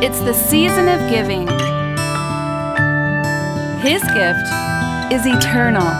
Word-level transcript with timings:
It's 0.00 0.20
the 0.20 0.32
season 0.32 0.86
of 0.86 1.10
giving. 1.10 1.48
His 3.80 4.00
gift 4.14 4.46
is 5.12 5.26
eternal. 5.26 5.90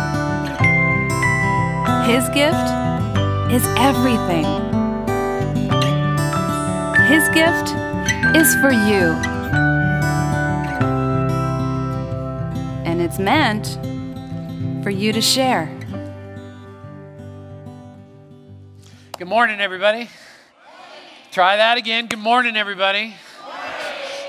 His 2.07 2.29
gift 2.29 2.55
is 3.51 3.67
everything. 3.77 4.47
His 7.09 7.29
gift 7.31 7.75
is 8.37 8.55
for 8.61 8.71
you. 8.71 9.17
And 12.87 13.03
it's 13.03 13.19
meant 13.19 13.81
for 14.85 14.91
you 14.91 15.13
to 15.13 15.21
share. 15.21 15.67
Good 19.19 19.27
morning, 19.27 19.61
everybody. 19.61 20.09
Try 21.33 21.57
that 21.57 21.79
again. 21.79 22.07
Good 22.07 22.21
morning, 22.21 22.57
everybody. 22.57 23.17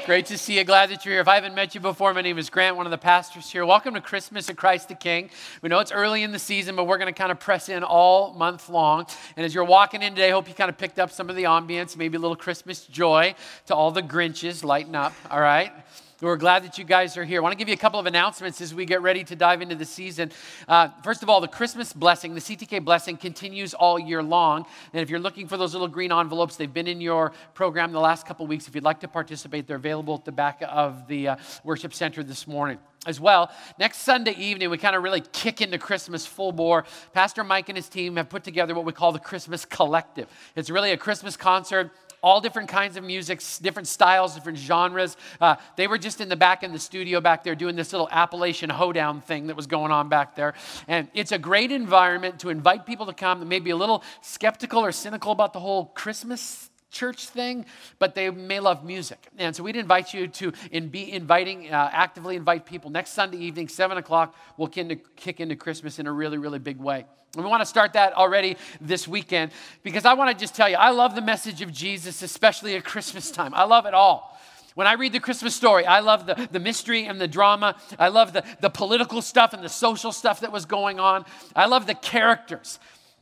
Great 0.09 0.25
to 0.25 0.39
see 0.39 0.57
you. 0.57 0.63
Glad 0.63 0.89
that 0.89 1.05
you're 1.05 1.13
here. 1.13 1.21
If 1.21 1.27
I 1.27 1.35
haven't 1.35 1.53
met 1.53 1.75
you 1.75 1.81
before, 1.81 2.15
my 2.15 2.23
name 2.23 2.39
is 2.39 2.49
Grant, 2.49 2.75
one 2.75 2.87
of 2.87 2.89
the 2.89 2.97
pastors 2.97 3.47
here. 3.51 3.63
Welcome 3.63 3.93
to 3.93 4.01
Christmas 4.01 4.49
at 4.49 4.57
Christ 4.57 4.87
the 4.87 4.95
King. 4.95 5.29
We 5.61 5.69
know 5.69 5.77
it's 5.77 5.91
early 5.91 6.23
in 6.23 6.31
the 6.31 6.39
season, 6.39 6.75
but 6.75 6.85
we're 6.85 6.97
going 6.97 7.13
to 7.13 7.15
kind 7.15 7.31
of 7.31 7.39
press 7.39 7.69
in 7.69 7.83
all 7.83 8.33
month 8.33 8.69
long. 8.69 9.05
And 9.37 9.45
as 9.45 9.53
you're 9.53 9.63
walking 9.63 10.01
in 10.01 10.15
today, 10.15 10.29
I 10.29 10.31
hope 10.31 10.47
you 10.47 10.55
kind 10.55 10.71
of 10.71 10.79
picked 10.79 10.97
up 10.97 11.11
some 11.11 11.29
of 11.29 11.35
the 11.35 11.43
ambience, 11.43 11.95
maybe 11.95 12.17
a 12.17 12.19
little 12.19 12.35
Christmas 12.35 12.87
joy 12.87 13.35
to 13.67 13.75
all 13.75 13.91
the 13.91 14.01
Grinches. 14.01 14.63
Lighten 14.63 14.95
up, 14.95 15.13
all 15.29 15.41
right? 15.41 15.71
We're 16.21 16.35
glad 16.35 16.65
that 16.65 16.77
you 16.77 16.83
guys 16.83 17.15
are 17.15 17.23
here. 17.23 17.39
I 17.39 17.41
want 17.41 17.53
to 17.53 17.57
give 17.57 17.69
you 17.69 17.73
a 17.73 17.77
couple 17.77 17.97
of 17.97 18.05
announcements 18.05 18.59
as 18.59 18.75
we 18.75 18.83
get 18.83 19.01
ready 19.01 19.23
to 19.23 19.37
dive 19.37 19.61
into 19.61 19.75
the 19.75 19.85
season. 19.85 20.33
Uh, 20.67 20.89
first 21.01 21.23
of 21.23 21.29
all, 21.29 21.39
the 21.39 21.47
Christmas 21.47 21.93
blessing, 21.93 22.35
the 22.35 22.41
CTK 22.41 22.83
blessing, 22.83 23.15
continues 23.15 23.73
all 23.73 23.97
year 23.97 24.21
long. 24.21 24.65
And 24.91 25.01
if 25.01 25.09
you're 25.09 25.21
looking 25.21 25.47
for 25.47 25.55
those 25.55 25.71
little 25.71 25.87
green 25.87 26.11
envelopes, 26.11 26.57
they've 26.57 26.73
been 26.73 26.87
in 26.87 26.99
your 26.99 27.31
program 27.53 27.93
the 27.93 28.01
last 28.01 28.25
couple 28.25 28.45
weeks. 28.47 28.67
If 28.67 28.75
you'd 28.75 28.83
like 28.83 28.99
to 28.99 29.07
participate, 29.07 29.65
they're 29.65 29.77
available 29.77 30.13
at 30.15 30.25
the 30.25 30.33
back 30.33 30.61
of 30.67 31.07
the 31.07 31.29
uh, 31.29 31.35
worship 31.63 31.93
center 31.93 32.21
this 32.21 32.47
morning 32.47 32.79
as 33.05 33.21
well. 33.21 33.49
Next 33.79 33.99
Sunday 33.99 34.33
evening, 34.33 34.69
we 34.69 34.77
kind 34.77 34.97
of 34.97 35.03
really 35.03 35.21
kick 35.21 35.61
into 35.61 35.77
Christmas 35.77 36.25
full 36.25 36.51
bore. 36.51 36.83
Pastor 37.13 37.45
Mike 37.45 37.69
and 37.69 37.77
his 37.77 37.87
team 37.87 38.17
have 38.17 38.27
put 38.27 38.43
together 38.43 38.75
what 38.75 38.83
we 38.83 38.91
call 38.91 39.13
the 39.13 39.19
Christmas 39.19 39.63
Collective. 39.63 40.27
It's 40.57 40.69
really 40.69 40.91
a 40.91 40.97
Christmas 40.97 41.37
concert 41.37 41.91
all 42.21 42.41
different 42.41 42.69
kinds 42.69 42.97
of 42.97 43.03
music, 43.03 43.41
different 43.61 43.87
styles, 43.87 44.35
different 44.35 44.57
genres. 44.57 45.17
Uh, 45.39 45.55
they 45.75 45.87
were 45.87 45.97
just 45.97 46.21
in 46.21 46.29
the 46.29 46.35
back 46.35 46.63
in 46.63 46.71
the 46.71 46.79
studio 46.79 47.21
back 47.21 47.43
there 47.43 47.55
doing 47.55 47.75
this 47.75 47.91
little 47.93 48.09
Appalachian 48.11 48.69
hoedown 48.69 49.21
thing 49.21 49.47
that 49.47 49.55
was 49.55 49.67
going 49.67 49.91
on 49.91 50.09
back 50.09 50.35
there. 50.35 50.53
And 50.87 51.07
it's 51.13 51.31
a 51.31 51.37
great 51.37 51.71
environment 51.71 52.39
to 52.39 52.49
invite 52.49 52.85
people 52.85 53.05
to 53.05 53.13
come 53.13 53.39
that 53.39 53.45
may 53.45 53.59
be 53.59 53.71
a 53.71 53.75
little 53.75 54.03
skeptical 54.21 54.83
or 54.83 54.91
cynical 54.91 55.31
about 55.31 55.53
the 55.53 55.59
whole 55.59 55.85
Christmas 55.85 56.68
church 56.91 57.27
thing, 57.27 57.65
but 57.99 58.15
they 58.15 58.29
may 58.29 58.59
love 58.59 58.83
music. 58.83 59.27
And 59.37 59.55
so 59.55 59.63
we'd 59.63 59.75
invite 59.75 60.13
you 60.13 60.27
to 60.27 60.53
in, 60.71 60.89
be 60.89 61.11
inviting, 61.11 61.71
uh, 61.71 61.89
actively 61.91 62.35
invite 62.35 62.65
people. 62.65 62.89
Next 62.89 63.11
Sunday 63.11 63.37
evening, 63.37 63.67
7 63.67 63.97
o'clock, 63.97 64.35
we'll 64.57 64.67
kick 64.67 65.39
into 65.39 65.55
Christmas 65.55 65.99
in 65.99 66.07
a 66.07 66.11
really, 66.11 66.37
really 66.37 66.59
big 66.59 66.77
way. 66.77 67.05
And 67.35 67.43
we 67.43 67.49
want 67.49 67.61
to 67.61 67.65
start 67.65 67.93
that 67.93 68.13
already 68.13 68.57
this 68.81 69.07
weekend 69.07 69.51
because 69.83 70.03
I 70.03 70.13
want 70.15 70.35
to 70.35 70.39
just 70.39 70.55
tell 70.55 70.67
you, 70.67 70.77
I 70.77 70.89
love 70.89 71.13
the 71.13 71.21
message 71.21 71.61
of 71.61 71.71
Jesus, 71.71 72.23
especially 72.23 72.75
at 72.75 72.83
Christmas 72.83 73.29
time. 73.29 73.53
I 73.53 73.65
love 73.65 73.85
it 73.85 73.93
all. 73.93 74.35
When 74.73 74.87
I 74.87 74.93
read 74.93 75.13
the 75.13 75.19
Christmas 75.19 75.55
story, 75.55 75.85
I 75.85 75.99
love 75.99 76.25
the, 76.25 76.47
the 76.51 76.59
mystery 76.59 77.05
and 77.05 77.19
the 77.19 77.27
drama. 77.27 77.75
I 77.99 78.07
love 78.07 78.33
the, 78.33 78.43
the 78.61 78.69
political 78.69 79.21
stuff 79.21 79.53
and 79.53 79.63
the 79.63 79.69
social 79.69 80.11
stuff 80.11 80.39
that 80.39 80.51
was 80.51 80.65
going 80.65 80.99
on. 80.99 81.25
I 81.55 81.65
love 81.65 81.85
the 81.85 81.95
characters. 81.95 82.79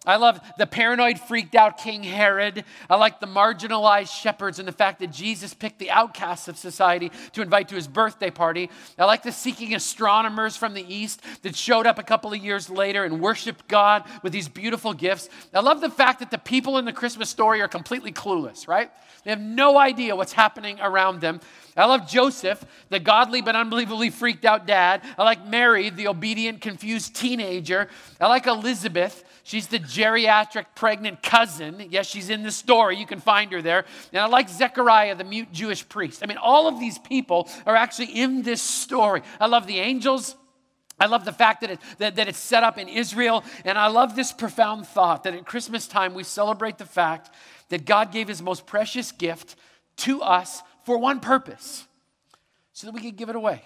I 0.08 0.16
love 0.16 0.40
the 0.58 0.66
paranoid, 0.66 1.20
freaked 1.20 1.54
out 1.54 1.78
King 1.78 2.02
Herod. 2.02 2.64
I 2.90 2.96
like 2.96 3.20
the 3.20 3.28
marginalized 3.28 4.10
shepherds 4.10 4.58
and 4.58 4.68
the 4.68 4.72
fact 4.72 5.02
that 5.02 5.12
Jesus 5.12 5.54
picked 5.54 5.80
the 5.80 5.92
outcasts 5.92 6.48
of 6.48 6.58
society 6.58 7.12
to 7.34 7.42
invite 7.42 7.68
to 7.68 7.76
his 7.76 7.88
birthday 7.88 8.32
party. 8.32 8.72
I 8.98 9.06
like 9.06 9.24
the 9.24 9.34
seeking 9.34 9.76
astronomers 9.76 10.56
from 10.56 10.73
the 10.73 10.94
east 10.94 11.22
that 11.44 11.56
showed 11.56 11.86
up 11.86 12.00
a 12.00 12.04
couple 12.04 12.32
of 12.32 12.44
years 12.44 12.70
later 12.70 13.04
and 13.04 13.20
worshiped 13.20 13.67
God 13.67 14.06
with 14.23 14.32
these 14.32 14.48
beautiful 14.48 14.94
gifts. 14.94 15.30
I 15.54 15.60
love 15.60 15.82
the 15.82 15.90
fact 15.90 16.20
that 16.20 16.32
the 16.32 16.38
people 16.38 16.78
in 16.78 16.86
the 16.86 16.94
Christmas 16.94 17.30
story 17.30 17.62
are 17.62 17.67
completely 17.67 18.14
clueless, 18.14 18.67
right? 18.67 18.90
They 19.26 19.32
have 19.32 19.42
no 19.42 19.78
idea 19.78 20.16
what's 20.16 20.32
happening 20.32 20.80
around 20.80 21.20
them. 21.20 21.42
I 21.77 21.86
love 21.86 22.10
Joseph, 22.10 22.65
the 22.89 22.99
godly 22.99 23.42
but 23.42 23.55
unbelievably 23.55 24.10
freaked 24.10 24.45
out 24.45 24.65
dad. 24.65 25.04
I 25.17 25.23
like 25.23 25.45
Mary, 25.45 25.89
the 25.89 26.08
obedient, 26.08 26.60
confused 26.60 27.15
teenager. 27.15 27.88
I 28.20 28.27
like 28.27 28.48
Elizabeth. 28.48 29.23
She's 29.43 29.67
the 29.67 29.80
geriatric 29.80 30.66
pregnant 30.76 31.21
cousin. 31.21 31.87
Yes, 31.89 32.08
she's 32.08 32.30
in 32.30 32.43
the 32.43 32.52
story. 32.52 32.98
You 32.98 33.05
can 33.05 33.20
find 33.20 33.52
her 33.52 33.61
there. 33.61 33.86
And 34.11 34.21
I 34.21 34.26
like 34.26 34.49
Zechariah, 34.49 35.16
the 35.16 35.23
mute 35.23 35.52
Jewish 35.54 35.87
priest. 35.87 36.21
I 36.23 36.26
mean, 36.26 36.37
all 36.37 36.67
of 36.67 36.80
these 36.80 36.98
people 36.98 37.48
are 37.66 37.76
actually 37.76 38.08
in 38.08 38.42
this 38.42 38.61
story. 38.61 39.21
I 39.39 39.45
love 39.45 39.67
the 39.67 39.80
angels. 39.80 40.36
I 40.99 41.05
love 41.05 41.26
the 41.26 41.32
fact 41.32 41.61
that, 41.61 41.70
it, 41.71 41.80
that, 41.99 42.16
that 42.16 42.27
it's 42.27 42.39
set 42.39 42.64
up 42.64 42.77
in 42.77 42.89
Israel. 42.89 43.43
And 43.64 43.77
I 43.77 43.87
love 43.87 44.16
this 44.16 44.33
profound 44.33 44.87
thought 44.87 45.23
that 45.23 45.36
at 45.36 45.45
Christmas 45.45 45.87
time 45.87 46.16
we 46.16 46.23
celebrate 46.23 46.80
the 46.80 46.86
fact 46.86 47.30
that 47.70 47.86
God 47.86 48.11
gave 48.11 48.27
his 48.27 48.42
most 48.42 48.66
precious 48.66 49.11
gift 49.11 49.55
to 49.98 50.21
us 50.21 50.61
for 50.87 50.98
one 50.98 51.20
purpose 51.20 51.86
so 52.71 52.87
that 52.87 52.93
we 52.93 53.02
could 53.02 53.17
give 53.17 53.27
it 53.27 53.36
away. 53.36 53.61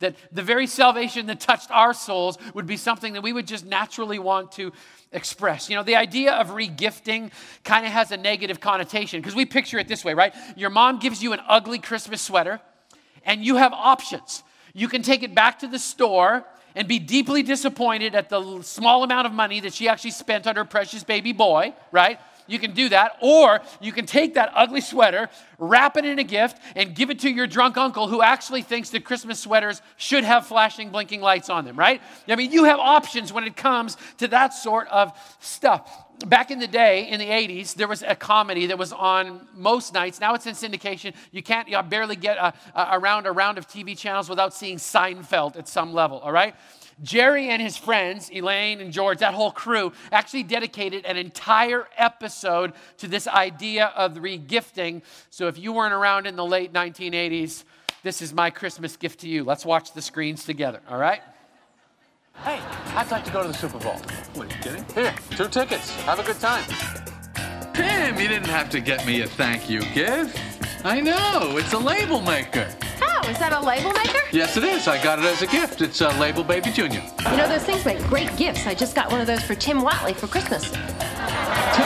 That 0.00 0.16
the 0.30 0.42
very 0.42 0.66
salvation 0.66 1.24
that 1.28 1.40
touched 1.40 1.70
our 1.70 1.94
souls 1.94 2.36
would 2.52 2.66
be 2.66 2.76
something 2.76 3.14
that 3.14 3.22
we 3.22 3.32
would 3.32 3.46
just 3.46 3.64
naturally 3.64 4.18
want 4.18 4.52
to 4.52 4.70
express. 5.12 5.70
You 5.70 5.76
know, 5.76 5.82
the 5.82 5.96
idea 5.96 6.34
of 6.34 6.48
regifting 6.48 7.32
kind 7.64 7.86
of 7.86 7.92
has 7.92 8.12
a 8.12 8.18
negative 8.18 8.60
connotation 8.60 9.22
because 9.22 9.34
we 9.34 9.46
picture 9.46 9.78
it 9.78 9.88
this 9.88 10.04
way, 10.04 10.12
right? 10.12 10.34
Your 10.58 10.68
mom 10.68 10.98
gives 10.98 11.22
you 11.22 11.32
an 11.32 11.40
ugly 11.48 11.78
Christmas 11.78 12.20
sweater 12.20 12.60
and 13.24 13.42
you 13.42 13.56
have 13.56 13.72
options. 13.72 14.42
You 14.74 14.88
can 14.88 15.00
take 15.00 15.22
it 15.22 15.34
back 15.34 15.60
to 15.60 15.68
the 15.68 15.78
store 15.78 16.44
and 16.76 16.86
be 16.86 16.98
deeply 16.98 17.42
disappointed 17.42 18.14
at 18.14 18.28
the 18.28 18.60
small 18.60 19.04
amount 19.04 19.26
of 19.26 19.32
money 19.32 19.60
that 19.60 19.72
she 19.72 19.88
actually 19.88 20.10
spent 20.10 20.46
on 20.46 20.56
her 20.56 20.66
precious 20.66 21.02
baby 21.02 21.32
boy, 21.32 21.72
right? 21.92 22.20
You 22.48 22.58
can 22.58 22.72
do 22.72 22.88
that. 22.88 23.12
Or 23.20 23.60
you 23.80 23.92
can 23.92 24.06
take 24.06 24.34
that 24.34 24.50
ugly 24.54 24.80
sweater, 24.80 25.28
wrap 25.58 25.96
it 25.96 26.04
in 26.04 26.18
a 26.18 26.24
gift, 26.24 26.60
and 26.74 26.94
give 26.94 27.10
it 27.10 27.20
to 27.20 27.30
your 27.30 27.46
drunk 27.46 27.76
uncle 27.76 28.08
who 28.08 28.22
actually 28.22 28.62
thinks 28.62 28.90
that 28.90 29.04
Christmas 29.04 29.38
sweaters 29.38 29.80
should 29.96 30.24
have 30.24 30.46
flashing, 30.46 30.90
blinking 30.90 31.20
lights 31.20 31.50
on 31.50 31.64
them, 31.64 31.76
right? 31.76 32.02
I 32.26 32.34
mean, 32.34 32.50
you 32.50 32.64
have 32.64 32.80
options 32.80 33.32
when 33.32 33.44
it 33.44 33.56
comes 33.56 33.96
to 34.16 34.28
that 34.28 34.54
sort 34.54 34.88
of 34.88 35.12
stuff 35.38 36.04
back 36.26 36.50
in 36.50 36.58
the 36.58 36.66
day 36.66 37.08
in 37.08 37.20
the 37.20 37.26
80s 37.26 37.74
there 37.74 37.86
was 37.86 38.02
a 38.02 38.16
comedy 38.16 38.66
that 38.66 38.76
was 38.76 38.92
on 38.92 39.46
most 39.54 39.94
nights 39.94 40.18
now 40.18 40.34
it's 40.34 40.46
in 40.46 40.54
syndication 40.54 41.14
you 41.30 41.44
can't 41.44 41.68
you 41.68 41.80
barely 41.84 42.16
get 42.16 42.36
a, 42.36 42.52
around 42.98 43.26
a 43.26 43.30
round 43.30 43.56
of 43.56 43.68
tv 43.68 43.96
channels 43.96 44.28
without 44.28 44.52
seeing 44.52 44.78
seinfeld 44.78 45.56
at 45.56 45.68
some 45.68 45.92
level 45.92 46.18
all 46.18 46.32
right 46.32 46.56
Jerry 47.02 47.48
and 47.48 47.62
his 47.62 47.76
friends, 47.76 48.30
Elaine 48.32 48.80
and 48.80 48.92
George, 48.92 49.18
that 49.18 49.34
whole 49.34 49.52
crew, 49.52 49.92
actually 50.10 50.42
dedicated 50.42 51.04
an 51.04 51.16
entire 51.16 51.86
episode 51.96 52.72
to 52.98 53.06
this 53.06 53.28
idea 53.28 53.86
of 53.96 54.14
regifting. 54.14 55.02
So 55.30 55.46
if 55.48 55.58
you 55.58 55.72
weren't 55.72 55.94
around 55.94 56.26
in 56.26 56.36
the 56.36 56.44
late 56.44 56.72
1980s, 56.72 57.64
this 58.02 58.22
is 58.22 58.32
my 58.32 58.50
Christmas 58.50 58.96
gift 58.96 59.20
to 59.20 59.28
you. 59.28 59.44
Let's 59.44 59.64
watch 59.64 59.92
the 59.92 60.02
screens 60.02 60.44
together, 60.44 60.80
all 60.88 60.98
right? 60.98 61.20
Hey, 62.44 62.60
I'd 62.94 63.10
like 63.10 63.24
to 63.24 63.32
go 63.32 63.42
to 63.42 63.48
the 63.48 63.54
Super 63.54 63.78
Bowl. 63.78 63.96
Wait, 64.36 64.50
you 64.50 64.62
kidding? 64.62 64.84
Here, 64.94 65.14
two 65.30 65.48
tickets. 65.48 65.90
Have 66.02 66.20
a 66.20 66.22
good 66.22 66.38
time. 66.38 66.64
Tim, 67.74 68.18
you 68.18 68.28
didn't 68.28 68.48
have 68.48 68.70
to 68.70 68.80
get 68.80 69.04
me 69.06 69.22
a 69.22 69.26
thank 69.26 69.68
you 69.68 69.80
gift. 69.92 70.38
I 70.84 71.00
know, 71.00 71.56
it's 71.56 71.72
a 71.72 71.78
label 71.78 72.20
maker. 72.20 72.68
Oh, 73.02 73.28
is 73.28 73.38
that 73.38 73.52
a 73.52 73.60
label 73.60 73.92
maker? 73.92 74.18
Yes, 74.32 74.56
it 74.56 74.64
is. 74.64 74.88
I 74.88 75.02
got 75.02 75.18
it 75.18 75.24
as 75.24 75.42
a 75.42 75.46
gift. 75.46 75.80
It's 75.80 76.00
a 76.00 76.08
Label 76.18 76.44
Baby 76.44 76.70
Junior. 76.70 77.02
You 77.30 77.36
know, 77.36 77.48
those 77.48 77.64
things 77.64 77.84
make 77.84 77.98
great 78.04 78.34
gifts. 78.36 78.66
I 78.66 78.74
just 78.74 78.94
got 78.94 79.10
one 79.10 79.20
of 79.20 79.26
those 79.26 79.42
for 79.42 79.54
Tim 79.54 79.80
Whatley 79.80 80.14
for 80.14 80.26
Christmas. 80.26 80.70
Tim 80.70 80.80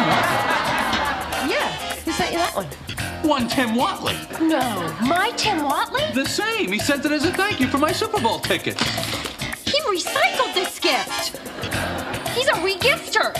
Whatley? 0.08 1.50
Yeah, 1.50 1.72
who 2.04 2.12
sent 2.12 2.32
you 2.32 2.38
that 2.38 2.52
one? 2.54 2.66
One 3.28 3.48
Tim 3.48 3.70
Whatley. 3.70 4.16
No, 4.40 4.60
my 5.06 5.30
Tim 5.36 5.58
Whatley? 5.58 6.12
The 6.14 6.26
same. 6.26 6.72
He 6.72 6.78
sent 6.78 7.04
it 7.04 7.12
as 7.12 7.24
a 7.24 7.32
thank 7.32 7.60
you 7.60 7.68
for 7.68 7.78
my 7.78 7.92
Super 7.92 8.20
Bowl 8.20 8.38
ticket. 8.40 8.78
He 9.64 9.80
recycled 9.82 10.54
this 10.54 10.78
gift. 10.80 11.38
He's 12.34 12.48
a 12.48 12.54
regifter. 12.54 13.32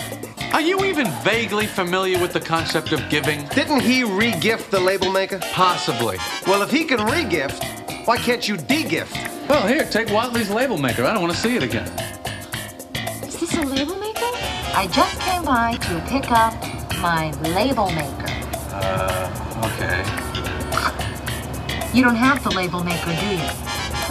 Are 0.53 0.61
you 0.61 0.85
even 0.85 1.09
vaguely 1.23 1.65
familiar 1.65 2.19
with 2.19 2.31
the 2.31 2.39
concept 2.39 2.91
of 2.91 3.01
giving? 3.09 3.43
Didn't 3.47 3.79
he 3.79 4.03
regift 4.03 4.69
the 4.69 4.79
label 4.79 5.11
maker? 5.11 5.39
Possibly. 5.51 6.19
Well, 6.45 6.61
if 6.61 6.69
he 6.69 6.83
can 6.83 6.99
regift, 6.99 8.05
why 8.05 8.17
can't 8.17 8.47
you 8.47 8.55
de-gift? 8.57 9.17
Well, 9.49 9.67
here, 9.67 9.83
take 9.83 10.09
Whatley's 10.09 10.51
label 10.51 10.77
maker. 10.77 11.05
I 11.05 11.13
don't 11.13 11.23
want 11.23 11.33
to 11.33 11.39
see 11.39 11.55
it 11.55 11.63
again. 11.63 11.87
Is 13.23 13.39
this 13.39 13.57
a 13.57 13.63
label 13.63 13.95
maker? 13.95 14.29
I 14.75 14.87
just 14.93 15.19
came 15.21 15.43
by 15.43 15.75
to 15.75 15.99
pick 16.07 16.29
up 16.29 16.53
my 17.01 17.31
label 17.55 17.89
maker. 17.89 18.27
Uh, 18.69 19.71
okay. 19.73 20.03
You 21.97 22.03
don't 22.03 22.15
have 22.15 22.43
the 22.43 22.51
label 22.51 22.83
maker, 22.83 23.05
do 23.05 23.25
you? 23.25 23.49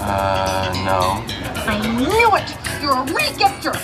Uh, 0.02 0.72
no. 0.84 1.24
I 1.70 1.78
knew 1.86 2.34
it! 2.34 2.82
You're 2.82 2.98
a 2.98 3.06
regifter! 3.06 3.76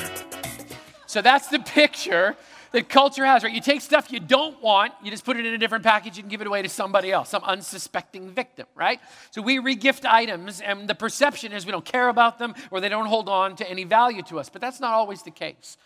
So 1.07 1.23
that's 1.23 1.47
the 1.47 1.61
picture 1.61 2.37
that 2.73 2.88
culture 2.88 3.25
has, 3.25 3.43
right? 3.43 3.53
You 3.53 3.61
take 3.61 3.81
stuff 3.81 4.12
you 4.12 4.20
don't 4.20 4.62
want, 4.62 4.93
you 5.03 5.11
just 5.11 5.25
put 5.25 5.37
it 5.37 5.47
in 5.47 5.55
a 5.55 5.59
different 5.59 5.85
package 5.85 6.19
and 6.19 6.29
give 6.29 6.41
it 6.41 6.47
away 6.47 6.62
to 6.62 6.69
somebody 6.69 7.11
else, 7.11 7.31
some 7.31 7.43
unsuspecting 7.44 8.31
victim, 8.31 8.67
right? 8.75 9.00
So 9.31 9.43
we 9.43 9.59
regift 9.59 10.05
items, 10.05 10.61
and 10.61 10.88
the 10.88 10.94
perception 10.94 11.53
is 11.53 11.65
we 11.65 11.73
don't 11.73 11.85
care 11.85 12.09
about 12.09 12.38
them 12.38 12.55
or 12.70 12.81
they 12.81 12.88
don't 12.88 13.06
hold 13.06 13.29
on 13.29 13.56
to 13.56 13.69
any 13.69 13.85
value 13.85 14.23
to 14.25 14.38
us. 14.38 14.49
But 14.49 14.61
that's 14.61 14.81
not 14.81 14.93
always 14.93 15.23
the 15.23 15.31
case. 15.31 15.76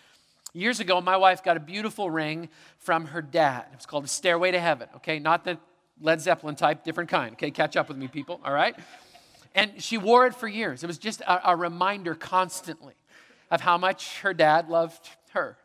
Years 0.54 0.80
ago, 0.80 1.00
my 1.00 1.16
wife 1.16 1.42
got 1.42 1.56
a 1.56 1.60
beautiful 1.60 2.10
ring 2.10 2.48
from 2.78 3.06
her 3.06 3.22
dad. 3.22 3.66
It 3.72 3.76
was 3.76 3.86
called 3.86 4.04
a 4.04 4.08
Stairway 4.08 4.50
to 4.50 4.60
Heaven, 4.60 4.88
okay? 4.96 5.18
Not 5.18 5.44
the 5.44 5.58
Led 6.00 6.20
Zeppelin 6.20 6.56
type, 6.56 6.84
different 6.84 7.08
kind, 7.08 7.32
okay? 7.34 7.50
Catch 7.50 7.76
up 7.76 7.88
with 7.88 7.96
me, 7.96 8.08
people, 8.08 8.40
all 8.44 8.52
right? 8.52 8.76
And 9.54 9.82
she 9.82 9.98
wore 9.98 10.26
it 10.26 10.34
for 10.34 10.48
years. 10.48 10.82
It 10.82 10.86
was 10.86 10.98
just 10.98 11.20
a, 11.22 11.50
a 11.50 11.56
reminder 11.56 12.14
constantly 12.14 12.94
of 13.50 13.60
how 13.60 13.78
much 13.78 14.18
her 14.20 14.34
dad 14.34 14.68
loved 14.68 15.08
her. 15.30 15.56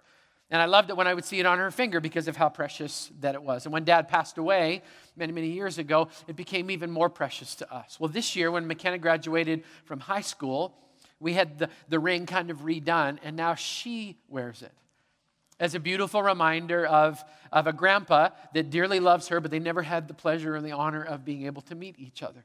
And 0.49 0.61
I 0.61 0.65
loved 0.65 0.89
it 0.89 0.95
when 0.95 1.07
I 1.07 1.13
would 1.13 1.25
see 1.25 1.39
it 1.39 1.45
on 1.45 1.57
her 1.57 1.71
finger 1.71 1.99
because 1.99 2.27
of 2.27 2.37
how 2.37 2.47
precious 2.47 3.11
that 3.19 3.35
it 3.35 3.43
was. 3.43 3.65
And 3.65 3.73
when 3.73 3.83
dad 3.83 4.07
passed 4.07 4.37
away 4.37 4.81
many, 5.17 5.33
many 5.33 5.47
years 5.47 5.77
ago, 5.77 6.07
it 6.27 6.37
became 6.37 6.71
even 6.71 6.89
more 6.89 7.09
precious 7.09 7.55
to 7.55 7.73
us. 7.73 7.99
Well, 7.99 8.09
this 8.09 8.35
year, 8.35 8.49
when 8.49 8.65
McKenna 8.65 8.97
graduated 8.97 9.63
from 9.83 9.99
high 9.99 10.21
school, 10.21 10.73
we 11.19 11.33
had 11.33 11.59
the, 11.59 11.69
the 11.89 11.99
ring 11.99 12.25
kind 12.25 12.49
of 12.49 12.59
redone, 12.59 13.17
and 13.23 13.35
now 13.35 13.55
she 13.55 14.17
wears 14.29 14.61
it 14.61 14.71
as 15.59 15.75
a 15.75 15.79
beautiful 15.79 16.21
reminder 16.21 16.85
of, 16.85 17.23
of 17.51 17.67
a 17.67 17.73
grandpa 17.73 18.29
that 18.53 18.69
dearly 18.69 18.99
loves 18.99 19.27
her, 19.29 19.39
but 19.39 19.51
they 19.51 19.59
never 19.59 19.81
had 19.81 20.07
the 20.07 20.13
pleasure 20.13 20.55
and 20.55 20.65
the 20.65 20.71
honor 20.71 21.03
of 21.03 21.25
being 21.25 21.45
able 21.45 21.61
to 21.63 21.75
meet 21.75 21.95
each 21.97 22.21
other. 22.21 22.43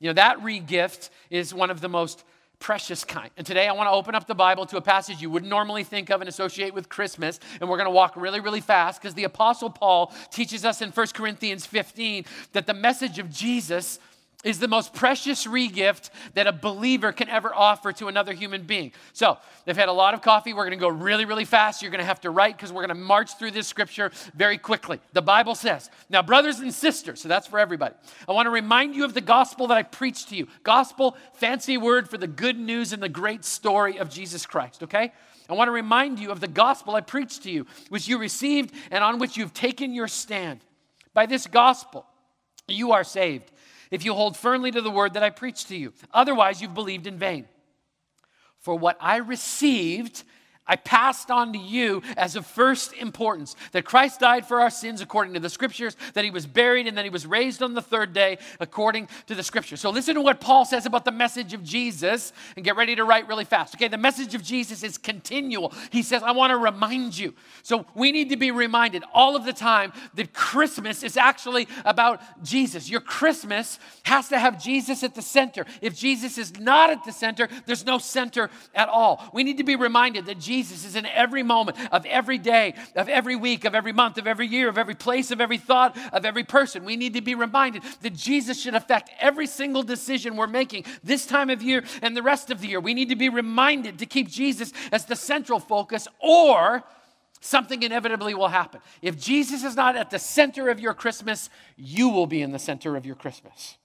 You 0.00 0.08
know, 0.08 0.14
that 0.14 0.38
regift 0.38 1.10
is 1.30 1.52
one 1.54 1.70
of 1.70 1.80
the 1.80 1.88
most 1.88 2.24
precious 2.60 3.04
kind. 3.04 3.30
And 3.36 3.46
today 3.46 3.68
I 3.68 3.72
want 3.72 3.86
to 3.86 3.92
open 3.92 4.14
up 4.14 4.26
the 4.26 4.34
Bible 4.34 4.66
to 4.66 4.76
a 4.76 4.80
passage 4.80 5.22
you 5.22 5.30
wouldn't 5.30 5.50
normally 5.50 5.84
think 5.84 6.10
of 6.10 6.20
and 6.20 6.28
associate 6.28 6.74
with 6.74 6.88
Christmas. 6.88 7.38
And 7.60 7.68
we're 7.68 7.76
going 7.76 7.86
to 7.86 7.92
walk 7.92 8.14
really, 8.16 8.40
really 8.40 8.60
fast 8.60 9.00
because 9.00 9.14
the 9.14 9.24
Apostle 9.24 9.70
Paul 9.70 10.12
teaches 10.30 10.64
us 10.64 10.82
in 10.82 10.90
1 10.90 11.06
Corinthians 11.14 11.66
15 11.66 12.24
that 12.52 12.66
the 12.66 12.74
message 12.74 13.18
of 13.18 13.30
Jesus 13.30 13.98
is 14.44 14.60
the 14.60 14.68
most 14.68 14.94
precious 14.94 15.46
regift 15.46 16.10
that 16.34 16.46
a 16.46 16.52
believer 16.52 17.10
can 17.10 17.28
ever 17.28 17.52
offer 17.52 17.92
to 17.92 18.06
another 18.06 18.32
human 18.32 18.62
being. 18.62 18.92
So, 19.12 19.36
they've 19.64 19.76
had 19.76 19.88
a 19.88 19.92
lot 19.92 20.14
of 20.14 20.22
coffee. 20.22 20.52
We're 20.52 20.64
going 20.64 20.78
to 20.78 20.80
go 20.80 20.88
really, 20.88 21.24
really 21.24 21.44
fast. 21.44 21.82
You're 21.82 21.90
going 21.90 22.00
to 22.00 22.06
have 22.06 22.20
to 22.20 22.30
write 22.30 22.56
because 22.56 22.72
we're 22.72 22.86
going 22.86 22.96
to 22.96 23.02
march 23.02 23.36
through 23.36 23.50
this 23.50 23.66
scripture 23.66 24.12
very 24.36 24.56
quickly. 24.56 25.00
The 25.12 25.22
Bible 25.22 25.56
says, 25.56 25.90
Now, 26.08 26.22
brothers 26.22 26.60
and 26.60 26.72
sisters, 26.72 27.20
so 27.20 27.28
that's 27.28 27.48
for 27.48 27.58
everybody, 27.58 27.96
I 28.28 28.32
want 28.32 28.46
to 28.46 28.50
remind 28.50 28.94
you 28.94 29.04
of 29.04 29.12
the 29.12 29.20
gospel 29.20 29.66
that 29.68 29.76
I 29.76 29.82
preached 29.82 30.28
to 30.28 30.36
you. 30.36 30.46
Gospel, 30.62 31.16
fancy 31.34 31.76
word 31.76 32.08
for 32.08 32.16
the 32.16 32.28
good 32.28 32.56
news 32.56 32.92
and 32.92 33.02
the 33.02 33.08
great 33.08 33.44
story 33.44 33.98
of 33.98 34.08
Jesus 34.08 34.46
Christ, 34.46 34.84
okay? 34.84 35.12
I 35.48 35.54
want 35.54 35.66
to 35.66 35.72
remind 35.72 36.20
you 36.20 36.30
of 36.30 36.38
the 36.38 36.46
gospel 36.46 36.94
I 36.94 37.00
preached 37.00 37.42
to 37.42 37.50
you, 37.50 37.66
which 37.88 38.06
you 38.06 38.18
received 38.18 38.72
and 38.92 39.02
on 39.02 39.18
which 39.18 39.36
you've 39.36 39.54
taken 39.54 39.94
your 39.94 40.06
stand. 40.06 40.60
By 41.12 41.26
this 41.26 41.48
gospel, 41.48 42.06
you 42.68 42.92
are 42.92 43.02
saved 43.02 43.50
if 43.90 44.04
you 44.04 44.14
hold 44.14 44.36
firmly 44.36 44.70
to 44.70 44.80
the 44.80 44.90
word 44.90 45.14
that 45.14 45.22
I 45.22 45.30
preached 45.30 45.68
to 45.68 45.76
you. 45.76 45.92
Otherwise, 46.12 46.60
you've 46.60 46.74
believed 46.74 47.06
in 47.06 47.18
vain. 47.18 47.46
For 48.58 48.76
what 48.76 48.96
I 49.00 49.16
received, 49.16 50.24
I 50.68 50.76
passed 50.76 51.30
on 51.30 51.52
to 51.54 51.58
you 51.58 52.02
as 52.16 52.36
of 52.36 52.46
first 52.46 52.92
importance 52.92 53.56
that 53.72 53.84
Christ 53.84 54.20
died 54.20 54.46
for 54.46 54.60
our 54.60 54.70
sins 54.70 55.00
according 55.00 55.34
to 55.34 55.40
the 55.40 55.48
scriptures, 55.48 55.96
that 56.14 56.24
he 56.24 56.30
was 56.30 56.46
buried, 56.46 56.86
and 56.86 56.96
that 56.98 57.04
he 57.04 57.10
was 57.10 57.26
raised 57.26 57.62
on 57.62 57.74
the 57.74 57.82
third 57.82 58.12
day 58.12 58.38
according 58.60 59.08
to 59.26 59.34
the 59.34 59.42
scriptures. 59.42 59.80
So 59.80 59.90
listen 59.90 60.14
to 60.14 60.20
what 60.20 60.40
Paul 60.40 60.64
says 60.64 60.86
about 60.86 61.04
the 61.04 61.12
message 61.12 61.54
of 61.54 61.64
Jesus 61.64 62.32
and 62.56 62.64
get 62.64 62.76
ready 62.76 62.94
to 62.96 63.04
write 63.04 63.26
really 63.26 63.44
fast. 63.44 63.74
Okay, 63.74 63.88
the 63.88 63.96
message 63.96 64.34
of 64.34 64.42
Jesus 64.42 64.82
is 64.82 64.98
continual. 64.98 65.72
He 65.90 66.02
says, 66.02 66.22
I 66.22 66.32
want 66.32 66.50
to 66.50 66.58
remind 66.58 67.16
you. 67.16 67.34
So 67.62 67.86
we 67.94 68.12
need 68.12 68.28
to 68.30 68.36
be 68.36 68.50
reminded 68.50 69.04
all 69.14 69.36
of 69.36 69.44
the 69.44 69.52
time 69.52 69.92
that 70.14 70.34
Christmas 70.34 71.02
is 71.02 71.16
actually 71.16 71.66
about 71.84 72.20
Jesus. 72.44 72.90
Your 72.90 73.00
Christmas 73.00 73.78
has 74.02 74.28
to 74.28 74.38
have 74.38 74.62
Jesus 74.62 75.02
at 75.02 75.14
the 75.14 75.22
center. 75.22 75.64
If 75.80 75.96
Jesus 75.96 76.36
is 76.36 76.58
not 76.58 76.90
at 76.90 77.04
the 77.04 77.12
center, 77.12 77.48
there's 77.66 77.86
no 77.86 77.98
center 77.98 78.50
at 78.74 78.88
all. 78.88 79.24
We 79.32 79.44
need 79.44 79.56
to 79.56 79.64
be 79.64 79.76
reminded 79.76 80.26
that 80.26 80.38
Jesus 80.38 80.57
Jesus 80.58 80.84
is 80.84 80.96
in 80.96 81.06
every 81.06 81.44
moment 81.44 81.78
of 81.92 82.04
every 82.06 82.36
day, 82.36 82.74
of 82.96 83.08
every 83.08 83.36
week, 83.36 83.64
of 83.64 83.76
every 83.76 83.92
month, 83.92 84.18
of 84.18 84.26
every 84.26 84.48
year, 84.48 84.68
of 84.68 84.76
every 84.76 84.96
place, 84.96 85.30
of 85.30 85.40
every 85.40 85.56
thought, 85.56 85.96
of 86.12 86.24
every 86.24 86.42
person. 86.42 86.84
We 86.84 86.96
need 86.96 87.14
to 87.14 87.20
be 87.20 87.36
reminded 87.36 87.84
that 88.02 88.14
Jesus 88.14 88.60
should 88.60 88.74
affect 88.74 89.08
every 89.20 89.46
single 89.46 89.84
decision 89.84 90.34
we're 90.34 90.48
making 90.48 90.84
this 91.04 91.26
time 91.26 91.48
of 91.48 91.62
year 91.62 91.84
and 92.02 92.16
the 92.16 92.24
rest 92.24 92.50
of 92.50 92.60
the 92.60 92.66
year. 92.66 92.80
We 92.80 92.92
need 92.92 93.08
to 93.10 93.16
be 93.16 93.28
reminded 93.28 94.00
to 94.00 94.06
keep 94.06 94.28
Jesus 94.28 94.72
as 94.90 95.04
the 95.04 95.14
central 95.14 95.60
focus, 95.60 96.08
or 96.18 96.82
something 97.40 97.84
inevitably 97.84 98.34
will 98.34 98.48
happen. 98.48 98.80
If 99.00 99.16
Jesus 99.16 99.62
is 99.62 99.76
not 99.76 99.94
at 99.94 100.10
the 100.10 100.18
center 100.18 100.70
of 100.70 100.80
your 100.80 100.92
Christmas, 100.92 101.50
you 101.76 102.08
will 102.08 102.26
be 102.26 102.42
in 102.42 102.50
the 102.50 102.58
center 102.58 102.96
of 102.96 103.06
your 103.06 103.14
Christmas. 103.14 103.76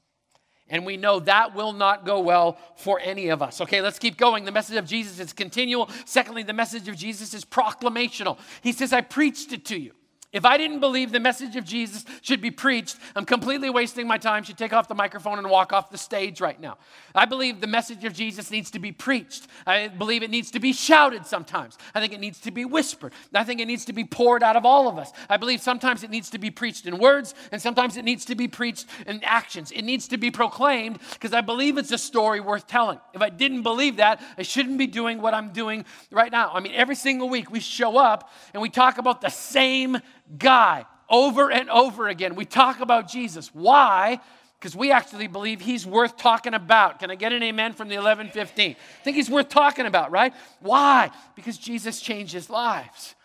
And 0.73 0.87
we 0.87 0.97
know 0.97 1.19
that 1.19 1.53
will 1.53 1.71
not 1.71 2.03
go 2.03 2.19
well 2.19 2.57
for 2.77 2.99
any 2.99 3.29
of 3.29 3.43
us. 3.43 3.61
Okay, 3.61 3.79
let's 3.79 3.99
keep 3.99 4.17
going. 4.17 4.43
The 4.43 4.51
message 4.51 4.75
of 4.75 4.87
Jesus 4.87 5.19
is 5.19 5.31
continual. 5.31 5.87
Secondly, 6.05 6.41
the 6.41 6.51
message 6.51 6.87
of 6.87 6.97
Jesus 6.97 7.35
is 7.35 7.45
proclamational. 7.45 8.39
He 8.63 8.71
says, 8.71 8.91
I 8.91 9.01
preached 9.01 9.53
it 9.53 9.65
to 9.65 9.79
you. 9.79 9.91
If 10.33 10.45
I 10.45 10.57
didn't 10.57 10.79
believe 10.79 11.11
the 11.11 11.19
message 11.19 11.55
of 11.55 11.63
Jesus 11.63 12.05
should 12.23 12.41
be 12.41 12.49
preached, 12.49 12.97
I'm 13.15 13.23
completely 13.23 13.69
wasting 13.69 14.07
my 14.07 14.17
time. 14.17 14.43
Should 14.43 14.57
take 14.57 14.73
off 14.73 14.87
the 14.87 14.95
microphone 14.95 15.37
and 15.37 15.47
walk 15.47 15.71
off 15.71 15.91
the 15.91 15.97
stage 15.97 16.41
right 16.41 16.59
now. 16.59 16.77
I 17.13 17.25
believe 17.25 17.61
the 17.61 17.67
message 17.67 18.03
of 18.03 18.13
Jesus 18.13 18.49
needs 18.49 18.71
to 18.71 18.79
be 18.79 18.91
preached. 18.91 19.45
I 19.67 19.89
believe 19.89 20.23
it 20.23 20.31
needs 20.31 20.49
to 20.51 20.59
be 20.59 20.73
shouted 20.73 21.27
sometimes. 21.27 21.77
I 21.93 21.99
think 21.99 22.13
it 22.13 22.19
needs 22.19 22.39
to 22.41 22.51
be 22.51 22.65
whispered. 22.65 23.13
I 23.31 23.43
think 23.43 23.61
it 23.61 23.67
needs 23.67 23.85
to 23.85 23.93
be 23.93 24.03
poured 24.03 24.41
out 24.41 24.55
of 24.55 24.65
all 24.65 24.87
of 24.87 24.97
us. 24.97 25.11
I 25.29 25.37
believe 25.37 25.61
sometimes 25.61 26.03
it 26.03 26.09
needs 26.09 26.31
to 26.31 26.39
be 26.39 26.49
preached 26.49 26.87
in 26.87 26.97
words 26.97 27.35
and 27.51 27.61
sometimes 27.61 27.95
it 27.95 28.03
needs 28.03 28.25
to 28.25 28.35
be 28.35 28.47
preached 28.47 28.87
in 29.05 29.23
actions. 29.23 29.71
It 29.71 29.83
needs 29.83 30.07
to 30.07 30.17
be 30.17 30.31
proclaimed 30.31 30.97
because 31.13 31.33
I 31.33 31.41
believe 31.41 31.77
it's 31.77 31.91
a 31.91 31.97
story 31.99 32.39
worth 32.39 32.65
telling. 32.65 32.99
If 33.13 33.21
I 33.21 33.29
didn't 33.29 33.61
believe 33.61 33.97
that, 33.97 34.19
I 34.35 34.41
shouldn't 34.41 34.79
be 34.79 34.87
doing 34.87 35.21
what 35.21 35.35
I'm 35.35 35.53
doing 35.53 35.85
right 36.09 36.31
now. 36.31 36.51
I 36.51 36.59
mean, 36.59 36.73
every 36.73 36.95
single 36.95 37.29
week 37.29 37.51
we 37.51 37.59
show 37.59 37.97
up 37.97 38.31
and 38.53 38.61
we 38.63 38.69
talk 38.69 38.97
about 38.97 39.21
the 39.21 39.29
same 39.29 39.99
guy 40.37 40.85
over 41.09 41.51
and 41.51 41.69
over 41.69 42.07
again. 42.07 42.35
We 42.35 42.45
talk 42.45 42.79
about 42.79 43.09
Jesus. 43.09 43.53
Why? 43.53 44.19
Because 44.59 44.75
we 44.75 44.91
actually 44.91 45.27
believe 45.27 45.61
he's 45.61 45.85
worth 45.85 46.17
talking 46.17 46.53
about. 46.53 46.99
Can 46.99 47.11
I 47.11 47.15
get 47.15 47.33
an 47.33 47.43
amen 47.43 47.73
from 47.73 47.89
the 47.89 47.95
1115? 47.95 48.71
I 48.71 49.03
think 49.03 49.15
he's 49.15 49.29
worth 49.29 49.49
talking 49.49 49.85
about, 49.85 50.11
right? 50.11 50.33
Why? 50.59 51.11
Because 51.35 51.57
Jesus 51.57 51.99
changes 51.99 52.49
lives. 52.49 53.15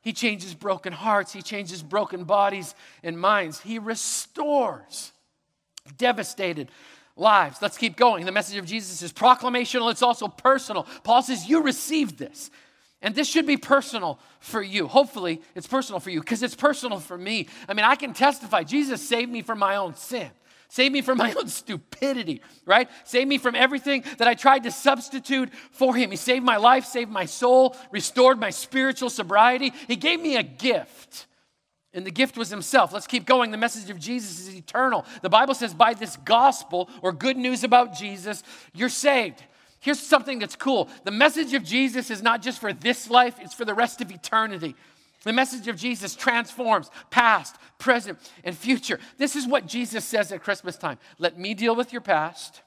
He 0.00 0.12
changes 0.12 0.54
broken 0.54 0.92
hearts, 0.92 1.32
he 1.32 1.42
changes 1.42 1.82
broken 1.82 2.24
bodies 2.24 2.74
and 3.02 3.18
minds. 3.18 3.60
He 3.60 3.78
restores 3.78 5.12
devastated 5.96 6.70
lives. 7.16 7.58
Let's 7.60 7.76
keep 7.76 7.96
going. 7.96 8.24
The 8.24 8.32
message 8.32 8.56
of 8.56 8.64
Jesus 8.64 9.02
is 9.02 9.12
proclamational, 9.12 9.90
it's 9.90 10.02
also 10.02 10.28
personal. 10.28 10.86
Paul 11.02 11.22
says, 11.22 11.48
You 11.48 11.62
received 11.62 12.18
this. 12.18 12.50
And 13.00 13.14
this 13.14 13.28
should 13.28 13.46
be 13.46 13.56
personal 13.56 14.18
for 14.40 14.60
you. 14.60 14.88
Hopefully, 14.88 15.40
it's 15.54 15.68
personal 15.68 16.00
for 16.00 16.10
you 16.10 16.20
because 16.20 16.42
it's 16.42 16.56
personal 16.56 16.98
for 16.98 17.16
me. 17.16 17.46
I 17.68 17.74
mean, 17.74 17.84
I 17.84 17.94
can 17.94 18.12
testify 18.12 18.64
Jesus 18.64 19.06
saved 19.06 19.30
me 19.30 19.42
from 19.42 19.58
my 19.58 19.76
own 19.76 19.94
sin. 19.94 20.30
Save 20.68 20.92
me 20.92 21.00
from 21.00 21.18
my 21.18 21.32
own 21.38 21.48
stupidity, 21.48 22.42
right? 22.66 22.88
Save 23.04 23.28
me 23.28 23.38
from 23.38 23.54
everything 23.54 24.04
that 24.18 24.28
I 24.28 24.34
tried 24.34 24.64
to 24.64 24.70
substitute 24.70 25.52
for 25.70 25.94
him. 25.94 26.10
He 26.10 26.16
saved 26.16 26.44
my 26.44 26.56
life, 26.56 26.84
saved 26.84 27.10
my 27.10 27.24
soul, 27.24 27.76
restored 27.90 28.38
my 28.38 28.50
spiritual 28.50 29.10
sobriety. 29.10 29.72
He 29.86 29.96
gave 29.96 30.20
me 30.20 30.36
a 30.36 30.42
gift. 30.42 31.26
And 31.94 32.04
the 32.04 32.10
gift 32.10 32.36
was 32.36 32.50
himself. 32.50 32.92
Let's 32.92 33.06
keep 33.06 33.24
going. 33.24 33.50
The 33.50 33.56
message 33.56 33.88
of 33.88 33.98
Jesus 33.98 34.40
is 34.40 34.54
eternal. 34.54 35.06
The 35.22 35.30
Bible 35.30 35.54
says, 35.54 35.72
by 35.72 35.94
this 35.94 36.16
gospel 36.18 36.90
or 37.00 37.12
good 37.12 37.36
news 37.36 37.64
about 37.64 37.94
Jesus, 37.94 38.42
you're 38.74 38.90
saved. 38.90 39.42
Here's 39.80 40.00
something 40.00 40.38
that's 40.38 40.56
cool 40.56 40.88
the 41.04 41.10
message 41.10 41.54
of 41.54 41.64
Jesus 41.64 42.10
is 42.10 42.22
not 42.22 42.42
just 42.42 42.60
for 42.60 42.72
this 42.72 43.10
life, 43.10 43.36
it's 43.40 43.54
for 43.54 43.64
the 43.64 43.74
rest 43.74 44.00
of 44.00 44.10
eternity. 44.10 44.74
The 45.24 45.32
message 45.32 45.66
of 45.66 45.76
Jesus 45.76 46.14
transforms 46.14 46.90
past, 47.10 47.56
present, 47.78 48.18
and 48.44 48.56
future. 48.56 49.00
This 49.16 49.34
is 49.34 49.46
what 49.46 49.66
Jesus 49.66 50.04
says 50.04 50.30
at 50.30 50.42
Christmas 50.42 50.76
time 50.76 50.98
Let 51.18 51.38
me 51.38 51.54
deal 51.54 51.74
with 51.74 51.92
your 51.92 52.00
past 52.00 52.62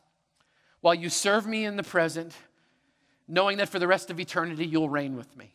while 0.81 0.95
you 0.95 1.09
serve 1.09 1.45
me 1.45 1.65
in 1.65 1.75
the 1.75 1.83
present, 1.83 2.33
knowing 3.27 3.57
that 3.57 3.69
for 3.69 3.79
the 3.79 3.87
rest 3.87 4.09
of 4.09 4.19
eternity 4.19 4.65
you'll 4.65 4.89
reign 4.89 5.15
with 5.15 5.35
me. 5.37 5.53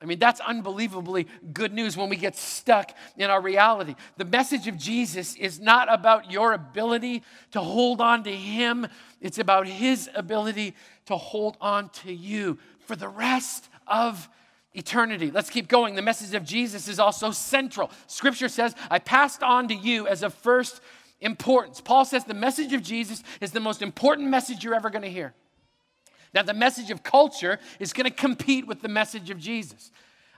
I 0.00 0.04
mean, 0.04 0.20
that's 0.20 0.40
unbelievably 0.40 1.26
good 1.52 1.72
news 1.72 1.96
when 1.96 2.08
we 2.08 2.16
get 2.16 2.36
stuck 2.36 2.92
in 3.16 3.30
our 3.30 3.40
reality. 3.40 3.96
The 4.16 4.24
message 4.24 4.68
of 4.68 4.76
Jesus 4.76 5.34
is 5.34 5.58
not 5.58 5.92
about 5.92 6.30
your 6.30 6.52
ability 6.52 7.24
to 7.50 7.60
hold 7.60 8.00
on 8.00 8.22
to 8.24 8.30
Him, 8.30 8.86
it's 9.20 9.38
about 9.38 9.66
His 9.66 10.08
ability 10.14 10.74
to 11.06 11.16
hold 11.16 11.56
on 11.60 11.88
to 11.90 12.12
you 12.12 12.58
for 12.86 12.94
the 12.94 13.08
rest 13.08 13.68
of 13.88 14.28
eternity. 14.72 15.32
Let's 15.32 15.50
keep 15.50 15.66
going. 15.66 15.96
The 15.96 16.02
message 16.02 16.34
of 16.34 16.44
Jesus 16.44 16.86
is 16.86 17.00
also 17.00 17.32
central. 17.32 17.90
Scripture 18.06 18.48
says, 18.48 18.76
I 18.90 19.00
passed 19.00 19.42
on 19.42 19.66
to 19.68 19.74
you 19.74 20.06
as 20.06 20.22
of 20.22 20.32
first 20.32 20.80
importance. 21.20 21.80
Paul 21.80 22.04
says 22.04 22.24
the 22.24 22.34
message 22.34 22.72
of 22.72 22.82
Jesus 22.82 23.24
is 23.40 23.50
the 23.50 23.60
most 23.60 23.82
important 23.82 24.28
message 24.28 24.62
you're 24.62 24.74
ever 24.74 24.90
going 24.90 25.02
to 25.02 25.10
hear. 25.10 25.34
Now, 26.34 26.42
the 26.42 26.54
message 26.54 26.90
of 26.90 27.02
culture 27.02 27.58
is 27.78 27.92
going 27.92 28.04
to 28.04 28.14
compete 28.14 28.66
with 28.66 28.82
the 28.82 28.88
message 28.88 29.30
of 29.30 29.38
Jesus. 29.38 29.90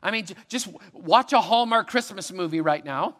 I 0.02 0.11
mean, 0.11 0.26
just 0.49 0.68
watch 0.92 1.32
a 1.32 1.40
Hallmark 1.40 1.88
Christmas 1.88 2.32
movie 2.32 2.61
right 2.61 2.85
now 2.85 3.16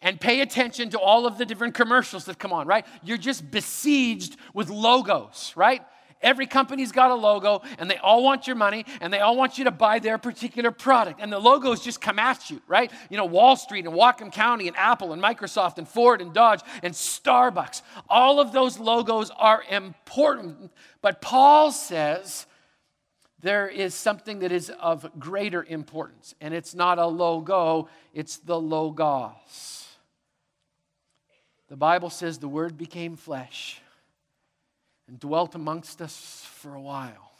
and 0.00 0.20
pay 0.20 0.42
attention 0.42 0.90
to 0.90 0.98
all 0.98 1.26
of 1.26 1.38
the 1.38 1.46
different 1.46 1.74
commercials 1.74 2.26
that 2.26 2.38
come 2.38 2.52
on, 2.52 2.66
right? 2.66 2.86
You're 3.02 3.16
just 3.18 3.50
besieged 3.50 4.36
with 4.52 4.68
logos, 4.68 5.52
right? 5.56 5.82
Every 6.24 6.46
company's 6.46 6.90
got 6.90 7.10
a 7.10 7.14
logo 7.14 7.60
and 7.78 7.88
they 7.88 7.98
all 7.98 8.24
want 8.24 8.46
your 8.46 8.56
money 8.56 8.86
and 9.02 9.12
they 9.12 9.20
all 9.20 9.36
want 9.36 9.58
you 9.58 9.64
to 9.64 9.70
buy 9.70 9.98
their 9.98 10.16
particular 10.16 10.70
product. 10.70 11.20
And 11.20 11.30
the 11.30 11.38
logos 11.38 11.84
just 11.84 12.00
come 12.00 12.18
at 12.18 12.50
you, 12.50 12.62
right? 12.66 12.90
You 13.10 13.18
know, 13.18 13.26
Wall 13.26 13.56
Street 13.56 13.84
and 13.84 13.94
Whatcom 13.94 14.32
County 14.32 14.66
and 14.66 14.76
Apple 14.76 15.12
and 15.12 15.22
Microsoft 15.22 15.76
and 15.76 15.86
Ford 15.86 16.22
and 16.22 16.32
Dodge 16.32 16.62
and 16.82 16.94
Starbucks. 16.94 17.82
All 18.08 18.40
of 18.40 18.52
those 18.52 18.78
logos 18.78 19.30
are 19.36 19.62
important. 19.70 20.72
But 21.02 21.20
Paul 21.20 21.70
says 21.70 22.46
there 23.42 23.68
is 23.68 23.94
something 23.94 24.38
that 24.38 24.50
is 24.50 24.70
of 24.80 25.06
greater 25.18 25.62
importance. 25.62 26.34
And 26.40 26.54
it's 26.54 26.74
not 26.74 26.98
a 26.98 27.06
logo, 27.06 27.90
it's 28.14 28.38
the 28.38 28.58
logos. 28.58 29.88
The 31.68 31.76
Bible 31.76 32.08
says 32.08 32.38
the 32.38 32.48
Word 32.48 32.78
became 32.78 33.16
flesh 33.16 33.82
and 35.08 35.20
dwelt 35.20 35.54
amongst 35.54 36.00
us 36.00 36.46
for 36.54 36.74
a 36.74 36.80
while. 36.80 37.32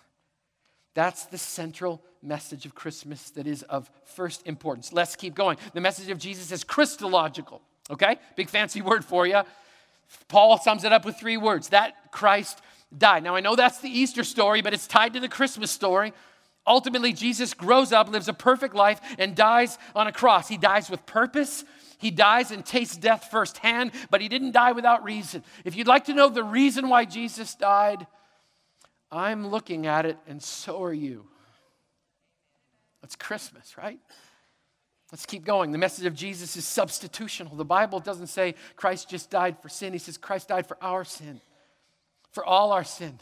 That's 0.95 1.27
the 1.27 1.39
central 1.39 2.03
message 2.23 2.67
of 2.67 2.75
Christmas 2.75 3.31
that 3.31 3.47
is 3.47 3.63
of 3.65 3.91
first 4.05 4.47
importance. 4.47 4.93
Let's 4.93 5.17
keep 5.17 5.35
going. 5.35 5.59
The 5.73 5.81
message 5.81 6.09
of 6.11 6.19
Jesus 6.19 6.53
is 6.53 6.63
Christological, 6.65 7.61
okay? 7.91 8.17
Big 8.37 8.49
fancy 8.49 8.81
word 8.81 9.05
for 9.05 9.27
you. 9.27 9.43
Paul 10.29 10.59
sums 10.59 10.85
it 10.85 10.93
up 10.93 11.05
with 11.05 11.17
three 11.17 11.37
words 11.37 11.71
that 11.71 12.13
Christ 12.13 12.61
died. 12.97 13.25
Now, 13.25 13.35
I 13.35 13.41
know 13.41 13.57
that's 13.57 13.81
the 13.81 13.89
Easter 13.89 14.23
story, 14.23 14.63
but 14.63 14.73
it's 14.73 14.87
tied 14.87 15.15
to 15.15 15.21
the 15.21 15.29
Christmas 15.29 15.71
story. 15.71 16.13
Ultimately, 16.67 17.13
Jesus 17.13 17.53
grows 17.53 17.93
up, 17.93 18.09
lives 18.09 18.29
a 18.29 18.33
perfect 18.33 18.75
life, 18.75 19.01
and 19.19 19.35
dies 19.35 19.79
on 19.95 20.07
a 20.07 20.13
cross. 20.13 20.49
He 20.49 20.57
dies 20.57 20.89
with 20.89 21.05
purpose, 21.05 21.65
he 22.05 22.11
dies 22.11 22.51
and 22.51 22.67
tastes 22.67 22.99
death 22.99 23.29
firsthand, 23.31 23.93
but 24.11 24.21
he 24.21 24.29
didn't 24.29 24.53
die 24.53 24.73
without 24.73 25.05
reason. 25.05 25.43
If 25.65 25.75
you'd 25.75 25.87
like 25.87 26.05
to 26.05 26.13
know 26.13 26.29
the 26.29 26.45
reason 26.45 26.91
why 26.91 27.07
Jesus 27.07 27.55
died, 27.55 28.07
I'm 29.11 29.47
looking 29.47 29.87
at 29.87 30.05
it, 30.05 30.19
and 30.29 30.43
so 30.43 30.83
are 30.83 30.93
you. 30.93 31.25
It's 33.03 33.17
Christmas, 33.17 33.79
right? 33.79 33.99
Let's 35.13 35.25
keep 35.25 35.47
going. 35.47 35.73
The 35.73 35.79
message 35.79 36.05
of 36.05 36.15
Jesus 36.15 36.59
is 36.59 36.67
substitutional. 36.67 37.57
The 37.57 37.65
Bible 37.65 38.01
doesn't 38.01 38.27
say 38.27 38.55
Christ 38.77 39.09
just 39.09 39.31
died 39.31 39.57
for 39.63 39.71
sin, 39.71 39.95
He 39.95 39.99
says 39.99 40.19
Christ 40.19 40.49
died 40.49 40.67
for 40.67 40.77
our 40.83 41.07
sin, 41.07 41.41
for 42.33 42.45
all 42.45 42.73
our 42.73 42.85
sin. 42.85 43.19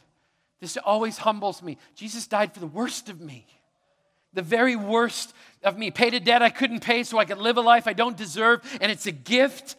This 0.59 0.77
always 0.77 1.19
humbles 1.19 1.63
me. 1.63 1.79
Jesus 1.95 2.27
died 2.27 2.53
for 2.53 2.59
the 2.59 2.67
worst 2.67 3.09
of 3.09 3.21
me 3.21 3.47
the 4.33 4.43
very 4.43 4.77
worst 4.77 5.35
of 5.63 5.79
me. 5.79 5.91
Paid 5.91 6.15
a 6.15 6.21
debt 6.21 6.43
I 6.43 6.51
couldn't 6.51 6.81
pay 6.81 7.03
so 7.05 7.19
I 7.19 7.25
could 7.25 7.39
live 7.39 7.57
a 7.57 7.61
life 7.61 7.87
I 7.87 7.93
don't 7.93 8.17
deserve, 8.17 8.61
and 8.81 8.91
it's 8.91 9.07
a 9.07 9.13
gift 9.13 9.77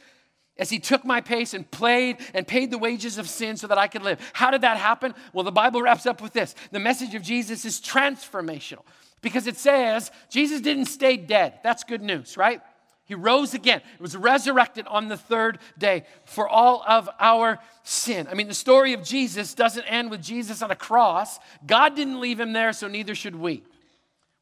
as 0.58 0.70
he 0.70 0.80
took 0.80 1.04
my 1.04 1.20
pace 1.20 1.54
and 1.54 1.70
played 1.70 2.18
and 2.34 2.48
paid 2.48 2.70
the 2.72 2.78
wages 2.78 3.18
of 3.18 3.28
sin 3.28 3.58
so 3.58 3.68
that 3.68 3.78
I 3.78 3.88
could 3.88 4.04
live. 4.04 4.20
How 4.34 4.52
did 4.52 4.62
that 4.62 4.78
happen? 4.78 5.16
Well, 5.34 5.44
the 5.44 5.52
Bible 5.52 5.82
wraps 5.82 6.06
up 6.06 6.22
with 6.22 6.34
this 6.34 6.56
the 6.72 6.80
message 6.80 7.16
of 7.16 7.24
Jesus 7.24 7.66
is 7.66 7.80
transformational 7.82 8.84
because 9.22 9.48
it 9.48 9.58
says 9.58 10.12
Jesus 10.30 10.62
didn't 10.62 10.86
stay 10.86 11.18
dead. 11.18 11.60
That's 11.64 11.84
good 11.84 12.02
news, 12.02 12.38
right? 12.38 12.62
He 13.06 13.16
rose 13.16 13.54
again. 13.54 13.82
It 13.96 14.02
was 14.02 14.16
resurrected 14.16 14.88
on 14.88 15.10
the 15.10 15.18
third 15.18 15.60
day 15.78 16.06
for 16.26 16.48
all 16.48 16.84
of 16.88 17.10
our 17.20 17.60
sin. 17.84 18.28
I 18.32 18.34
mean, 18.34 18.48
the 18.48 18.54
story 18.54 18.94
of 18.94 19.04
Jesus 19.04 19.54
doesn't 19.54 19.84
end 19.84 20.10
with 20.10 20.22
Jesus 20.22 20.62
on 20.62 20.72
a 20.72 20.76
cross. 20.76 21.40
God 21.66 21.96
didn't 21.96 22.22
leave 22.22 22.40
him 22.40 22.54
there, 22.54 22.72
so 22.72 22.88
neither 22.88 23.14
should 23.14 23.36
we. 23.36 23.64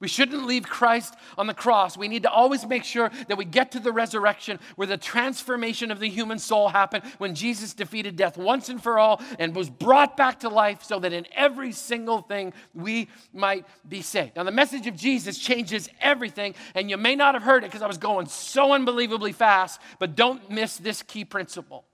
We 0.02 0.08
shouldn't 0.08 0.48
leave 0.48 0.68
Christ 0.68 1.14
on 1.38 1.46
the 1.46 1.54
cross. 1.54 1.96
We 1.96 2.08
need 2.08 2.24
to 2.24 2.32
always 2.32 2.66
make 2.66 2.84
sure 2.84 3.12
that 3.28 3.38
we 3.38 3.46
get 3.46 3.72
to 3.74 3.80
the 3.80 3.92
resurrection 3.92 4.60
where 4.76 4.88
the 4.88 4.98
transformation 4.98 5.92
of 5.92 6.00
the 6.00 6.10
human 6.10 6.40
soul 6.40 6.70
happened 6.70 7.04
when 7.20 7.36
Jesus 7.36 7.76
defeated 7.76 8.16
death 8.16 8.36
once 8.36 8.68
and 8.68 8.82
for 8.82 8.98
all 8.98 9.22
and 9.38 9.56
was 9.56 9.70
brought 9.70 10.18
back 10.18 10.40
to 10.40 10.50
life 10.50 10.82
so 10.82 10.98
that 11.00 11.14
in 11.14 11.28
every 11.34 11.72
single 11.72 12.22
thing 12.22 12.52
we 12.74 13.10
might 13.32 13.66
be 13.88 14.02
saved. 14.02 14.36
Now, 14.36 14.44
the 14.44 14.52
message 14.52 14.88
of 14.88 14.96
Jesus 14.96 15.38
changes 15.38 15.88
everything, 16.02 16.56
and 16.74 16.90
you 16.90 16.98
may 16.98 17.16
not 17.16 17.36
have 17.36 17.44
heard 17.44 17.64
it 17.64 17.68
because 17.68 17.84
I 17.84 17.88
was 17.88 18.00
going 18.00 18.26
so 18.26 18.74
unbelievably 18.74 19.34
fast, 19.34 19.80
but 20.00 20.16
don't 20.16 20.50
miss 20.50 20.78
this 20.78 21.04
key 21.04 21.26
principle. 21.26 21.86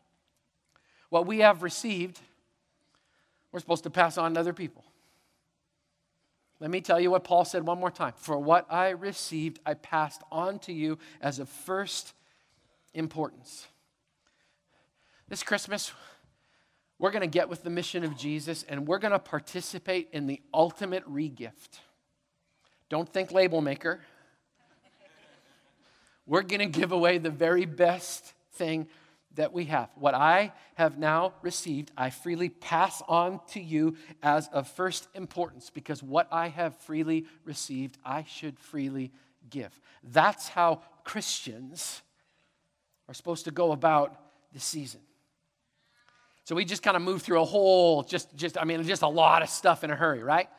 What 1.09 1.27
we 1.27 1.39
have 1.39 1.61
received, 1.61 2.21
we're 3.51 3.59
supposed 3.59 3.83
to 3.83 3.89
pass 3.89 4.17
on 4.17 4.35
to 4.35 4.39
other 4.39 4.53
people. 4.53 4.85
Let 6.59 6.71
me 6.71 6.81
tell 6.81 6.99
you 6.99 7.11
what 7.11 7.23
Paul 7.23 7.45
said 7.45 7.65
one 7.65 7.79
more 7.79 7.91
time. 7.91 8.13
For 8.15 8.37
what 8.37 8.65
I 8.71 8.89
received, 8.89 9.59
I 9.65 9.75
passed 9.75 10.21
on 10.31 10.59
to 10.59 10.73
you 10.73 10.97
as 11.21 11.39
of 11.39 11.49
first 11.49 12.13
importance. 12.93 13.67
This 15.27 15.43
Christmas, 15.43 15.91
we're 16.97 17.11
going 17.11 17.21
to 17.21 17.27
get 17.27 17.47
with 17.47 17.63
the 17.63 17.69
mission 17.69 18.03
of 18.03 18.17
Jesus 18.17 18.63
and 18.67 18.87
we're 18.87 18.97
going 18.97 19.11
to 19.11 19.19
participate 19.19 20.09
in 20.13 20.25
the 20.25 20.41
ultimate 20.53 21.07
regift. 21.07 21.79
Don't 22.89 23.07
think 23.07 23.31
label 23.31 23.61
maker. 23.61 23.99
We're 26.25 26.41
going 26.41 26.59
to 26.59 26.79
give 26.79 26.91
away 26.91 27.19
the 27.19 27.29
very 27.29 27.65
best 27.65 28.33
thing 28.53 28.87
that 29.37 29.53
we 29.53 29.65
have. 29.65 29.89
What 29.95 30.13
I 30.13 30.51
have 30.75 30.97
now 30.97 31.33
received, 31.41 31.91
I 31.97 32.09
freely 32.09 32.49
pass 32.49 33.01
on 33.07 33.39
to 33.51 33.61
you 33.61 33.95
as 34.21 34.47
of 34.49 34.67
first 34.67 35.07
importance 35.15 35.69
because 35.69 36.03
what 36.03 36.27
I 36.31 36.49
have 36.49 36.75
freely 36.81 37.25
received, 37.45 37.97
I 38.05 38.25
should 38.25 38.59
freely 38.59 39.11
give. 39.49 39.79
That's 40.03 40.49
how 40.49 40.81
Christians 41.03 42.01
are 43.07 43.13
supposed 43.13 43.45
to 43.45 43.51
go 43.51 43.71
about 43.71 44.19
the 44.53 44.59
season. 44.59 45.01
So 46.43 46.55
we 46.55 46.65
just 46.65 46.83
kind 46.83 46.95
of 46.95 47.03
move 47.03 47.21
through 47.21 47.41
a 47.41 47.45
whole, 47.45 48.03
just, 48.03 48.35
just, 48.35 48.57
I 48.57 48.63
mean, 48.63 48.83
just 48.83 49.01
a 49.01 49.07
lot 49.07 49.41
of 49.41 49.49
stuff 49.49 49.83
in 49.83 49.91
a 49.91 49.95
hurry, 49.95 50.23
right? 50.23 50.49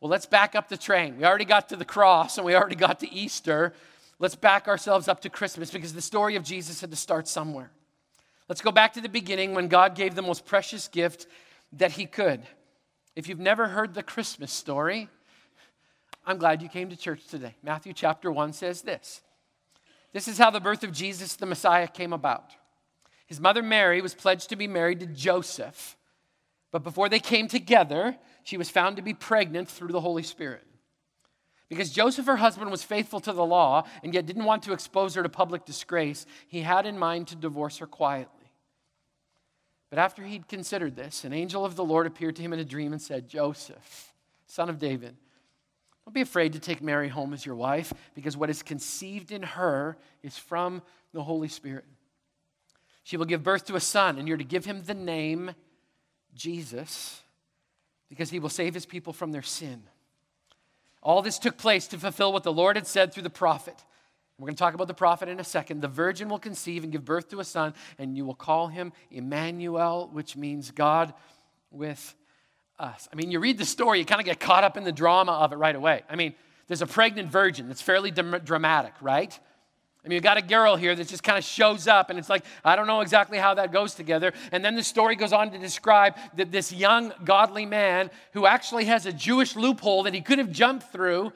Well, 0.00 0.10
let's 0.10 0.26
back 0.26 0.54
up 0.54 0.68
the 0.68 0.76
train. 0.76 1.16
We 1.16 1.24
already 1.24 1.44
got 1.44 1.70
to 1.70 1.76
the 1.76 1.84
cross 1.84 2.38
and 2.38 2.44
we 2.44 2.54
already 2.54 2.76
got 2.76 3.00
to 3.00 3.12
Easter. 3.12 3.72
Let's 4.18 4.34
back 4.34 4.68
ourselves 4.68 5.08
up 5.08 5.20
to 5.20 5.30
Christmas 5.30 5.70
because 5.70 5.92
the 5.92 6.02
story 6.02 6.36
of 6.36 6.42
Jesus 6.42 6.80
had 6.80 6.90
to 6.90 6.96
start 6.96 7.26
somewhere. 7.26 7.70
Let's 8.48 8.62
go 8.62 8.72
back 8.72 8.94
to 8.94 9.00
the 9.00 9.08
beginning 9.08 9.54
when 9.54 9.68
God 9.68 9.94
gave 9.94 10.14
the 10.14 10.22
most 10.22 10.46
precious 10.46 10.88
gift 10.88 11.26
that 11.74 11.92
He 11.92 12.06
could. 12.06 12.40
If 13.14 13.28
you've 13.28 13.38
never 13.38 13.68
heard 13.68 13.94
the 13.94 14.02
Christmas 14.02 14.52
story, 14.52 15.08
I'm 16.24 16.38
glad 16.38 16.62
you 16.62 16.68
came 16.68 16.88
to 16.88 16.96
church 16.96 17.26
today. 17.26 17.56
Matthew 17.62 17.92
chapter 17.92 18.32
1 18.32 18.52
says 18.54 18.82
this 18.82 19.22
This 20.12 20.28
is 20.28 20.38
how 20.38 20.50
the 20.50 20.60
birth 20.60 20.82
of 20.82 20.92
Jesus 20.92 21.36
the 21.36 21.46
Messiah 21.46 21.88
came 21.88 22.12
about. 22.12 22.52
His 23.26 23.40
mother 23.40 23.62
Mary 23.62 24.00
was 24.00 24.14
pledged 24.14 24.48
to 24.48 24.56
be 24.56 24.66
married 24.66 25.00
to 25.00 25.06
Joseph, 25.06 25.98
but 26.70 26.82
before 26.82 27.10
they 27.10 27.20
came 27.20 27.48
together, 27.48 28.16
she 28.44 28.56
was 28.56 28.70
found 28.70 28.96
to 28.96 29.02
be 29.02 29.12
pregnant 29.12 29.68
through 29.68 29.92
the 29.92 30.00
Holy 30.00 30.22
Spirit. 30.22 30.64
Because 31.68 31.90
Joseph, 31.90 32.24
her 32.24 32.36
husband, 32.36 32.70
was 32.70 32.82
faithful 32.82 33.20
to 33.20 33.32
the 33.32 33.44
law 33.44 33.84
and 34.02 34.14
yet 34.14 34.24
didn't 34.24 34.46
want 34.46 34.62
to 34.62 34.72
expose 34.72 35.14
her 35.14 35.22
to 35.22 35.28
public 35.28 35.66
disgrace, 35.66 36.24
he 36.46 36.62
had 36.62 36.86
in 36.86 36.98
mind 36.98 37.26
to 37.28 37.36
divorce 37.36 37.76
her 37.78 37.86
quietly. 37.86 38.37
But 39.90 39.98
after 39.98 40.22
he'd 40.22 40.48
considered 40.48 40.96
this, 40.96 41.24
an 41.24 41.32
angel 41.32 41.64
of 41.64 41.76
the 41.76 41.84
Lord 41.84 42.06
appeared 42.06 42.36
to 42.36 42.42
him 42.42 42.52
in 42.52 42.58
a 42.58 42.64
dream 42.64 42.92
and 42.92 43.00
said, 43.00 43.28
Joseph, 43.28 44.12
son 44.46 44.68
of 44.68 44.78
David, 44.78 45.16
don't 46.04 46.14
be 46.14 46.20
afraid 46.20 46.54
to 46.54 46.58
take 46.58 46.82
Mary 46.82 47.08
home 47.08 47.32
as 47.34 47.44
your 47.44 47.54
wife, 47.54 47.92
because 48.14 48.36
what 48.36 48.50
is 48.50 48.62
conceived 48.62 49.30
in 49.30 49.42
her 49.42 49.96
is 50.22 50.38
from 50.38 50.82
the 51.12 51.22
Holy 51.22 51.48
Spirit. 51.48 51.84
She 53.02 53.16
will 53.16 53.26
give 53.26 53.42
birth 53.42 53.66
to 53.66 53.76
a 53.76 53.80
son, 53.80 54.18
and 54.18 54.28
you're 54.28 54.36
to 54.36 54.44
give 54.44 54.64
him 54.64 54.82
the 54.82 54.94
name 54.94 55.52
Jesus, 56.34 57.22
because 58.08 58.30
he 58.30 58.38
will 58.38 58.48
save 58.48 58.74
his 58.74 58.86
people 58.86 59.12
from 59.12 59.32
their 59.32 59.42
sin. 59.42 59.82
All 61.02 61.22
this 61.22 61.38
took 61.38 61.56
place 61.56 61.86
to 61.88 61.98
fulfill 61.98 62.32
what 62.32 62.42
the 62.42 62.52
Lord 62.52 62.76
had 62.76 62.86
said 62.86 63.12
through 63.12 63.22
the 63.22 63.30
prophet. 63.30 63.84
We're 64.38 64.46
going 64.46 64.54
to 64.54 64.60
talk 64.60 64.74
about 64.74 64.86
the 64.86 64.94
prophet 64.94 65.28
in 65.28 65.40
a 65.40 65.44
second. 65.44 65.80
The 65.80 65.88
virgin 65.88 66.28
will 66.28 66.38
conceive 66.38 66.84
and 66.84 66.92
give 66.92 67.04
birth 67.04 67.28
to 67.30 67.40
a 67.40 67.44
son, 67.44 67.74
and 67.98 68.16
you 68.16 68.24
will 68.24 68.36
call 68.36 68.68
him 68.68 68.92
Emmanuel, 69.10 70.08
which 70.12 70.36
means 70.36 70.70
God 70.70 71.12
with 71.72 72.14
us. 72.78 73.08
I 73.12 73.16
mean, 73.16 73.32
you 73.32 73.40
read 73.40 73.58
the 73.58 73.64
story, 73.64 73.98
you 73.98 74.04
kind 74.04 74.20
of 74.20 74.24
get 74.24 74.38
caught 74.38 74.62
up 74.62 74.76
in 74.76 74.84
the 74.84 74.92
drama 74.92 75.32
of 75.32 75.52
it 75.52 75.56
right 75.56 75.74
away. 75.74 76.02
I 76.08 76.14
mean, 76.14 76.34
there's 76.68 76.82
a 76.82 76.86
pregnant 76.86 77.32
virgin 77.32 77.66
that's 77.66 77.82
fairly 77.82 78.12
dramatic, 78.12 78.92
right? 79.00 79.36
I 80.04 80.08
mean, 80.08 80.14
you 80.14 80.20
got 80.20 80.36
a 80.36 80.42
girl 80.42 80.76
here 80.76 80.94
that 80.94 81.08
just 81.08 81.24
kind 81.24 81.36
of 81.36 81.42
shows 81.42 81.88
up, 81.88 82.08
and 82.08 82.18
it's 82.18 82.30
like, 82.30 82.44
I 82.64 82.76
don't 82.76 82.86
know 82.86 83.00
exactly 83.00 83.38
how 83.38 83.54
that 83.54 83.72
goes 83.72 83.94
together. 83.94 84.32
And 84.52 84.64
then 84.64 84.76
the 84.76 84.84
story 84.84 85.16
goes 85.16 85.32
on 85.32 85.50
to 85.50 85.58
describe 85.58 86.14
that 86.36 86.52
this 86.52 86.72
young, 86.72 87.12
godly 87.24 87.66
man 87.66 88.08
who 88.34 88.46
actually 88.46 88.84
has 88.84 89.04
a 89.04 89.12
Jewish 89.12 89.56
loophole 89.56 90.04
that 90.04 90.14
he 90.14 90.20
could 90.20 90.38
have 90.38 90.52
jumped 90.52 90.92
through 90.92 91.32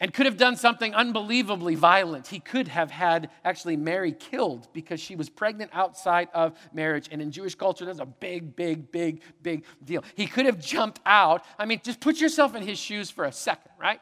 and 0.00 0.12
could 0.12 0.26
have 0.26 0.36
done 0.36 0.56
something 0.56 0.94
unbelievably 0.94 1.76
violent. 1.76 2.26
He 2.26 2.40
could 2.40 2.68
have 2.68 2.90
had 2.90 3.30
actually 3.44 3.76
Mary 3.76 4.12
killed 4.12 4.68
because 4.72 5.00
she 5.00 5.16
was 5.16 5.30
pregnant 5.30 5.70
outside 5.72 6.28
of 6.34 6.58
marriage. 6.72 7.08
And 7.10 7.22
in 7.22 7.30
Jewish 7.30 7.54
culture, 7.54 7.84
that's 7.84 8.00
a 8.00 8.06
big, 8.06 8.56
big, 8.56 8.90
big, 8.90 9.22
big 9.42 9.64
deal. 9.84 10.02
He 10.16 10.26
could 10.26 10.46
have 10.46 10.60
jumped 10.60 11.00
out. 11.06 11.44
I 11.58 11.64
mean, 11.64 11.80
just 11.82 12.00
put 12.00 12.20
yourself 12.20 12.54
in 12.54 12.66
his 12.66 12.78
shoes 12.78 13.10
for 13.10 13.24
a 13.24 13.32
second, 13.32 13.70
right? 13.78 14.00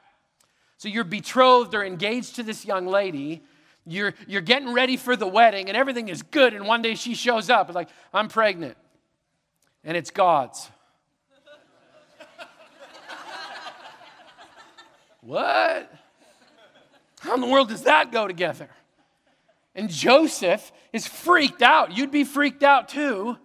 So 0.78 0.88
you're 0.88 1.04
betrothed 1.04 1.74
or 1.74 1.84
engaged 1.84 2.36
to 2.36 2.42
this 2.42 2.64
young 2.64 2.86
lady. 2.86 3.42
You're, 3.86 4.14
you're 4.26 4.40
getting 4.40 4.72
ready 4.72 4.96
for 4.96 5.14
the 5.14 5.26
wedding, 5.26 5.68
and 5.68 5.76
everything 5.76 6.08
is 6.08 6.22
good. 6.22 6.54
And 6.54 6.66
one 6.66 6.82
day 6.82 6.94
she 6.94 7.14
shows 7.14 7.50
up, 7.50 7.72
like, 7.74 7.88
I'm 8.14 8.28
pregnant. 8.28 8.76
And 9.84 9.96
it's 9.96 10.10
God's. 10.10 10.70
What? 15.22 15.90
How 17.20 17.34
in 17.34 17.40
the 17.40 17.46
world 17.46 17.68
does 17.68 17.82
that 17.82 18.12
go 18.12 18.26
together? 18.26 18.68
And 19.74 19.88
Joseph 19.88 20.70
is 20.92 21.06
freaked 21.06 21.62
out. 21.62 21.96
You'd 21.96 22.10
be 22.10 22.24
freaked 22.24 22.62
out 22.62 22.88
too 22.88 23.38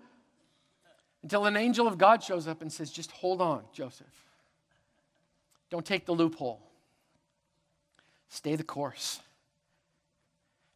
until 1.23 1.45
an 1.45 1.55
angel 1.55 1.87
of 1.87 1.97
God 1.97 2.23
shows 2.23 2.47
up 2.47 2.61
and 2.61 2.71
says, 2.71 2.91
Just 2.91 3.11
hold 3.11 3.41
on, 3.41 3.63
Joseph. 3.71 4.07
Don't 5.69 5.85
take 5.85 6.05
the 6.05 6.13
loophole. 6.13 6.61
Stay 8.29 8.55
the 8.55 8.63
course. 8.63 9.21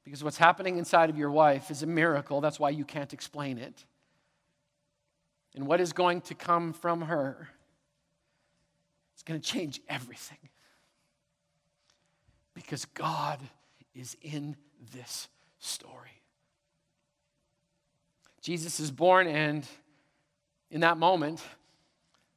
Because 0.03 0.23
what's 0.23 0.37
happening 0.37 0.77
inside 0.77 1.09
of 1.09 1.17
your 1.17 1.31
wife 1.31 1.69
is 1.71 1.83
a 1.83 1.87
miracle. 1.87 2.41
That's 2.41 2.59
why 2.59 2.69
you 2.69 2.85
can't 2.85 3.13
explain 3.13 3.57
it. 3.57 3.85
And 5.55 5.67
what 5.67 5.81
is 5.81 5.93
going 5.93 6.21
to 6.21 6.35
come 6.35 6.73
from 6.73 7.01
her 7.03 7.49
is 9.15 9.23
going 9.23 9.39
to 9.39 9.45
change 9.45 9.81
everything. 9.87 10.37
Because 12.53 12.85
God 12.85 13.39
is 13.95 14.17
in 14.21 14.55
this 14.93 15.27
story. 15.59 16.21
Jesus 18.41 18.79
is 18.79 18.89
born, 18.89 19.27
and 19.27 19.65
in 20.71 20.81
that 20.81 20.97
moment, 20.97 21.41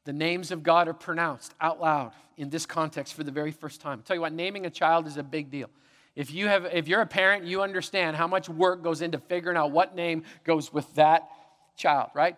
the 0.04 0.12
names 0.12 0.50
of 0.50 0.62
God 0.62 0.86
are 0.86 0.94
pronounced 0.94 1.54
out 1.60 1.80
loud 1.80 2.12
in 2.36 2.50
this 2.50 2.66
context 2.66 3.14
for 3.14 3.24
the 3.24 3.30
very 3.30 3.52
first 3.52 3.80
time. 3.80 3.98
I'll 3.98 4.04
tell 4.04 4.16
you 4.16 4.20
what, 4.20 4.32
naming 4.32 4.66
a 4.66 4.70
child 4.70 5.06
is 5.06 5.16
a 5.16 5.22
big 5.22 5.50
deal. 5.50 5.70
If, 6.14 6.32
you 6.32 6.46
have, 6.46 6.66
if 6.66 6.86
you're 6.86 7.00
a 7.00 7.06
parent, 7.06 7.44
you 7.44 7.62
understand 7.62 8.16
how 8.16 8.26
much 8.26 8.48
work 8.48 8.82
goes 8.82 9.02
into 9.02 9.18
figuring 9.18 9.56
out 9.56 9.70
what 9.70 9.96
name 9.96 10.24
goes 10.44 10.72
with 10.72 10.92
that 10.94 11.28
child, 11.76 12.10
right? 12.14 12.36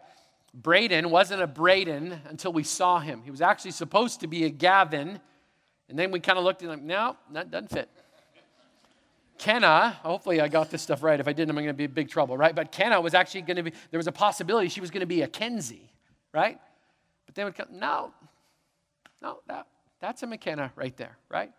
Braden 0.54 1.10
wasn't 1.10 1.42
a 1.42 1.46
Braden 1.46 2.20
until 2.28 2.52
we 2.52 2.62
saw 2.62 3.00
him. 3.00 3.22
He 3.22 3.30
was 3.30 3.42
actually 3.42 3.72
supposed 3.72 4.20
to 4.20 4.26
be 4.26 4.44
a 4.44 4.50
Gavin, 4.50 5.20
and 5.88 5.98
then 5.98 6.10
we 6.10 6.20
kind 6.20 6.38
of 6.38 6.44
looked 6.44 6.62
and 6.62 6.70
like, 6.70 6.82
no, 6.82 7.16
that 7.32 7.50
doesn't 7.50 7.70
fit. 7.70 7.88
Kenna, 9.38 9.90
hopefully 10.02 10.40
I 10.40 10.48
got 10.48 10.70
this 10.70 10.82
stuff 10.82 11.02
right. 11.02 11.20
If 11.20 11.28
I 11.28 11.32
didn't, 11.32 11.50
I'm 11.50 11.56
going 11.56 11.66
to 11.68 11.74
be 11.74 11.84
in 11.84 11.90
big 11.90 12.08
trouble, 12.08 12.36
right? 12.36 12.54
But 12.54 12.72
Kenna 12.72 13.00
was 13.00 13.14
actually 13.14 13.42
going 13.42 13.56
to 13.56 13.62
be, 13.62 13.72
there 13.90 13.98
was 13.98 14.06
a 14.06 14.12
possibility 14.12 14.68
she 14.68 14.80
was 14.80 14.90
going 14.90 15.00
to 15.00 15.06
be 15.06 15.22
a 15.22 15.28
Kenzie, 15.28 15.92
right? 16.32 16.58
But 17.26 17.34
then 17.34 17.44
would 17.44 17.54
come, 17.54 17.68
no, 17.72 18.12
no, 19.20 19.40
that, 19.46 19.66
that's 20.00 20.22
a 20.22 20.26
McKenna 20.26 20.72
right 20.74 20.96
there, 20.96 21.18
right? 21.28 21.52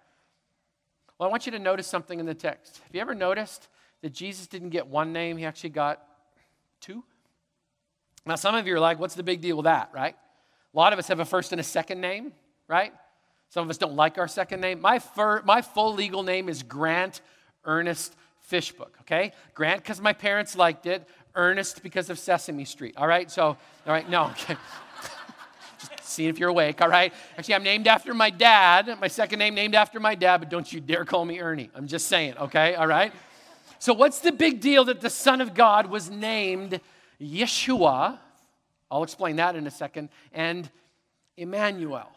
Well, 1.17 1.29
I 1.29 1.31
want 1.31 1.45
you 1.45 1.51
to 1.53 1.59
notice 1.59 1.87
something 1.87 2.19
in 2.19 2.25
the 2.25 2.33
text. 2.33 2.81
Have 2.83 2.93
you 2.93 3.01
ever 3.01 3.15
noticed 3.15 3.67
that 4.01 4.13
Jesus 4.13 4.47
didn't 4.47 4.69
get 4.69 4.87
one 4.87 5.13
name, 5.13 5.37
he 5.37 5.45
actually 5.45 5.71
got 5.71 6.01
two? 6.81 7.03
Now, 8.25 8.35
some 8.35 8.55
of 8.55 8.67
you 8.67 8.75
are 8.75 8.79
like, 8.79 8.99
what's 8.99 9.15
the 9.15 9.23
big 9.23 9.39
deal 9.39 9.55
with 9.55 9.65
that, 9.65 9.91
right? 9.93 10.15
A 10.73 10.77
lot 10.77 10.93
of 10.93 10.99
us 10.99 11.07
have 11.07 11.19
a 11.19 11.25
first 11.25 11.51
and 11.53 11.61
a 11.61 11.63
second 11.63 12.01
name, 12.01 12.33
right? 12.67 12.93
Some 13.49 13.63
of 13.63 13.69
us 13.69 13.77
don't 13.77 13.95
like 13.95 14.17
our 14.17 14.27
second 14.27 14.61
name. 14.61 14.81
My, 14.81 14.99
fir- 14.99 15.41
my 15.43 15.61
full 15.61 15.93
legal 15.93 16.23
name 16.23 16.49
is 16.49 16.63
Grant 16.63 17.21
Ernest 17.65 18.15
Fishbook, 18.41 18.97
okay? 19.01 19.33
Grant 19.53 19.81
because 19.81 20.01
my 20.01 20.13
parents 20.13 20.55
liked 20.55 20.85
it, 20.85 21.07
Ernest 21.35 21.83
because 21.83 22.09
of 22.09 22.17
Sesame 22.17 22.65
Street, 22.65 22.95
all 22.97 23.07
right? 23.07 23.29
So, 23.29 23.43
all 23.45 23.57
right, 23.85 24.09
no, 24.09 24.27
okay. 24.27 24.55
Just 25.79 26.03
seeing 26.03 26.29
if 26.29 26.39
you're 26.39 26.49
awake, 26.49 26.81
all 26.81 26.89
right? 26.89 27.13
Actually, 27.37 27.55
I'm 27.55 27.63
named 27.63 27.87
after 27.87 28.13
my 28.13 28.29
dad, 28.29 28.97
my 28.99 29.07
second 29.07 29.39
name 29.39 29.53
named 29.53 29.75
after 29.75 29.99
my 29.99 30.15
dad, 30.15 30.37
but 30.37 30.49
don't 30.49 30.71
you 30.71 30.79
dare 30.79 31.05
call 31.05 31.25
me 31.25 31.39
Ernie. 31.39 31.69
I'm 31.75 31.87
just 31.87 32.07
saying, 32.07 32.37
okay, 32.37 32.75
all 32.75 32.87
right? 32.87 33.13
So, 33.79 33.93
what's 33.93 34.19
the 34.19 34.31
big 34.31 34.59
deal 34.59 34.85
that 34.85 35.01
the 35.01 35.09
Son 35.09 35.39
of 35.39 35.53
God 35.53 35.87
was 35.87 36.09
named 36.09 36.79
Yeshua? 37.21 38.17
I'll 38.89 39.03
explain 39.03 39.35
that 39.35 39.55
in 39.55 39.67
a 39.67 39.71
second, 39.71 40.09
and 40.33 40.69
Emmanuel. 41.35 42.09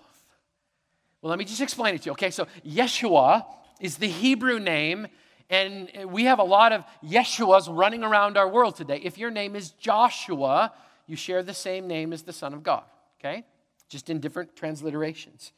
Well, 1.22 1.30
let 1.30 1.38
me 1.38 1.44
just 1.44 1.60
explain 1.60 1.94
it 1.94 2.02
to 2.02 2.06
you, 2.06 2.12
okay? 2.12 2.30
So, 2.30 2.46
Yeshua 2.66 3.44
is 3.80 3.96
the 3.96 4.08
Hebrew 4.08 4.58
name 4.58 5.08
and 5.50 5.90
we 6.06 6.24
have 6.24 6.38
a 6.38 6.44
lot 6.44 6.72
of 6.72 6.84
Yeshuas 7.04 7.66
running 7.68 8.04
around 8.04 8.36
our 8.36 8.48
world 8.48 8.76
today. 8.76 9.00
If 9.02 9.18
your 9.18 9.32
name 9.32 9.56
is 9.56 9.70
Joshua, 9.70 10.72
you 11.08 11.16
share 11.16 11.42
the 11.42 11.52
same 11.52 11.88
name 11.88 12.12
as 12.12 12.22
the 12.22 12.32
Son 12.32 12.54
of 12.54 12.62
God, 12.62 12.84
okay? 13.18 13.44
Just 13.88 14.08
in 14.08 14.20
different 14.20 14.54
transliterations. 14.54 15.50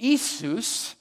Isus 0.00 0.96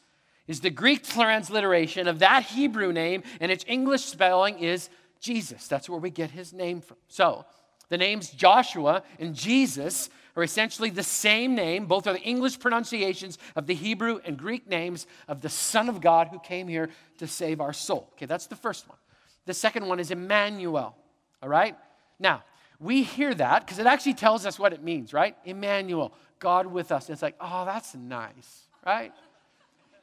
is 0.47 0.60
the 0.60 0.69
Greek 0.69 1.04
transliteration 1.04 2.08
of 2.08 2.19
that 2.19 2.43
Hebrew 2.43 2.93
name, 2.93 3.23
and 3.39 3.51
its 3.51 3.65
English 3.67 4.04
spelling 4.04 4.60
is 4.60 4.89
Jesus. 5.19 5.67
That's 5.67 5.89
where 5.89 5.99
we 5.99 6.12
get 6.12 6.30
his 6.30 6.54
name 6.54 6.82
from. 6.82 6.97
So, 7.08 7.45
the 7.89 7.97
names 7.97 8.30
Joshua 8.30 9.04
and 9.19 9.34
Jesus 9.34 10.10
are 10.36 10.44
essentially 10.44 10.89
the 10.89 11.04
same 11.04 11.56
name. 11.56 11.86
Both 11.86 12.08
are 12.08 12.13
the 12.13 12.22
English 12.22 12.60
pronunciations 12.60 13.38
of 13.56 13.67
the 13.67 13.74
Hebrew 13.74 14.20
and 14.26 14.38
Greek 14.38 14.67
names 14.67 15.08
of 15.28 15.41
the 15.41 15.50
Son 15.50 15.89
of 15.89 16.02
God 16.02 16.30
who 16.30 16.39
came 16.39 16.67
here 16.67 16.89
to 17.17 17.28
save 17.28 17.62
our 17.62 17.74
soul. 17.74 18.10
Okay, 18.13 18.26
that's 18.26 18.48
the 18.48 18.56
first 18.56 18.88
one. 18.88 18.98
The 19.46 19.54
second 19.54 19.88
one 19.88 20.00
is 20.00 20.12
Emmanuel. 20.12 20.96
All 21.41 21.50
right? 21.50 21.76
Now, 22.20 22.44
we 22.80 23.04
hear 23.04 23.34
that 23.36 23.65
because 23.65 23.80
it 23.80 23.86
actually 23.86 24.15
tells 24.15 24.46
us 24.46 24.58
what 24.58 24.74
it 24.74 24.84
means, 24.84 25.13
right? 25.13 25.36
Emmanuel, 25.46 26.13
God 26.39 26.65
with 26.67 26.91
us. 26.91 27.08
And 27.08 27.13
It's 27.13 27.22
like, 27.22 27.36
oh, 27.39 27.65
that's 27.65 27.96
nice, 27.96 28.67
right? 28.86 29.13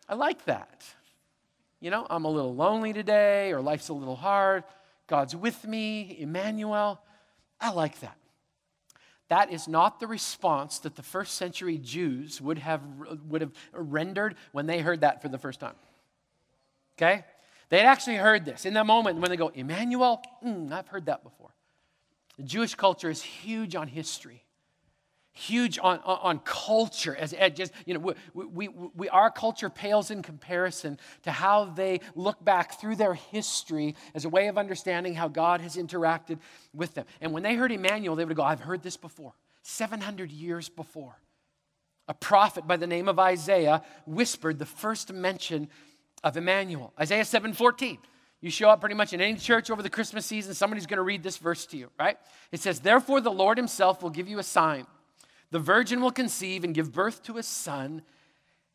I 0.09 0.15
like 0.15 0.45
that. 0.45 0.85
You 1.81 1.91
know, 1.91 2.07
I'm 2.09 2.25
a 2.25 2.31
little 2.31 2.55
lonely 2.55 2.93
today, 2.93 3.53
or 3.53 3.61
life's 3.61 3.89
a 3.89 3.93
little 3.93 4.17
hard. 4.17 4.65
God's 5.07 5.35
with 5.35 5.65
me, 5.65 6.17
Emmanuel. 6.19 7.01
I 7.61 7.71
like 7.71 8.01
that. 8.01 8.17
That 9.29 9.53
is 9.53 9.69
not 9.69 10.01
the 10.01 10.07
response 10.07 10.79
that 10.81 10.97
the 10.97 11.03
first 11.03 11.35
century 11.35 11.79
Jews 11.79 12.41
would 12.41 12.59
have, 12.59 12.83
would 13.29 13.43
have 13.43 13.53
rendered 13.73 14.37
when 14.53 14.67
they 14.67 14.81
heard 14.81 15.03
that 15.03 15.21
for 15.21 15.29
the 15.29 15.39
first 15.39 15.61
time. 15.61 15.75
Okay? 16.97 17.25
They 17.69 17.79
had 17.79 17.87
actually 17.87 18.17
heard 18.17 18.45
this. 18.45 18.65
In 18.65 18.75
that 18.75 18.87
moment, 18.87 19.19
when 19.19 19.31
they 19.31 19.37
go, 19.37 19.49
Emmanuel, 19.49 20.23
mm, 20.45 20.73
I've 20.73 20.89
heard 20.89 21.07
that 21.07 21.23
before. 21.23 21.51
The 22.39 22.45
Jewish 22.45 22.75
culture 22.75 23.11
is 23.11 23.23
huge 23.23 23.75
on 23.75 23.89
history, 23.89 24.43
huge 25.39 25.79
on, 25.79 26.01
on, 26.01 26.41
culture. 26.41 27.15
As, 27.15 27.33
as, 27.33 27.53
just, 27.53 27.73
you 27.87 27.95
know, 27.95 28.01
we, 28.35 28.45
we, 28.45 28.69
we, 28.69 29.09
our 29.09 29.31
culture 29.31 29.71
pales 29.71 30.11
in 30.11 30.23
comparison 30.23 30.99
to 31.23 31.31
how 31.31 31.67
they 31.67 32.01
look 32.15 32.45
back 32.45 32.81
through 32.81 32.97
their 32.97 33.15
history 33.15 33.95
as 34.15 34.25
a 34.25 34.29
way 34.29 34.49
of 34.49 34.59
understanding 34.59 35.15
how 35.15 35.29
God 35.29 35.61
has 35.61 35.77
interacted 35.77 36.39
with 36.75 36.95
them. 36.95 37.07
And 37.21 37.33
when 37.33 37.43
they 37.43 37.55
heard 37.55 37.71
Emmanuel, 37.71 38.17
they 38.17 38.25
would 38.25 38.37
go, 38.37 38.43
I've 38.43 38.61
heard 38.61 38.83
this 38.83 38.97
before, 38.97 39.33
700 39.63 40.31
years 40.31 40.69
before. 40.69 41.17
A 42.09 42.15
prophet 42.15 42.67
by 42.67 42.77
the 42.77 42.87
name 42.87 43.07
of 43.07 43.19
Isaiah 43.19 43.83
whispered 44.07 44.59
the 44.59 44.67
first 44.67 45.13
mention 45.13 45.69
of 46.25 46.37
Emmanuel. 46.37 46.93
Isaiah 46.99 47.23
7:14. 47.23 47.99
You 48.41 48.51
show 48.51 48.71
up 48.71 48.81
pretty 48.81 48.95
much 48.95 49.13
in 49.13 49.21
any 49.21 49.37
church 49.37 49.69
over 49.69 49.83
the 49.83 49.91
Christmas 49.91 50.25
season, 50.25 50.55
somebody's 50.55 50.87
going 50.87 50.99
to 50.99 51.03
read 51.03 51.25
this 51.25 51.39
verse 51.39 51.67
to 51.67 51.77
you, 51.77 51.91
right? 51.99 52.17
It 52.53 52.61
says, 52.61 52.79
Therefore, 52.79 53.21
the 53.21 53.33
Lord 53.33 53.59
himself 53.59 54.01
will 54.01 54.11
give 54.11 54.29
you 54.29 54.39
a 54.39 54.45
sign. 54.45 54.87
The 55.51 55.59
virgin 55.59 56.01
will 56.01 56.11
conceive 56.11 56.65
and 56.65 56.75
give 56.75 56.93
birth 56.93 57.23
to 57.25 57.39
a 57.39 57.43
son, 57.43 58.03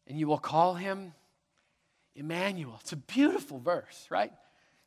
and 0.07 0.19
you 0.19 0.27
will 0.27 0.39
call 0.39 0.75
him 0.75 1.13
Emmanuel. 2.15 2.77
It's 2.81 2.93
a 2.93 2.97
beautiful 2.97 3.59
verse, 3.59 4.07
right? 4.09 4.31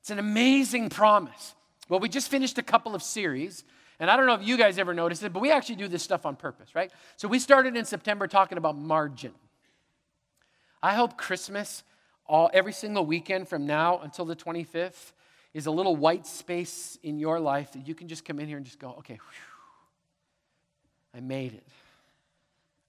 It's 0.01 0.11
an 0.11 0.19
amazing 0.19 0.91
promise. 0.91 1.55
Well, 1.89 2.01
we 2.01 2.09
just 2.09 2.31
finished 2.31 2.59
a 2.59 2.63
couple 2.63 2.95
of 2.95 3.03
series, 3.03 3.65
and 4.01 4.11
I 4.11 4.17
don't 4.17 4.27
know 4.27 4.35
if 4.35 4.43
you 4.43 4.57
guys 4.57 4.79
ever 4.79 4.95
noticed 4.95 5.23
it, 5.23 5.33
but 5.33 5.41
we 5.41 5.51
actually 5.51 5.77
do 5.77 5.89
this 5.89 6.03
stuff 6.03 6.27
on 6.27 6.37
purpose, 6.37 6.75
right? 6.75 6.91
So 7.17 7.29
we 7.29 7.39
started 7.39 7.77
in 7.77 7.85
September 7.85 8.27
talking 8.27 8.59
about 8.59 8.77
margin. 8.77 9.33
I 10.83 10.95
hope 10.95 11.17
Christmas 11.17 11.85
all, 12.27 12.51
every 12.53 12.73
single 12.73 13.07
weekend 13.07 13.49
from 13.49 13.67
now 13.67 14.01
until 14.01 14.25
the 14.25 14.37
25th 14.37 15.13
is 15.55 15.67
a 15.67 15.71
little 15.71 15.97
white 15.97 16.27
space 16.27 16.99
in 17.03 17.19
your 17.19 17.41
life 17.41 17.73
that 17.73 17.87
you 17.87 17.95
can 17.95 18.09
just 18.09 18.25
come 18.25 18.41
in 18.41 18.49
here 18.49 18.57
and 18.57 18.67
just 18.67 18.79
go, 18.79 18.91
okay, 18.99 19.15
whew, 19.15 19.56
I 21.17 21.21
made 21.21 21.55
it. 21.55 21.67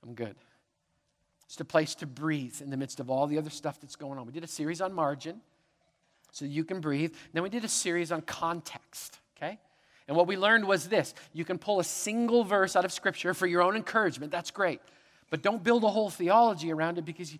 I'm 0.04 0.13
good. 0.13 0.36
It's 1.46 1.60
a 1.60 1.66
place 1.66 1.96
to 1.96 2.06
breathe 2.06 2.62
in 2.62 2.70
the 2.70 2.78
midst 2.78 3.00
of 3.00 3.10
all 3.10 3.26
the 3.26 3.38
other 3.38 3.50
stuff 3.50 3.80
that's 3.80 3.96
going 3.96 4.20
on. 4.20 4.26
We 4.26 4.34
did 4.34 4.44
a 4.44 4.48
series 4.48 4.82
on 4.82 4.94
margin 4.94 5.40
so 6.32 6.44
you 6.44 6.66
can 6.66 6.82
breathe. 6.82 7.13
Then 7.34 7.42
we 7.42 7.50
did 7.50 7.63
a 7.63 7.70
series 7.70 8.12
on 8.12 8.22
context, 8.22 9.20
okay? 9.38 9.58
And 10.08 10.18
what 10.18 10.28
we 10.28 10.36
learned 10.36 10.68
was 10.68 10.90
this 10.90 11.13
you 11.34 11.46
can 11.46 11.58
pull 11.58 11.80
a 11.80 11.84
single 11.84 12.44
verse 12.44 12.76
out 12.76 12.84
of 12.84 12.92
Scripture 12.92 13.34
for 13.34 13.48
your 13.48 13.62
own 13.62 13.76
encouragement. 13.76 14.32
That's 14.32 14.52
great. 14.52 14.82
But 15.30 15.42
don't 15.42 15.63
build 15.63 15.84
a 15.84 15.90
whole 15.90 16.10
theology 16.10 16.72
around 16.72 16.98
it 16.98 17.06
because 17.06 17.34
you, 17.34 17.40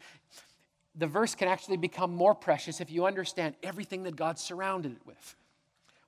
the 0.96 1.08
verse 1.08 1.36
can 1.36 1.48
actually 1.48 1.78
become 1.78 2.14
more 2.16 2.34
precious 2.34 2.82
if 2.82 2.90
you 2.90 3.06
understand 3.06 3.56
everything 3.62 4.04
that 4.04 4.16
God 4.16 4.40
surrounded 4.40 4.94
it 4.94 5.02
with. 5.06 5.36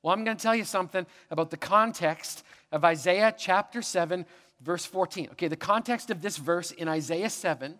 Well, 0.01 0.13
I'm 0.13 0.23
going 0.23 0.35
to 0.35 0.41
tell 0.41 0.55
you 0.55 0.63
something 0.63 1.05
about 1.29 1.51
the 1.51 1.57
context 1.57 2.43
of 2.71 2.85
Isaiah 2.85 3.33
chapter 3.37 3.81
7, 3.81 4.25
verse 4.61 4.85
14. 4.85 5.29
Okay, 5.31 5.47
the 5.47 5.55
context 5.55 6.09
of 6.09 6.21
this 6.21 6.37
verse 6.37 6.71
in 6.71 6.87
Isaiah 6.87 7.29
7 7.29 7.75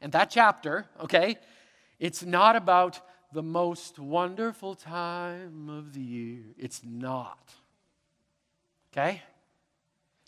and 0.00 0.12
that 0.12 0.30
chapter, 0.30 0.86
okay, 1.00 1.36
It's 2.00 2.24
not 2.24 2.56
about 2.56 3.00
the 3.32 3.42
most 3.42 3.98
wonderful 3.98 4.74
time 4.74 5.68
of 5.68 5.92
the 5.92 6.00
year. 6.00 6.40
It's 6.58 6.80
not. 6.82 7.52
Okay? 8.92 9.22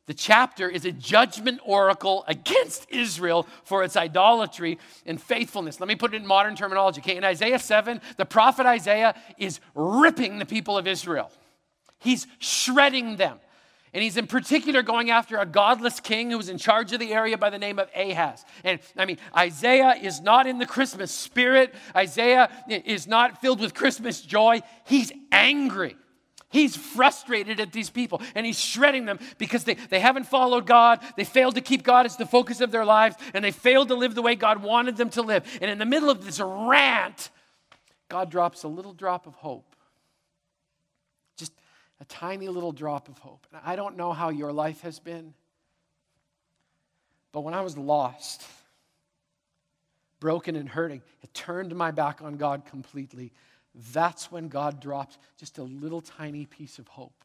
The 0.06 0.14
chapter 0.14 0.68
is 0.68 0.84
a 0.84 0.92
judgment 0.92 1.60
oracle 1.64 2.24
against 2.28 2.86
Israel 2.90 3.46
for 3.64 3.82
its 3.82 3.96
idolatry 3.96 4.78
and 5.06 5.20
faithfulness. 5.20 5.80
Let 5.80 5.88
me 5.88 5.94
put 5.96 6.12
it 6.12 6.18
in 6.18 6.26
modern 6.26 6.54
terminology. 6.54 7.00
Okay, 7.00 7.16
in 7.16 7.24
Isaiah 7.24 7.58
7, 7.58 8.00
the 8.18 8.26
prophet 8.26 8.66
Isaiah 8.66 9.14
is 9.38 9.60
ripping 9.74 10.38
the 10.38 10.46
people 10.46 10.76
of 10.76 10.86
Israel. 10.86 11.32
He's 11.98 12.26
shredding 12.38 13.16
them. 13.16 13.38
And 13.94 14.02
he's 14.02 14.16
in 14.16 14.26
particular 14.26 14.82
going 14.82 15.10
after 15.10 15.36
a 15.36 15.44
godless 15.44 16.00
king 16.00 16.30
who 16.30 16.38
was 16.38 16.48
in 16.48 16.56
charge 16.56 16.92
of 16.92 17.00
the 17.00 17.12
area 17.12 17.36
by 17.36 17.50
the 17.50 17.58
name 17.58 17.78
of 17.78 17.90
Ahaz. 17.94 18.44
And 18.64 18.80
I 18.96 19.04
mean, 19.04 19.18
Isaiah 19.36 19.94
is 20.00 20.20
not 20.20 20.46
in 20.46 20.58
the 20.58 20.66
Christmas 20.66 21.10
spirit. 21.10 21.74
Isaiah 21.94 22.50
is 22.68 23.06
not 23.06 23.42
filled 23.42 23.60
with 23.60 23.74
Christmas 23.74 24.22
joy. 24.22 24.62
He's 24.86 25.12
angry. 25.30 25.96
He's 26.48 26.74
frustrated 26.76 27.60
at 27.60 27.72
these 27.72 27.90
people 27.90 28.20
and 28.34 28.44
he's 28.46 28.58
shredding 28.58 29.06
them 29.06 29.18
because 29.38 29.64
they, 29.64 29.74
they 29.74 30.00
haven't 30.00 30.24
followed 30.24 30.66
God. 30.66 31.00
They 31.16 31.24
failed 31.24 31.54
to 31.54 31.62
keep 31.62 31.82
God 31.82 32.06
as 32.06 32.16
the 32.16 32.26
focus 32.26 32.60
of 32.60 32.70
their 32.70 32.84
lives 32.84 33.16
and 33.34 33.44
they 33.44 33.50
failed 33.50 33.88
to 33.88 33.94
live 33.94 34.14
the 34.14 34.22
way 34.22 34.36
God 34.36 34.62
wanted 34.62 34.96
them 34.96 35.10
to 35.10 35.22
live. 35.22 35.44
And 35.60 35.70
in 35.70 35.78
the 35.78 35.86
middle 35.86 36.10
of 36.10 36.24
this 36.24 36.40
rant, 36.40 37.30
God 38.08 38.30
drops 38.30 38.64
a 38.64 38.68
little 38.68 38.92
drop 38.92 39.26
of 39.26 39.34
hope 39.34 39.71
a 42.02 42.04
tiny 42.06 42.48
little 42.48 42.72
drop 42.72 43.08
of 43.08 43.16
hope. 43.18 43.46
And 43.52 43.62
I 43.64 43.76
don't 43.76 43.96
know 43.96 44.12
how 44.12 44.30
your 44.30 44.52
life 44.52 44.80
has 44.80 44.98
been, 44.98 45.34
but 47.30 47.42
when 47.42 47.54
I 47.54 47.60
was 47.60 47.78
lost, 47.78 48.42
broken 50.18 50.56
and 50.56 50.68
hurting, 50.68 51.00
it 51.22 51.32
turned 51.32 51.74
my 51.76 51.92
back 51.92 52.20
on 52.20 52.36
God 52.36 52.66
completely. 52.66 53.32
That's 53.92 54.32
when 54.32 54.48
God 54.48 54.80
dropped 54.80 55.16
just 55.38 55.58
a 55.58 55.62
little 55.62 56.00
tiny 56.00 56.44
piece 56.44 56.80
of 56.80 56.88
hope. 56.88 57.24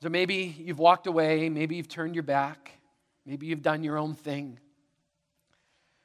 So 0.00 0.08
maybe 0.08 0.56
you've 0.58 0.78
walked 0.78 1.06
away, 1.06 1.50
maybe 1.50 1.76
you've 1.76 1.88
turned 1.88 2.14
your 2.14 2.24
back, 2.24 2.72
maybe 3.26 3.46
you've 3.46 3.62
done 3.62 3.84
your 3.84 3.98
own 3.98 4.14
thing. 4.14 4.58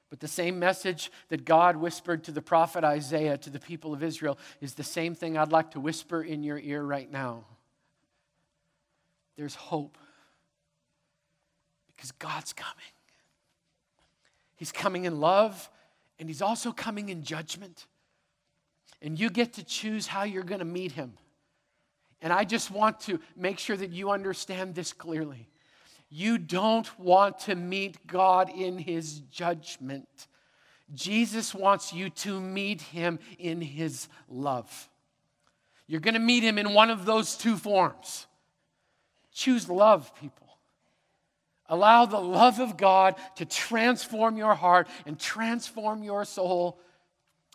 But 0.09 0.19
the 0.21 0.27
same 0.27 0.57
message 0.57 1.11
that 1.29 1.43
God 1.43 1.75
whispered 1.75 2.23
to 2.25 2.31
the 2.31 2.41
prophet 2.41 2.83
Isaiah 2.83 3.37
to 3.39 3.49
the 3.49 3.59
people 3.59 3.93
of 3.93 4.03
Israel 4.03 4.37
is 4.61 4.73
the 4.73 4.83
same 4.83 5.15
thing 5.15 5.37
I'd 5.37 5.51
like 5.51 5.71
to 5.71 5.79
whisper 5.79 6.21
in 6.21 6.43
your 6.43 6.59
ear 6.59 6.81
right 6.81 7.11
now. 7.11 7.43
There's 9.35 9.55
hope 9.55 9.97
because 11.95 12.11
God's 12.13 12.53
coming. 12.53 12.73
He's 14.55 14.71
coming 14.71 15.05
in 15.05 15.19
love 15.19 15.69
and 16.19 16.29
He's 16.29 16.41
also 16.41 16.71
coming 16.71 17.09
in 17.09 17.23
judgment. 17.23 17.85
And 19.01 19.19
you 19.19 19.29
get 19.29 19.53
to 19.53 19.63
choose 19.63 20.07
how 20.07 20.23
you're 20.23 20.43
going 20.43 20.59
to 20.59 20.65
meet 20.65 20.93
Him. 20.93 21.13
And 22.21 22.33
I 22.33 22.45
just 22.45 22.71
want 22.71 22.99
to 23.01 23.19
make 23.35 23.59
sure 23.59 23.77
that 23.77 23.91
you 23.91 24.09
understand 24.09 24.73
this 24.73 24.93
clearly. 24.93 25.47
You 26.09 26.37
don't 26.37 26.87
want 26.99 27.39
to 27.39 27.55
meet 27.55 28.07
God 28.07 28.49
in 28.49 28.77
his 28.77 29.19
judgment. 29.31 30.27
Jesus 30.93 31.53
wants 31.53 31.91
you 31.91 32.09
to 32.09 32.39
meet 32.39 32.81
him 32.81 33.19
in 33.37 33.59
his 33.61 34.07
love. 34.29 34.89
You're 35.85 36.01
going 36.01 36.13
to 36.13 36.19
meet 36.19 36.43
him 36.43 36.57
in 36.57 36.73
one 36.73 36.89
of 36.89 37.05
those 37.05 37.35
two 37.35 37.57
forms. 37.57 38.27
Choose 39.33 39.69
love, 39.69 40.13
people. 40.15 40.47
Allow 41.69 42.05
the 42.05 42.19
love 42.19 42.59
of 42.59 42.77
God 42.77 43.15
to 43.35 43.45
transform 43.45 44.37
your 44.37 44.55
heart 44.55 44.87
and 45.05 45.19
transform 45.19 46.03
your 46.03 46.23
soul. 46.23 46.79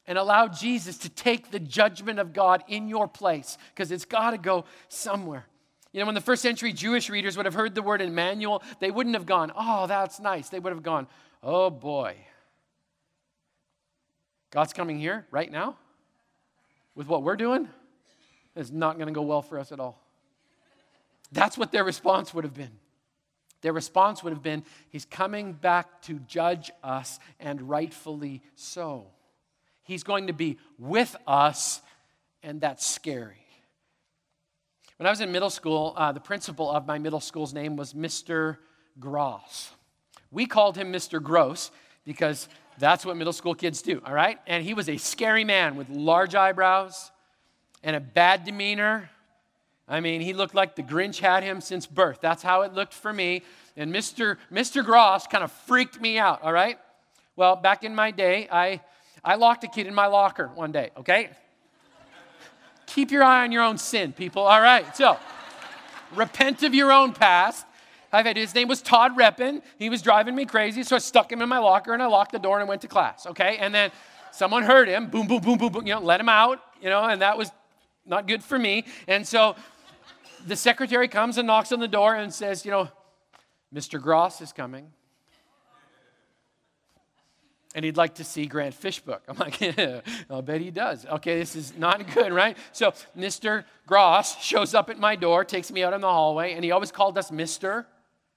And 0.06 0.18
allow 0.18 0.48
Jesus 0.48 0.98
to 0.98 1.08
take 1.08 1.50
the 1.50 1.60
judgment 1.60 2.18
of 2.18 2.32
God 2.32 2.64
in 2.68 2.88
your 2.88 3.06
place 3.06 3.56
because 3.72 3.92
it's 3.92 4.04
got 4.04 4.32
to 4.32 4.38
go 4.38 4.64
somewhere. 4.88 5.46
You 5.92 6.00
know, 6.00 6.06
when 6.06 6.14
the 6.14 6.20
first 6.22 6.42
century 6.42 6.72
Jewish 6.72 7.10
readers 7.10 7.36
would 7.36 7.46
have 7.46 7.54
heard 7.54 7.74
the 7.74 7.82
word 7.82 8.00
Emmanuel, 8.00 8.62
they 8.80 8.90
wouldn't 8.90 9.14
have 9.14 9.26
gone, 9.26 9.52
oh, 9.54 9.86
that's 9.86 10.20
nice. 10.20 10.48
They 10.48 10.58
would 10.58 10.72
have 10.72 10.82
gone, 10.82 11.06
oh 11.42 11.68
boy. 11.68 12.16
God's 14.50 14.72
coming 14.72 14.98
here 14.98 15.26
right 15.30 15.50
now 15.50 15.76
with 16.94 17.06
what 17.06 17.22
we're 17.22 17.36
doing? 17.36 17.68
It's 18.54 18.70
not 18.70 18.96
going 18.96 19.08
to 19.08 19.12
go 19.12 19.22
well 19.22 19.42
for 19.42 19.58
us 19.58 19.72
at 19.72 19.80
all. 19.80 19.98
That's 21.30 21.56
what 21.56 21.72
their 21.72 21.84
response 21.84 22.34
would 22.34 22.44
have 22.44 22.54
been. 22.54 22.72
Their 23.62 23.72
response 23.72 24.22
would 24.22 24.32
have 24.32 24.42
been, 24.42 24.64
He's 24.90 25.04
coming 25.04 25.52
back 25.52 26.02
to 26.02 26.18
judge 26.20 26.70
us, 26.82 27.18
and 27.38 27.68
rightfully 27.68 28.42
so. 28.54 29.06
He's 29.84 30.02
going 30.02 30.26
to 30.26 30.32
be 30.32 30.58
with 30.78 31.16
us, 31.26 31.80
and 32.42 32.60
that's 32.60 32.86
scary. 32.86 33.41
When 35.02 35.08
I 35.08 35.10
was 35.10 35.20
in 35.20 35.32
middle 35.32 35.50
school, 35.50 35.94
uh, 35.96 36.12
the 36.12 36.20
principal 36.20 36.70
of 36.70 36.86
my 36.86 36.96
middle 36.96 37.18
school's 37.18 37.52
name 37.52 37.74
was 37.74 37.92
Mr. 37.92 38.58
Gross. 39.00 39.72
We 40.30 40.46
called 40.46 40.76
him 40.76 40.92
Mr. 40.92 41.20
Gross 41.20 41.72
because 42.04 42.48
that's 42.78 43.04
what 43.04 43.16
middle 43.16 43.32
school 43.32 43.56
kids 43.56 43.82
do, 43.82 44.00
all 44.06 44.14
right? 44.14 44.38
And 44.46 44.62
he 44.62 44.74
was 44.74 44.88
a 44.88 44.96
scary 44.98 45.42
man 45.42 45.74
with 45.74 45.88
large 45.88 46.36
eyebrows 46.36 47.10
and 47.82 47.96
a 47.96 48.00
bad 48.00 48.44
demeanor. 48.44 49.10
I 49.88 49.98
mean, 49.98 50.20
he 50.20 50.34
looked 50.34 50.54
like 50.54 50.76
the 50.76 50.84
Grinch 50.84 51.18
had 51.18 51.42
him 51.42 51.60
since 51.60 51.84
birth. 51.84 52.20
That's 52.20 52.44
how 52.44 52.62
it 52.62 52.72
looked 52.72 52.94
for 52.94 53.12
me. 53.12 53.42
And 53.76 53.92
Mr. 53.92 54.36
Mr. 54.52 54.84
Gross 54.84 55.26
kind 55.26 55.42
of 55.42 55.50
freaked 55.50 56.00
me 56.00 56.16
out, 56.16 56.44
all 56.44 56.52
right? 56.52 56.78
Well, 57.34 57.56
back 57.56 57.82
in 57.82 57.92
my 57.92 58.12
day, 58.12 58.46
I, 58.52 58.80
I 59.24 59.34
locked 59.34 59.64
a 59.64 59.68
kid 59.68 59.88
in 59.88 59.96
my 59.96 60.06
locker 60.06 60.52
one 60.54 60.70
day, 60.70 60.90
okay? 60.96 61.30
Keep 62.86 63.10
your 63.10 63.22
eye 63.22 63.42
on 63.42 63.52
your 63.52 63.62
own 63.62 63.78
sin, 63.78 64.12
people. 64.12 64.42
All 64.42 64.60
right, 64.60 64.96
so 64.96 65.18
repent 66.14 66.62
of 66.62 66.74
your 66.74 66.92
own 66.92 67.12
past. 67.12 67.66
I've 68.12 68.26
had 68.26 68.36
his 68.36 68.54
name 68.54 68.68
was 68.68 68.82
Todd 68.82 69.16
Reppin. 69.16 69.62
He 69.78 69.88
was 69.88 70.02
driving 70.02 70.34
me 70.34 70.44
crazy, 70.44 70.82
so 70.82 70.96
I 70.96 70.98
stuck 70.98 71.32
him 71.32 71.40
in 71.40 71.48
my 71.48 71.58
locker 71.58 71.94
and 71.94 72.02
I 72.02 72.06
locked 72.06 72.32
the 72.32 72.38
door 72.38 72.60
and 72.60 72.68
went 72.68 72.82
to 72.82 72.88
class. 72.88 73.26
Okay, 73.26 73.56
and 73.58 73.74
then 73.74 73.90
someone 74.30 74.62
heard 74.62 74.88
him, 74.88 75.06
boom, 75.06 75.26
boom, 75.26 75.40
boom, 75.40 75.58
boom, 75.58 75.72
boom. 75.72 75.86
You 75.86 75.94
know, 75.94 76.00
let 76.00 76.20
him 76.20 76.28
out. 76.28 76.60
You 76.82 76.90
know, 76.90 77.04
and 77.04 77.22
that 77.22 77.38
was 77.38 77.50
not 78.04 78.26
good 78.26 78.42
for 78.44 78.58
me. 78.58 78.84
And 79.08 79.26
so 79.26 79.56
the 80.46 80.56
secretary 80.56 81.08
comes 81.08 81.38
and 81.38 81.46
knocks 81.46 81.72
on 81.72 81.80
the 81.80 81.88
door 81.88 82.14
and 82.14 82.34
says, 82.34 82.64
you 82.64 82.70
know, 82.70 82.88
Mr. 83.74 84.00
Gross 84.00 84.40
is 84.40 84.52
coming 84.52 84.90
and 87.74 87.84
he'd 87.84 87.96
like 87.96 88.16
to 88.16 88.24
see 88.24 88.46
Grant 88.46 88.74
Fishbook. 88.74 89.22
I'm 89.28 89.36
like, 89.36 89.60
yeah, 89.78 90.00
I'll 90.30 90.42
bet 90.42 90.60
he 90.60 90.70
does. 90.70 91.06
Okay, 91.06 91.38
this 91.38 91.56
is 91.56 91.76
not 91.76 92.06
good, 92.14 92.32
right? 92.32 92.56
So 92.72 92.92
Mr. 93.16 93.64
Gross 93.86 94.36
shows 94.40 94.74
up 94.74 94.90
at 94.90 94.98
my 94.98 95.16
door, 95.16 95.44
takes 95.44 95.70
me 95.70 95.82
out 95.82 95.92
in 95.92 96.00
the 96.00 96.08
hallway, 96.08 96.52
and 96.52 96.64
he 96.64 96.70
always 96.70 96.92
called 96.92 97.16
us 97.18 97.30
Mr., 97.30 97.86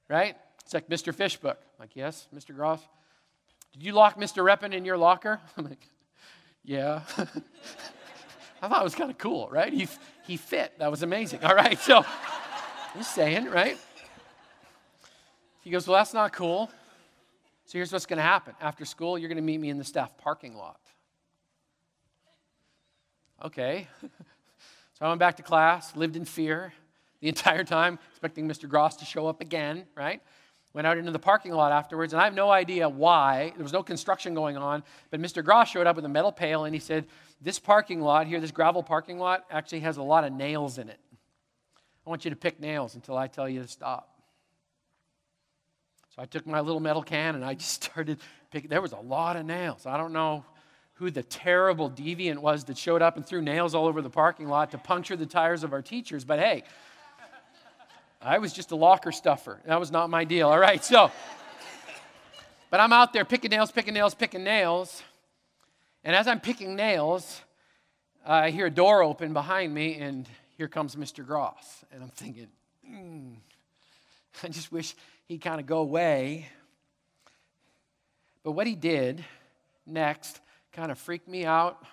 right? 0.09 0.35
It's 0.63 0.73
like 0.73 0.89
Mr. 0.89 1.13
Fishbook. 1.13 1.57
I'm 1.57 1.83
like, 1.83 1.95
yes, 1.95 2.27
Mr. 2.33 2.55
Gross. 2.55 2.79
Did 3.73 3.83
you 3.83 3.91
lock 3.91 4.17
Mr. 4.17 4.43
Reppin 4.43 4.73
in 4.73 4.85
your 4.85 4.97
locker? 4.97 5.39
I'm 5.57 5.65
like, 5.65 5.87
yeah. 6.63 7.01
I 8.61 8.67
thought 8.67 8.81
it 8.81 8.83
was 8.83 8.95
kind 8.95 9.11
of 9.11 9.17
cool, 9.17 9.47
right? 9.51 9.71
He, 9.71 9.87
he 10.25 10.37
fit. 10.37 10.79
That 10.79 10.89
was 10.89 11.03
amazing. 11.03 11.43
All 11.43 11.53
right, 11.53 11.77
so 11.77 12.03
I'm 12.95 13.03
saying, 13.03 13.45
right? 13.49 13.77
He 15.61 15.69
goes, 15.69 15.87
well, 15.87 15.97
that's 15.97 16.13
not 16.13 16.31
cool. 16.31 16.71
So 17.65 17.79
here's 17.79 17.91
what's 17.91 18.05
going 18.05 18.17
to 18.17 18.23
happen. 18.23 18.53
After 18.61 18.85
school, 18.85 19.17
you're 19.17 19.27
going 19.27 19.37
to 19.37 19.43
meet 19.43 19.59
me 19.59 19.69
in 19.69 19.77
the 19.77 19.83
staff 19.83 20.15
parking 20.17 20.55
lot. 20.55 20.79
Okay. 23.43 23.87
so 24.01 25.05
I 25.05 25.07
went 25.07 25.19
back 25.19 25.37
to 25.37 25.43
class, 25.43 25.95
lived 25.95 26.15
in 26.15 26.25
fear 26.25 26.73
the 27.21 27.27
entire 27.27 27.63
time, 27.63 27.97
expecting 28.11 28.47
Mr. 28.47 28.69
Gross 28.69 28.95
to 28.97 29.05
show 29.05 29.25
up 29.27 29.41
again, 29.41 29.85
right? 29.95 30.21
Went 30.73 30.85
out 30.85 30.97
into 30.97 31.11
the 31.11 31.19
parking 31.19 31.53
lot 31.53 31.71
afterwards, 31.71 32.13
and 32.13 32.21
I 32.21 32.25
have 32.25 32.33
no 32.35 32.51
idea 32.51 32.87
why. 32.87 33.53
There 33.55 33.63
was 33.63 33.73
no 33.73 33.81
construction 33.81 34.35
going 34.35 34.57
on, 34.57 34.83
but 35.09 35.19
Mr. 35.19 35.43
Gross 35.43 35.69
showed 35.69 35.87
up 35.87 35.95
with 35.95 36.05
a 36.05 36.09
metal 36.09 36.31
pail 36.31 36.65
and 36.65 36.75
he 36.75 36.79
said, 36.79 37.07
This 37.41 37.57
parking 37.57 38.01
lot 38.01 38.27
here, 38.27 38.39
this 38.39 38.51
gravel 38.51 38.83
parking 38.83 39.17
lot, 39.17 39.45
actually 39.49 39.79
has 39.79 39.97
a 39.97 40.03
lot 40.03 40.23
of 40.23 40.33
nails 40.33 40.77
in 40.77 40.89
it. 40.89 40.99
I 42.05 42.09
want 42.09 42.25
you 42.25 42.29
to 42.29 42.37
pick 42.37 42.59
nails 42.59 42.93
until 42.93 43.17
I 43.17 43.27
tell 43.27 43.49
you 43.49 43.61
to 43.61 43.67
stop. 43.67 44.14
So 46.15 46.21
I 46.21 46.25
took 46.25 46.47
my 46.47 46.61
little 46.61 46.79
metal 46.79 47.03
can 47.03 47.35
and 47.35 47.43
I 47.43 47.55
just 47.55 47.83
started 47.83 48.19
picking. 48.51 48.69
There 48.69 48.81
was 48.81 48.93
a 48.93 48.97
lot 48.97 49.35
of 49.35 49.45
nails. 49.45 49.85
I 49.85 49.97
don't 49.97 50.13
know 50.13 50.45
who 50.95 51.11
the 51.11 51.23
terrible 51.23 51.89
deviant 51.91 52.37
was 52.37 52.63
that 52.65 52.77
showed 52.77 53.01
up 53.01 53.17
and 53.17 53.25
threw 53.25 53.41
nails 53.41 53.75
all 53.75 53.85
over 53.85 54.01
the 54.01 54.09
parking 54.09 54.47
lot 54.47 54.71
to 54.71 54.77
puncture 54.77 55.17
the 55.17 55.25
tires 55.25 55.63
of 55.63 55.73
our 55.73 55.81
teachers, 55.81 56.23
but 56.23 56.39
hey, 56.39 56.63
I 58.21 58.37
was 58.37 58.53
just 58.53 58.71
a 58.71 58.77
locker 58.77 59.11
stuffer. 59.11 59.59
That 59.65 59.77
was 59.77 59.91
not 59.91 60.09
my 60.09 60.23
deal. 60.23 60.47
All 60.47 60.57
right, 60.57 60.83
so, 60.83 61.11
but 62.71 62.79
I'm 62.79 62.93
out 62.93 63.11
there 63.11 63.25
picking 63.25 63.51
nails, 63.51 63.71
picking 63.71 63.93
nails, 63.93 64.15
picking 64.15 64.43
nails. 64.43 65.03
And 66.05 66.15
as 66.15 66.27
I'm 66.27 66.39
picking 66.39 66.77
nails, 66.77 67.41
I 68.25 68.51
hear 68.51 68.67
a 68.67 68.71
door 68.71 69.03
open 69.03 69.33
behind 69.33 69.73
me, 69.73 69.95
and 69.95 70.27
here 70.57 70.69
comes 70.69 70.95
Mr. 70.95 71.25
Gross. 71.25 71.83
And 71.91 72.01
I'm 72.01 72.09
thinking, 72.09 72.47
mm, 72.89 73.35
I 74.43 74.47
just 74.47 74.71
wish 74.71 74.95
he'd 75.27 75.39
kind 75.39 75.59
of 75.59 75.65
go 75.65 75.79
away. 75.79 76.47
But 78.43 78.51
what 78.51 78.67
he 78.67 78.75
did 78.75 79.23
next 79.85 80.39
kind 80.71 80.91
of 80.91 80.97
freaked 80.97 81.27
me 81.27 81.45
out 81.45 81.83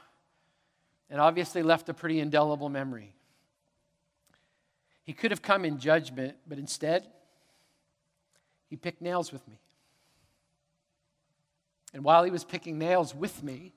and 1.11 1.21
obviously 1.21 1.63
left 1.63 1.89
a 1.89 1.95
pretty 1.95 2.21
indelible 2.21 2.69
memory. 2.69 3.15
He 5.05 5.13
could 5.13 5.31
have 5.31 5.43
come 5.43 5.65
in 5.65 5.79
judgment, 5.79 6.37
but 6.47 6.59
instead, 6.59 7.07
he 8.69 8.77
picked 8.77 9.03
nails 9.03 9.33
with 9.33 9.47
me. 9.49 9.59
And 11.93 12.05
while 12.05 12.25
he 12.25 12.31
was 12.31 12.45
picking 12.45 12.79
nails 12.79 13.15
with 13.15 13.43
me, 13.43 13.73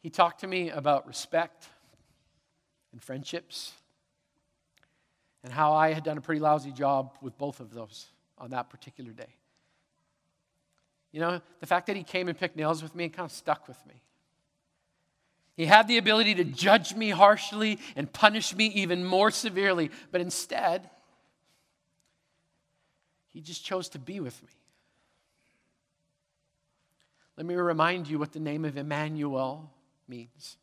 he 0.00 0.10
talked 0.10 0.40
to 0.40 0.46
me 0.46 0.70
about 0.70 1.06
respect 1.06 1.68
and 2.92 3.02
friendships 3.02 3.72
and 5.44 5.52
how 5.52 5.72
I 5.72 5.92
had 5.92 6.04
done 6.04 6.18
a 6.18 6.20
pretty 6.20 6.40
lousy 6.40 6.72
job 6.72 7.16
with 7.20 7.36
both 7.36 7.60
of 7.60 7.74
those 7.74 8.06
on 8.42 8.50
that 8.50 8.68
particular 8.68 9.12
day. 9.12 9.34
You 11.12 11.20
know, 11.20 11.40
the 11.60 11.66
fact 11.66 11.86
that 11.86 11.96
he 11.96 12.02
came 12.02 12.28
and 12.28 12.36
picked 12.36 12.56
nails 12.56 12.82
with 12.82 12.94
me, 12.94 13.04
it 13.04 13.10
kind 13.10 13.24
of 13.24 13.32
stuck 13.32 13.68
with 13.68 13.78
me. 13.86 13.94
He 15.56 15.66
had 15.66 15.86
the 15.86 15.98
ability 15.98 16.34
to 16.36 16.44
judge 16.44 16.94
me 16.94 17.10
harshly 17.10 17.78
and 17.94 18.12
punish 18.12 18.54
me 18.54 18.66
even 18.66 19.04
more 19.04 19.30
severely, 19.30 19.90
but 20.10 20.20
instead, 20.20 20.90
he 23.28 23.40
just 23.40 23.64
chose 23.64 23.88
to 23.90 23.98
be 23.98 24.18
with 24.18 24.42
me. 24.42 24.48
Let 27.36 27.46
me 27.46 27.54
remind 27.54 28.08
you 28.08 28.18
what 28.18 28.32
the 28.32 28.40
name 28.40 28.64
of 28.64 28.76
Emmanuel 28.76 29.70
means 30.08 30.56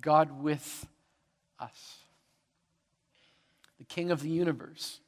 God 0.00 0.42
with 0.42 0.86
us, 1.58 1.98
the 3.78 3.84
King 3.84 4.10
of 4.10 4.22
the 4.22 4.30
universe, 4.30 5.00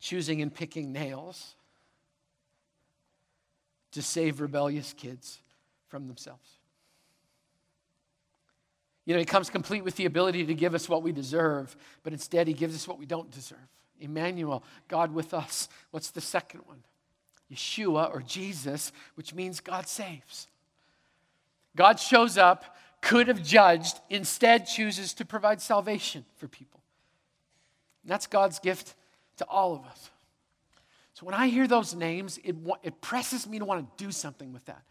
choosing 0.00 0.42
and 0.42 0.52
picking 0.52 0.92
nails 0.92 1.54
to 3.92 4.02
save 4.02 4.40
rebellious 4.40 4.92
kids 4.92 5.38
from 5.88 6.06
themselves. 6.06 6.48
You 9.04 9.14
know, 9.14 9.18
he 9.18 9.26
comes 9.26 9.50
complete 9.50 9.82
with 9.82 9.96
the 9.96 10.06
ability 10.06 10.46
to 10.46 10.54
give 10.54 10.74
us 10.74 10.88
what 10.88 11.02
we 11.02 11.12
deserve, 11.12 11.76
but 12.02 12.12
instead 12.12 12.46
he 12.46 12.54
gives 12.54 12.74
us 12.74 12.86
what 12.86 12.98
we 12.98 13.06
don't 13.06 13.30
deserve. 13.30 13.58
Emmanuel, 14.00 14.62
God 14.88 15.12
with 15.12 15.34
us. 15.34 15.68
What's 15.90 16.10
the 16.10 16.20
second 16.20 16.60
one? 16.66 16.82
Yeshua 17.52 18.14
or 18.14 18.22
Jesus, 18.22 18.92
which 19.16 19.34
means 19.34 19.60
God 19.60 19.88
saves. 19.88 20.46
God 21.76 21.98
shows 21.98 22.38
up, 22.38 22.76
could 23.00 23.28
have 23.28 23.42
judged, 23.42 23.98
instead 24.08 24.66
chooses 24.66 25.12
to 25.14 25.24
provide 25.24 25.60
salvation 25.60 26.24
for 26.36 26.46
people. 26.46 26.80
And 28.02 28.10
that's 28.10 28.26
God's 28.26 28.58
gift 28.58 28.94
to 29.40 29.46
all 29.46 29.74
of 29.74 29.84
us. 29.84 30.10
So 31.14 31.26
when 31.26 31.34
I 31.34 31.48
hear 31.48 31.66
those 31.66 31.94
names, 31.94 32.38
it, 32.44 32.56
it 32.82 33.00
presses 33.02 33.46
me 33.46 33.58
to 33.58 33.64
want 33.66 33.98
to 33.98 34.04
do 34.04 34.10
something 34.10 34.54
with 34.54 34.64
that. 34.66 34.82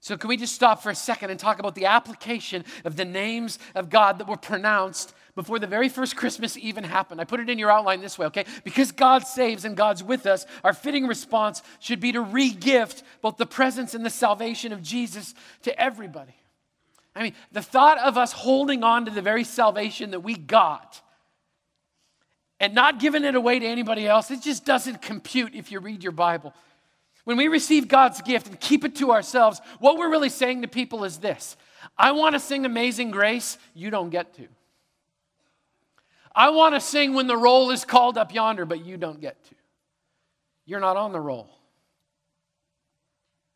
So, 0.00 0.16
can 0.16 0.28
we 0.28 0.36
just 0.36 0.54
stop 0.54 0.82
for 0.82 0.90
a 0.90 0.94
second 0.94 1.30
and 1.30 1.40
talk 1.40 1.58
about 1.58 1.74
the 1.74 1.86
application 1.86 2.64
of 2.84 2.94
the 2.94 3.04
names 3.04 3.58
of 3.74 3.90
God 3.90 4.18
that 4.18 4.28
were 4.28 4.36
pronounced 4.36 5.12
before 5.34 5.58
the 5.58 5.66
very 5.66 5.88
first 5.88 6.16
Christmas 6.16 6.56
even 6.56 6.84
happened? 6.84 7.20
I 7.20 7.24
put 7.24 7.40
it 7.40 7.50
in 7.50 7.58
your 7.58 7.70
outline 7.70 8.00
this 8.00 8.16
way, 8.16 8.26
okay? 8.26 8.44
Because 8.62 8.92
God 8.92 9.26
saves 9.26 9.64
and 9.64 9.76
God's 9.76 10.04
with 10.04 10.24
us, 10.24 10.46
our 10.62 10.72
fitting 10.72 11.08
response 11.08 11.62
should 11.80 11.98
be 11.98 12.12
to 12.12 12.20
re 12.20 12.50
gift 12.50 13.02
both 13.22 13.36
the 13.38 13.46
presence 13.46 13.92
and 13.92 14.06
the 14.06 14.10
salvation 14.10 14.72
of 14.72 14.82
Jesus 14.82 15.34
to 15.62 15.78
everybody. 15.78 16.36
I 17.16 17.24
mean, 17.24 17.34
the 17.50 17.62
thought 17.62 17.98
of 17.98 18.16
us 18.16 18.32
holding 18.32 18.84
on 18.84 19.04
to 19.06 19.10
the 19.10 19.20
very 19.22 19.42
salvation 19.42 20.12
that 20.12 20.20
we 20.20 20.36
got 20.36 21.02
and 22.60 22.74
not 22.74 22.98
giving 22.98 23.24
it 23.24 23.34
away 23.34 23.58
to 23.58 23.66
anybody 23.66 24.06
else, 24.06 24.30
it 24.30 24.42
just 24.42 24.64
doesn't 24.64 25.02
compute 25.02 25.54
if 25.54 25.70
you 25.70 25.80
read 25.80 26.02
your 26.02 26.12
Bible. 26.12 26.54
When 27.24 27.36
we 27.36 27.48
receive 27.48 27.88
God's 27.88 28.22
gift 28.22 28.46
and 28.46 28.58
keep 28.58 28.84
it 28.84 28.96
to 28.96 29.12
ourselves, 29.12 29.60
what 29.80 29.98
we're 29.98 30.10
really 30.10 30.30
saying 30.30 30.62
to 30.62 30.68
people 30.68 31.04
is 31.04 31.18
this 31.18 31.56
I 31.96 32.12
want 32.12 32.34
to 32.34 32.40
sing 32.40 32.64
Amazing 32.64 33.10
Grace, 33.10 33.58
you 33.74 33.90
don't 33.90 34.10
get 34.10 34.34
to. 34.34 34.48
I 36.34 36.50
want 36.50 36.74
to 36.74 36.80
sing 36.80 37.14
when 37.14 37.26
the 37.26 37.36
roll 37.36 37.70
is 37.70 37.84
called 37.84 38.16
up 38.16 38.32
yonder, 38.32 38.64
but 38.64 38.84
you 38.84 38.96
don't 38.96 39.20
get 39.20 39.44
to. 39.46 39.54
You're 40.66 40.80
not 40.80 40.96
on 40.96 41.12
the 41.12 41.20
roll. 41.20 41.50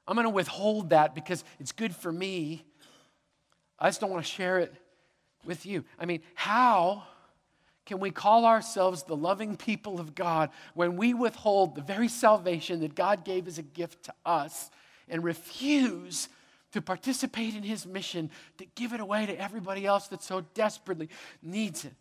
I'm 0.06 0.16
going 0.16 0.26
to 0.26 0.30
withhold 0.30 0.90
that 0.90 1.14
because 1.14 1.44
it's 1.60 1.72
good 1.72 1.94
for 1.94 2.10
me. 2.10 2.64
I 3.78 3.88
just 3.88 4.00
don't 4.00 4.10
want 4.10 4.24
to 4.24 4.30
share 4.30 4.58
it 4.58 4.74
with 5.44 5.64
you. 5.64 5.84
I 5.98 6.06
mean, 6.06 6.22
how 6.34 7.04
can 7.84 7.98
we 7.98 8.10
call 8.10 8.44
ourselves 8.44 9.02
the 9.02 9.16
loving 9.16 9.56
people 9.56 9.98
of 9.98 10.14
God 10.14 10.50
when 10.74 10.96
we 10.96 11.14
withhold 11.14 11.74
the 11.74 11.80
very 11.80 12.08
salvation 12.08 12.80
that 12.80 12.94
God 12.94 13.24
gave 13.24 13.48
as 13.48 13.58
a 13.58 13.62
gift 13.62 14.04
to 14.04 14.14
us 14.24 14.70
and 15.08 15.24
refuse 15.24 16.28
to 16.72 16.80
participate 16.80 17.54
in 17.54 17.62
His 17.62 17.84
mission 17.84 18.30
to 18.58 18.66
give 18.76 18.92
it 18.92 19.00
away 19.00 19.26
to 19.26 19.38
everybody 19.40 19.84
else 19.84 20.08
that 20.08 20.22
so 20.22 20.42
desperately 20.54 21.08
needs 21.42 21.84
it? 21.84 21.94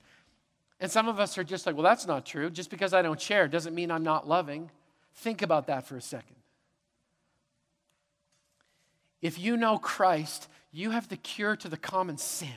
And 0.80 0.92
some 0.92 1.08
of 1.08 1.20
us 1.20 1.38
are 1.38 1.44
just 1.44 1.66
like, 1.66 1.76
well, 1.76 1.84
that's 1.84 2.08
not 2.08 2.26
true. 2.26 2.50
Just 2.50 2.70
because 2.70 2.94
I 2.94 3.02
don't 3.02 3.20
share 3.20 3.48
doesn't 3.48 3.76
mean 3.76 3.92
I'm 3.92 4.04
not 4.04 4.28
loving. 4.28 4.70
Think 5.16 5.42
about 5.42 5.68
that 5.68 5.88
for 5.88 5.96
a 5.96 6.02
second. 6.02 6.36
If 9.22 9.38
you 9.38 9.58
know 9.58 9.78
Christ, 9.78 10.48
you 10.72 10.92
have 10.92 11.08
the 11.08 11.18
cure 11.18 11.56
to 11.58 11.70
the 11.70 11.78
common 11.78 12.18
sin. 12.18 12.50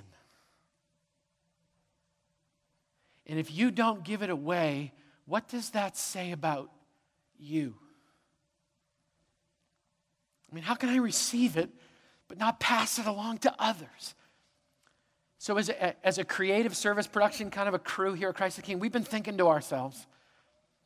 And 3.27 3.39
if 3.39 3.53
you 3.53 3.71
don't 3.71 4.05
give 4.05 4.23
it 4.23 4.31
away, 4.31 4.93
what 5.27 5.49
does 5.49 5.71
that 5.71 5.97
say 5.97 6.33
about 6.33 6.71
you? 7.39 7.75
I 10.51 10.55
mean, 10.55 10.65
how 10.65 10.75
can 10.75 10.89
I 10.89 10.97
receive 10.97 11.57
it 11.57 11.71
but 12.29 12.39
not 12.39 12.61
pass 12.61 12.99
it 12.99 13.07
along 13.07 13.39
to 13.39 13.55
others? 13.59 14.15
So, 15.39 15.59
as 15.59 15.69
a, 15.69 16.07
as 16.07 16.19
a 16.19 16.25
creative 16.25 16.77
service 16.77 17.07
production 17.07 17.51
kind 17.51 17.69
of 17.69 17.75
a 17.75 17.79
crew 17.79 18.15
here 18.15 18.31
at 18.31 18.35
Christ 18.35 18.57
the 18.57 18.63
King, 18.63 18.79
we've 18.79 18.93
been 18.93 19.03
thinking 19.03 19.37
to 19.39 19.49
ourselves, 19.49 20.07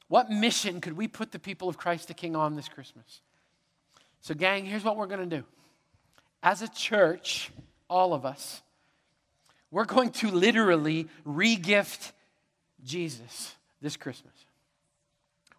what 0.09 0.31
mission 0.31 0.81
could 0.81 0.97
we 0.97 1.07
put 1.07 1.33
the 1.33 1.39
people 1.39 1.69
of 1.69 1.77
Christ 1.77 2.09
the 2.09 2.15
King 2.15 2.35
on 2.35 2.57
this 2.57 2.69
Christmas? 2.69 3.21
So, 4.21 4.35
gang, 4.35 4.65
here's 4.65 4.83
what 4.83 4.97
we're 4.97 5.07
going 5.07 5.29
to 5.29 5.37
do. 5.37 5.45
As 6.43 6.63
a 6.63 6.69
church, 6.69 7.51
all 7.89 8.15
of 8.15 8.25
us, 8.25 8.63
we're 9.71 9.85
going 9.85 10.11
to 10.11 10.31
literally 10.31 11.09
regift 11.27 12.13
Jesus 12.85 13.55
this 13.81 13.97
Christmas. 13.97 14.35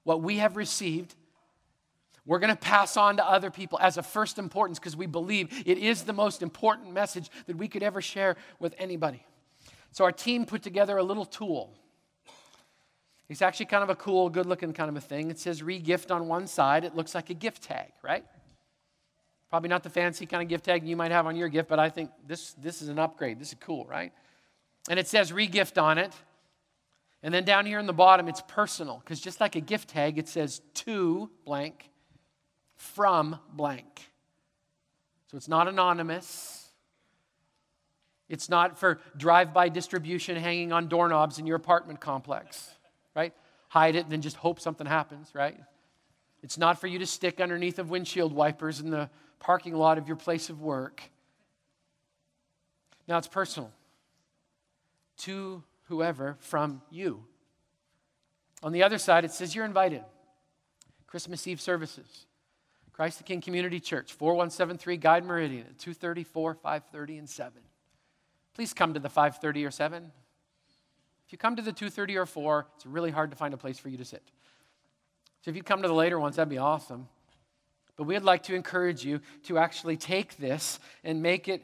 What 0.04 0.22
we 0.22 0.38
have 0.38 0.58
received, 0.58 1.16
we're 2.26 2.40
going 2.40 2.54
to 2.54 2.60
pass 2.60 2.98
on 2.98 3.18
to 3.18 3.26
other 3.26 3.52
people 3.52 3.80
as 3.82 3.98
a 3.98 4.04
first 4.04 4.38
importance 4.38 4.80
because 4.80 4.96
we 4.96 5.06
believe 5.06 5.64
it 5.66 5.78
is 5.78 6.04
the 6.04 6.14
most 6.14 6.42
important 6.42 6.94
message 6.94 7.30
that 7.48 7.58
we 7.58 7.68
could 7.68 7.84
ever 7.84 8.02
share 8.02 8.36
with 8.60 8.76
anybody. 8.78 9.24
So 9.92 10.04
our 10.04 10.12
team 10.12 10.46
put 10.46 10.62
together 10.62 10.98
a 10.98 11.04
little 11.04 11.26
tool. 11.26 11.74
It's 13.30 13.42
actually 13.42 13.68
kind 13.68 13.84
of 13.84 13.90
a 13.90 13.96
cool, 13.96 14.30
good 14.30 14.48
looking 14.48 14.74
kind 14.74 14.90
of 14.90 14.96
a 14.96 15.02
thing. 15.02 15.30
It 15.30 15.40
says 15.40 15.62
regift 15.62 16.14
on 16.14 16.28
one 16.28 16.48
side. 16.48 16.84
It 16.84 16.96
looks 16.96 17.14
like 17.14 17.30
a 17.30 17.36
gift 17.36 17.64
tag, 17.64 17.92
right? 18.02 18.26
Probably 19.50 19.70
not 19.70 19.84
the 19.84 19.90
fancy 19.90 20.26
kind 20.26 20.44
of 20.44 20.50
gift 20.50 20.66
tag 20.66 20.88
you 20.88 20.96
might 20.96 21.12
have 21.12 21.26
on 21.26 21.36
your 21.36 21.50
gift, 21.50 21.70
but 21.70 21.80
I 21.80 21.90
think 21.90 22.12
this, 22.28 22.54
this 22.54 22.82
is 22.82 22.90
an 22.90 23.00
upgrade. 23.00 23.40
This 23.40 23.50
is 23.50 23.58
cool, 23.60 23.86
right? 23.86 24.12
And 24.90 25.00
it 25.00 25.08
says 25.08 25.32
regift 25.32 25.82
on 25.82 25.98
it. 25.98 26.14
And 27.22 27.34
then 27.34 27.44
down 27.44 27.66
here 27.66 27.80
in 27.80 27.86
the 27.86 27.94
bottom, 27.94 28.28
it's 28.30 28.42
personal, 28.48 29.00
because 29.04 29.20
just 29.20 29.42
like 29.42 29.56
a 29.56 29.62
gift 29.62 29.90
tag, 29.90 30.18
it 30.18 30.28
says 30.28 30.62
to 30.76 31.30
blank, 31.46 31.90
from 32.76 33.40
blank. 33.54 34.10
So 35.28 35.38
it's 35.38 35.50
not 35.50 35.68
anonymous. 35.68 36.72
It's 38.30 38.48
not 38.48 38.80
for 38.80 39.00
drive 39.18 39.54
by 39.54 39.70
distribution 39.70 40.38
hanging 40.38 40.72
on 40.72 40.88
doorknobs 40.88 41.40
in 41.40 41.46
your 41.46 41.58
apartment 41.58 42.00
complex, 42.00 42.70
right? 43.16 43.34
Hide 43.68 43.96
it 43.96 44.04
and 44.04 44.12
then 44.12 44.22
just 44.22 44.38
hope 44.38 44.60
something 44.60 44.88
happens, 44.88 45.32
right? 45.34 45.60
It's 46.42 46.58
not 46.58 46.80
for 46.80 46.88
you 46.88 47.00
to 47.00 47.06
stick 47.06 47.42
underneath 47.42 47.80
of 47.80 47.90
windshield 47.90 48.32
wipers 48.32 48.80
in 48.80 48.92
the 48.92 49.10
parking 49.40 49.76
lot 49.76 49.98
of 49.98 50.08
your 50.08 50.16
place 50.16 50.50
of 50.50 50.62
work. 50.62 51.02
Now 53.08 53.18
it's 53.18 53.28
personal. 53.28 53.72
To 55.20 55.64
whoever 55.90 56.38
from 56.40 56.82
you. 56.90 57.26
On 58.64 58.72
the 58.72 58.84
other 58.84 58.98
side, 58.98 59.26
it 59.26 59.32
says 59.32 59.54
you're 59.54 59.66
invited. 59.66 60.04
Christmas 61.08 61.46
Eve 61.48 61.60
services. 61.60 62.26
Christ 62.94 63.18
the 63.18 63.24
King 63.24 63.42
Community 63.42 63.80
Church, 63.80 64.14
4173 64.14 64.98
Guide 64.98 65.26
Meridian 65.26 65.62
at 65.62 65.80
234, 65.80 66.56
530, 66.56 67.18
and 67.18 67.30
7. 67.30 67.62
Please 68.54 68.74
come 68.74 68.94
to 68.94 69.00
the 69.00 69.10
530 69.10 69.66
or 69.66 69.72
7. 69.72 70.12
If 71.26 71.32
you 71.32 71.38
come 71.38 71.56
to 71.56 71.62
the 71.62 71.72
230 71.72 72.18
or 72.18 72.26
4, 72.26 72.68
it's 72.76 72.86
really 72.86 73.12
hard 73.12 73.32
to 73.32 73.38
find 73.38 73.54
a 73.54 73.58
place 73.58 73.80
for 73.80 73.90
you 73.90 73.98
to 73.98 74.06
sit. 74.06 74.24
So 75.42 75.50
if 75.50 75.56
you 75.56 75.64
come 75.64 75.82
to 75.82 75.88
the 75.88 75.94
later 75.94 76.20
ones, 76.20 76.36
that'd 76.36 76.50
be 76.50 76.58
awesome. 76.58 77.08
But 77.96 78.04
we'd 78.04 78.24
like 78.24 78.44
to 78.44 78.56
encourage 78.56 79.06
you 79.06 79.22
to 79.44 79.58
actually 79.58 79.96
take 79.96 80.38
this 80.38 80.80
and 81.04 81.22
make 81.22 81.48
it 81.48 81.64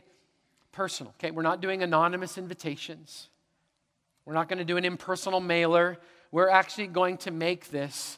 personal. 0.71 1.13
Okay, 1.19 1.31
we're 1.31 1.41
not 1.41 1.61
doing 1.61 1.83
anonymous 1.83 2.37
invitations. 2.37 3.29
We're 4.25 4.33
not 4.33 4.49
going 4.49 4.59
to 4.59 4.65
do 4.65 4.77
an 4.77 4.85
impersonal 4.85 5.39
mailer. 5.39 5.97
We're 6.31 6.49
actually 6.49 6.87
going 6.87 7.17
to 7.19 7.31
make 7.31 7.69
this 7.69 8.17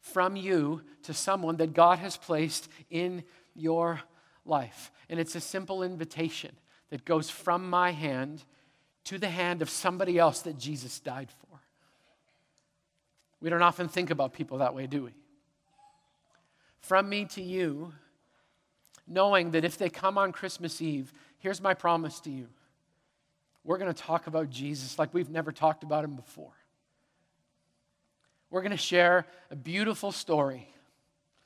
from 0.00 0.36
you 0.36 0.82
to 1.02 1.14
someone 1.14 1.56
that 1.56 1.74
God 1.74 1.98
has 1.98 2.16
placed 2.16 2.68
in 2.90 3.24
your 3.54 4.00
life. 4.44 4.90
And 5.08 5.18
it's 5.18 5.34
a 5.34 5.40
simple 5.40 5.82
invitation 5.82 6.52
that 6.90 7.04
goes 7.04 7.28
from 7.28 7.68
my 7.68 7.90
hand 7.90 8.44
to 9.04 9.18
the 9.18 9.28
hand 9.28 9.62
of 9.62 9.70
somebody 9.70 10.18
else 10.18 10.42
that 10.42 10.58
Jesus 10.58 11.00
died 11.00 11.28
for. 11.40 11.58
We 13.40 13.50
don't 13.50 13.62
often 13.62 13.88
think 13.88 14.10
about 14.10 14.32
people 14.32 14.58
that 14.58 14.74
way, 14.74 14.86
do 14.86 15.04
we? 15.04 15.14
From 16.80 17.08
me 17.08 17.24
to 17.26 17.42
you, 17.42 17.92
knowing 19.06 19.52
that 19.52 19.64
if 19.64 19.78
they 19.78 19.88
come 19.88 20.18
on 20.18 20.32
Christmas 20.32 20.80
Eve, 20.80 21.12
here's 21.38 21.60
my 21.60 21.74
promise 21.74 22.20
to 22.20 22.30
you. 22.30 22.48
We're 23.70 23.78
going 23.78 23.94
to 23.94 24.02
talk 24.02 24.26
about 24.26 24.50
Jesus 24.50 24.98
like 24.98 25.14
we've 25.14 25.30
never 25.30 25.52
talked 25.52 25.84
about 25.84 26.02
him 26.02 26.16
before. 26.16 26.50
We're 28.50 28.62
going 28.62 28.72
to 28.72 28.76
share 28.76 29.26
a 29.48 29.54
beautiful 29.54 30.10
story. 30.10 30.66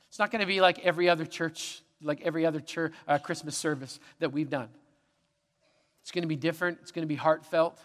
It's 0.08 0.18
not 0.18 0.30
going 0.30 0.40
to 0.40 0.46
be 0.46 0.62
like 0.62 0.78
every 0.78 1.10
other 1.10 1.26
church, 1.26 1.82
like 2.00 2.22
every 2.22 2.46
other 2.46 2.60
church, 2.60 2.94
uh, 3.06 3.18
Christmas 3.18 3.58
service 3.58 4.00
that 4.20 4.32
we've 4.32 4.48
done. 4.48 4.70
It's 6.00 6.12
going 6.12 6.22
to 6.22 6.26
be 6.28 6.34
different, 6.34 6.78
it's 6.80 6.92
going 6.92 7.02
to 7.02 7.06
be 7.06 7.14
heartfelt. 7.14 7.78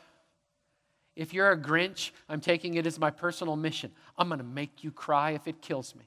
If 1.18 1.34
you're 1.34 1.52
a 1.52 1.58
Grinch, 1.58 2.12
I'm 2.30 2.40
taking 2.40 2.76
it 2.76 2.88
as 2.88 2.98
my 2.98 3.10
personal 3.10 3.58
mission. 3.58 3.92
I'm 4.18 4.30
going 4.30 4.40
to 4.40 4.46
make 4.46 4.86
you 4.86 4.92
cry 4.92 5.32
if 5.32 5.50
it 5.50 5.62
kills 5.62 5.94
me. 5.96 6.06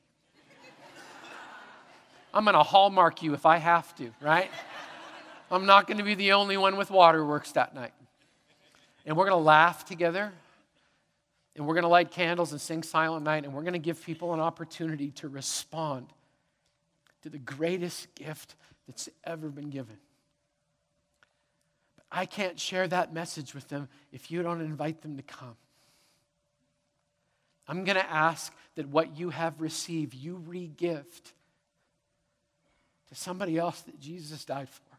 I'm 2.33 2.45
going 2.45 2.55
to 2.55 2.63
hallmark 2.63 3.23
you 3.23 3.35
if 3.35 3.45
I 3.45 3.59
have 3.59 3.95
to, 3.97 4.11
right? 4.23 4.51
I'm 5.51 5.67
not 5.67 5.87
going 5.87 5.99
to 5.99 6.03
be 6.03 6.15
the 6.15 6.33
only 6.33 6.57
one 6.57 6.79
with 6.79 6.91
waterworks 6.91 7.53
that 7.53 7.75
night. 7.75 7.93
And 9.07 9.17
we're 9.17 9.27
going 9.29 9.39
to 9.39 9.45
laugh 9.45 9.85
together. 9.85 10.33
And 11.55 11.67
we're 11.67 11.75
going 11.75 11.83
to 11.83 11.89
light 11.89 12.11
candles 12.11 12.53
and 12.53 12.61
sing 12.61 12.83
Silent 12.83 13.25
Night. 13.25 13.45
And 13.45 13.53
we're 13.53 13.63
going 13.63 13.75
to 13.75 13.79
give 13.79 14.03
people 14.05 14.33
an 14.33 14.41
opportunity 14.41 15.11
to 15.13 15.29
respond 15.29 16.07
to 17.23 17.31
the 17.31 17.39
greatest 17.39 18.15
gift 18.15 18.55
that's 18.87 19.09
ever 19.25 19.49
been 19.49 19.71
given. 19.71 19.97
But 21.97 22.07
I 22.11 22.27
can't 22.27 22.59
share 22.59 22.89
that 22.89 23.13
message 23.13 23.55
with 23.55 23.69
them 23.69 23.89
if 24.13 24.31
you 24.31 24.43
don't 24.43 24.61
invite 24.61 25.03
them 25.03 25.17
to 25.17 25.23
come. 25.23 25.57
I'm 27.69 27.85
going 27.85 27.97
to 27.97 28.11
ask 28.11 28.53
that 28.75 28.89
what 28.89 29.17
you 29.17 29.31
have 29.31 29.61
received, 29.61 30.15
you 30.15 30.43
regift 30.49 31.33
to 33.09 33.15
somebody 33.15 33.59
else 33.59 33.81
that 33.83 34.01
Jesus 34.01 34.45
died 34.45 34.69
for. 34.69 34.92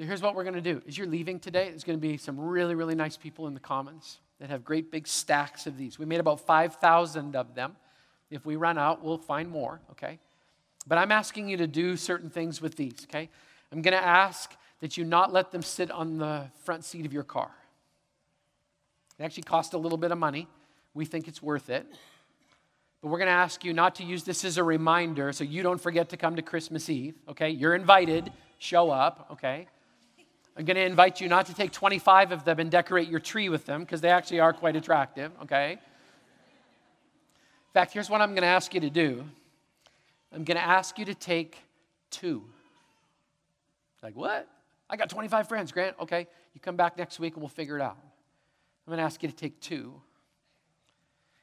So 0.00 0.06
here's 0.06 0.22
what 0.22 0.34
we're 0.34 0.44
going 0.44 0.54
to 0.54 0.62
do. 0.62 0.80
As 0.88 0.96
you're 0.96 1.06
leaving 1.06 1.38
today, 1.38 1.68
there's 1.68 1.84
going 1.84 1.98
to 1.98 2.00
be 2.00 2.16
some 2.16 2.40
really, 2.40 2.74
really 2.74 2.94
nice 2.94 3.18
people 3.18 3.46
in 3.48 3.52
the 3.52 3.60
Commons 3.60 4.18
that 4.38 4.48
have 4.48 4.64
great 4.64 4.90
big 4.90 5.06
stacks 5.06 5.66
of 5.66 5.76
these. 5.76 5.98
We 5.98 6.06
made 6.06 6.20
about 6.20 6.40
5,000 6.40 7.36
of 7.36 7.54
them. 7.54 7.76
If 8.30 8.46
we 8.46 8.56
run 8.56 8.78
out, 8.78 9.04
we'll 9.04 9.18
find 9.18 9.50
more, 9.50 9.78
okay? 9.90 10.18
But 10.86 10.96
I'm 10.96 11.12
asking 11.12 11.50
you 11.50 11.58
to 11.58 11.66
do 11.66 11.98
certain 11.98 12.30
things 12.30 12.62
with 12.62 12.76
these, 12.76 13.06
okay? 13.10 13.28
I'm 13.70 13.82
going 13.82 13.92
to 13.92 14.02
ask 14.02 14.56
that 14.80 14.96
you 14.96 15.04
not 15.04 15.34
let 15.34 15.52
them 15.52 15.60
sit 15.60 15.90
on 15.90 16.16
the 16.16 16.46
front 16.64 16.86
seat 16.86 17.04
of 17.04 17.12
your 17.12 17.22
car. 17.22 17.50
They 19.18 19.26
actually 19.26 19.42
cost 19.42 19.74
a 19.74 19.78
little 19.78 19.98
bit 19.98 20.12
of 20.12 20.16
money. 20.16 20.48
We 20.94 21.04
think 21.04 21.28
it's 21.28 21.42
worth 21.42 21.68
it. 21.68 21.86
But 23.02 23.08
we're 23.08 23.18
going 23.18 23.28
to 23.28 23.32
ask 23.32 23.66
you 23.66 23.74
not 23.74 23.96
to 23.96 24.04
use 24.04 24.24
this 24.24 24.46
as 24.46 24.56
a 24.56 24.64
reminder 24.64 25.30
so 25.34 25.44
you 25.44 25.62
don't 25.62 25.78
forget 25.78 26.08
to 26.08 26.16
come 26.16 26.36
to 26.36 26.42
Christmas 26.42 26.88
Eve, 26.88 27.16
okay? 27.28 27.50
You're 27.50 27.74
invited, 27.74 28.32
show 28.58 28.90
up, 28.90 29.28
okay? 29.32 29.68
I'm 30.56 30.64
going 30.64 30.76
to 30.76 30.84
invite 30.84 31.20
you 31.20 31.28
not 31.28 31.46
to 31.46 31.54
take 31.54 31.72
25 31.72 32.32
of 32.32 32.44
them 32.44 32.58
and 32.58 32.70
decorate 32.70 33.08
your 33.08 33.20
tree 33.20 33.48
with 33.48 33.66
them 33.66 33.82
because 33.82 34.00
they 34.00 34.10
actually 34.10 34.40
are 34.40 34.52
quite 34.52 34.76
attractive, 34.76 35.32
okay? 35.42 35.72
In 35.72 35.78
fact, 37.72 37.92
here's 37.92 38.10
what 38.10 38.20
I'm 38.20 38.30
going 38.30 38.42
to 38.42 38.48
ask 38.48 38.74
you 38.74 38.80
to 38.80 38.90
do 38.90 39.24
I'm 40.32 40.44
going 40.44 40.56
to 40.56 40.64
ask 40.64 40.98
you 40.98 41.04
to 41.06 41.14
take 41.14 41.56
two. 42.10 42.44
Like, 44.02 44.16
what? 44.16 44.48
I 44.88 44.96
got 44.96 45.10
25 45.10 45.48
friends, 45.48 45.72
Grant. 45.72 45.96
Okay, 46.00 46.26
you 46.54 46.60
come 46.60 46.76
back 46.76 46.96
next 46.96 47.20
week 47.20 47.34
and 47.34 47.42
we'll 47.42 47.48
figure 47.48 47.76
it 47.76 47.82
out. 47.82 47.98
I'm 48.86 48.90
going 48.90 48.98
to 48.98 49.04
ask 49.04 49.22
you 49.22 49.28
to 49.28 49.34
take 49.34 49.60
two. 49.60 50.00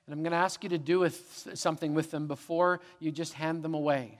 And 0.06 0.14
I'm 0.14 0.24
going 0.24 0.32
to 0.32 0.38
ask 0.38 0.64
you 0.64 0.70
to 0.70 0.78
do 0.78 1.00
with 1.00 1.50
something 1.54 1.94
with 1.94 2.12
them 2.12 2.28
before 2.28 2.80
you 3.00 3.12
just 3.12 3.34
hand 3.34 3.62
them 3.62 3.74
away. 3.74 4.20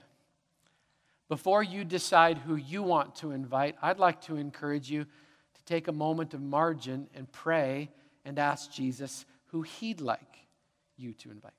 Before 1.28 1.62
you 1.62 1.84
decide 1.84 2.38
who 2.38 2.56
you 2.56 2.82
want 2.82 3.16
to 3.16 3.32
invite, 3.32 3.76
I'd 3.82 3.98
like 3.98 4.22
to 4.22 4.36
encourage 4.36 4.90
you 4.90 5.04
to 5.04 5.64
take 5.66 5.88
a 5.88 5.92
moment 5.92 6.32
of 6.32 6.40
margin 6.40 7.08
and 7.14 7.30
pray 7.30 7.90
and 8.24 8.38
ask 8.38 8.70
Jesus 8.72 9.26
who 9.46 9.62
he'd 9.62 10.00
like 10.00 10.46
you 10.96 11.12
to 11.14 11.30
invite. 11.30 11.52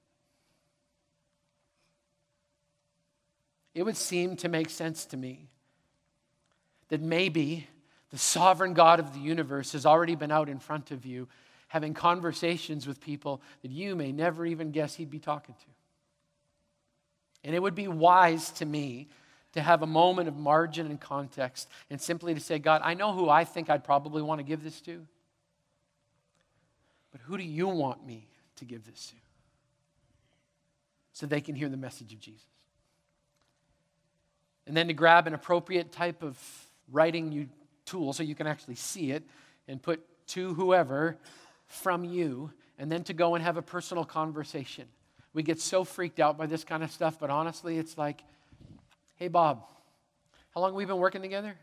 It 3.76 3.84
would 3.84 3.98
seem 3.98 4.36
to 4.38 4.50
make 4.50 4.70
sense 4.70 5.06
to 5.06 5.18
me 5.18 5.48
that 6.90 7.02
maybe 7.02 7.68
the 8.10 8.18
sovereign 8.18 8.74
God 8.74 9.00
of 9.00 9.14
the 9.14 9.20
universe 9.20 9.74
has 9.74 9.86
already 9.86 10.16
been 10.16 10.32
out 10.32 10.50
in 10.50 10.60
front 10.60 10.90
of 10.90 11.06
you 11.06 11.28
having 11.68 11.94
conversations 11.94 12.88
with 12.88 13.00
people 13.00 13.42
that 13.62 13.70
you 13.70 13.96
may 13.96 14.12
never 14.12 14.46
even 14.46 14.72
guess 14.72 14.96
he'd 14.96 15.12
be 15.12 15.20
talking 15.20 15.54
to. 15.54 15.66
And 17.44 17.56
it 17.56 17.62
would 17.62 17.76
be 17.76 17.88
wise 17.88 18.50
to 18.54 18.66
me 18.66 19.08
to 19.54 19.62
have 19.62 19.82
a 19.82 19.88
moment 19.88 20.28
of 20.28 20.36
margin 20.36 20.86
and 20.88 21.00
context 21.00 21.68
and 21.90 22.00
simply 22.00 22.34
to 22.34 22.40
say, 22.40 22.60
God, 22.60 22.82
I 22.84 22.94
know 22.94 23.14
who 23.14 23.30
I 23.30 23.44
think 23.44 23.70
I'd 23.70 23.84
probably 23.84 24.22
want 24.22 24.40
to 24.40 24.44
give 24.44 24.64
this 24.64 24.80
to, 24.82 25.06
but 27.12 27.22
who 27.22 27.38
do 27.38 27.44
you 27.44 27.68
want 27.68 28.06
me 28.06 28.28
to 28.58 28.66
give 28.66 28.86
this 28.86 29.08
to? 29.08 29.16
So 31.14 31.26
they 31.26 31.42
can 31.42 31.56
hear 31.56 31.70
the 31.70 31.78
message 31.78 32.14
of 32.14 32.20
Jesus. 32.20 32.46
And 34.68 34.78
then 34.78 34.88
to 34.88 34.94
grab 34.94 35.26
an 35.26 35.34
appropriate 35.34 35.92
type 35.92 36.22
of 36.22 36.38
writing 36.92 37.50
tool 37.86 38.14
so 38.14 38.22
you 38.22 38.36
can 38.36 38.46
actually 38.46 38.76
see 38.76 39.12
it 39.12 39.24
and 39.68 39.82
put 39.82 40.06
to 40.28 40.54
whoever 40.54 41.18
from 41.66 42.04
you, 42.04 42.52
and 42.78 42.92
then 42.92 43.04
to 43.04 43.14
go 43.14 43.36
and 43.36 43.44
have 43.44 43.58
a 43.58 43.62
personal 43.62 44.06
conversation. 44.06 44.86
We 45.34 45.44
get 45.44 45.60
so 45.60 45.84
freaked 45.84 46.20
out 46.20 46.38
by 46.38 46.46
this 46.46 46.64
kind 46.64 46.84
of 46.84 46.92
stuff, 46.92 47.20
but 47.20 47.30
honestly, 47.30 47.78
it's 47.78 47.98
like, 47.98 48.24
hey, 49.20 49.28
Bob, 49.28 49.64
how 50.56 50.62
long 50.62 50.72
have 50.72 50.76
we 50.76 50.86
been 50.86 50.98
working 50.98 51.22
together? 51.22 51.56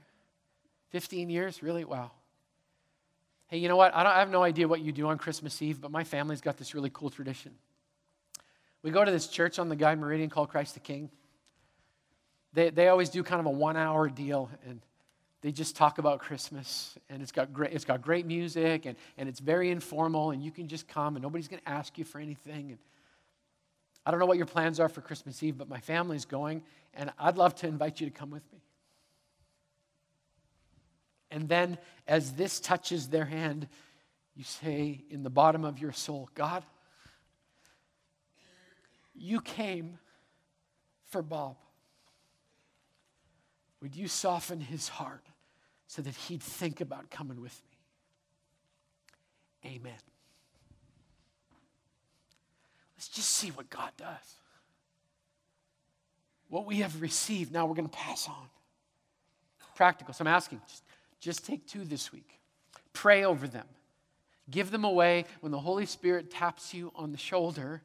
15 0.91 1.31
years? 1.31 1.63
Really? 1.63 1.85
Wow. 1.85 2.13
Hey, 3.49 3.59
you 3.59 3.69
know 3.69 3.77
what? 3.77 3.95
I, 3.95 4.05
I 4.05 4.19
have 4.21 4.31
no 4.31 4.43
idea 4.43 4.69
what 4.69 4.81
you 4.81 4.93
do 4.93 5.09
on 5.09 5.19
Christmas 5.19 5.61
Eve, 5.63 5.81
but 5.81 5.91
my 5.91 6.05
family's 6.05 6.41
got 6.41 6.59
this 6.59 6.75
really 6.75 6.91
cool 6.93 7.11
tradition. 7.11 7.53
We 8.83 8.91
go 8.91 9.05
to 9.05 9.11
this 9.11 9.27
church 9.27 9.59
on 9.59 9.69
the 9.69 9.77
Guy 9.77 9.95
Meridian 9.95 10.31
called 10.31 10.51
Christ 10.51 10.75
the 10.75 10.81
King. 10.81 11.11
They, 12.53 12.71
they 12.71 12.89
always 12.89 13.09
do 13.09 13.23
kind 13.23 13.41
of 13.41 13.47
a 13.47 13.51
one 13.51 13.77
hour 13.77 14.09
deal, 14.09 14.51
and 14.69 14.81
they 15.41 15.51
just 15.51 15.77
talk 15.77 15.99
about 15.99 16.21
Christmas, 16.21 16.97
and 17.09 17.23
it's 17.23 17.33
got 17.33 17.53
great, 17.53 17.73
it's 17.73 17.85
got 17.85 18.03
great 18.03 18.27
music, 18.27 18.87
and, 18.87 18.97
and 19.17 19.29
it's 19.29 19.41
very 19.41 19.71
informal, 19.71 20.31
and 20.31 20.43
you 20.43 20.51
can 20.51 20.69
just 20.69 20.89
come, 20.89 21.17
and 21.17 21.23
nobody's 21.23 21.49
going 21.49 21.63
to 21.63 21.69
ask 21.69 21.97
you 21.99 22.05
for 22.05 22.19
anything. 22.19 22.71
And 22.71 22.79
I 24.07 24.11
don't 24.11 24.21
know 24.21 24.27
what 24.27 24.37
your 24.39 24.47
plans 24.47 24.79
are 24.79 24.89
for 24.89 25.01
Christmas 25.01 25.43
Eve, 25.43 25.59
but 25.59 25.69
my 25.69 25.81
family's 25.81 26.25
going, 26.25 26.63
and 26.95 27.13
I'd 27.19 27.37
love 27.37 27.55
to 27.57 27.67
invite 27.67 28.01
you 28.01 28.07
to 28.07 28.13
come 28.13 28.31
with 28.31 28.45
me. 28.53 28.61
And 31.31 31.49
then, 31.49 31.77
as 32.07 32.33
this 32.33 32.61
touches 32.61 33.09
their 33.09 33.25
hand, 33.25 33.67
you 34.37 34.45
say 34.45 35.03
in 35.11 35.25
the 35.25 35.31
bottom 35.31 35.65
of 35.65 35.81
your 35.81 35.93
soul, 35.93 36.31
God, 36.35 36.63
you 39.15 39.41
came 39.41 39.99
for 41.07 41.23
Bob. 41.23 41.57
Would 43.83 43.97
you 43.97 44.07
soften 44.07 44.61
his 44.61 44.89
heart 44.89 45.27
so 45.87 46.03
that 46.03 46.15
he'd 46.15 46.43
think 46.43 46.81
about 46.81 47.11
coming 47.11 47.41
with 47.41 47.61
me. 49.65 49.71
Amen. 49.77 50.16
Let's 53.07 53.15
just 53.15 53.31
see 53.31 53.51
what 53.51 53.71
God 53.71 53.91
does. 53.97 54.35
What 56.49 56.67
we 56.67 56.79
have 56.79 57.01
received, 57.01 57.53
now 57.53 57.65
we're 57.67 57.77
going 57.77 57.89
to 57.89 57.97
pass 57.97 58.27
on. 58.27 58.49
Practical. 59.77 60.13
So 60.13 60.23
I'm 60.23 60.27
asking, 60.27 60.61
just, 60.67 60.83
just 61.21 61.47
take 61.47 61.69
two 61.69 61.85
this 61.85 62.11
week. 62.11 62.41
Pray 62.93 63.25
over 63.25 63.47
them. 63.47 63.67
Give 64.51 64.73
them 64.73 64.85
away 64.85 65.25
when 65.39 65.53
the 65.53 65.61
Holy 65.61 65.87
Spirit 65.87 66.33
taps 66.33 66.75
you 66.75 66.91
on 66.97 67.13
the 67.13 67.19
shoulder 67.19 67.81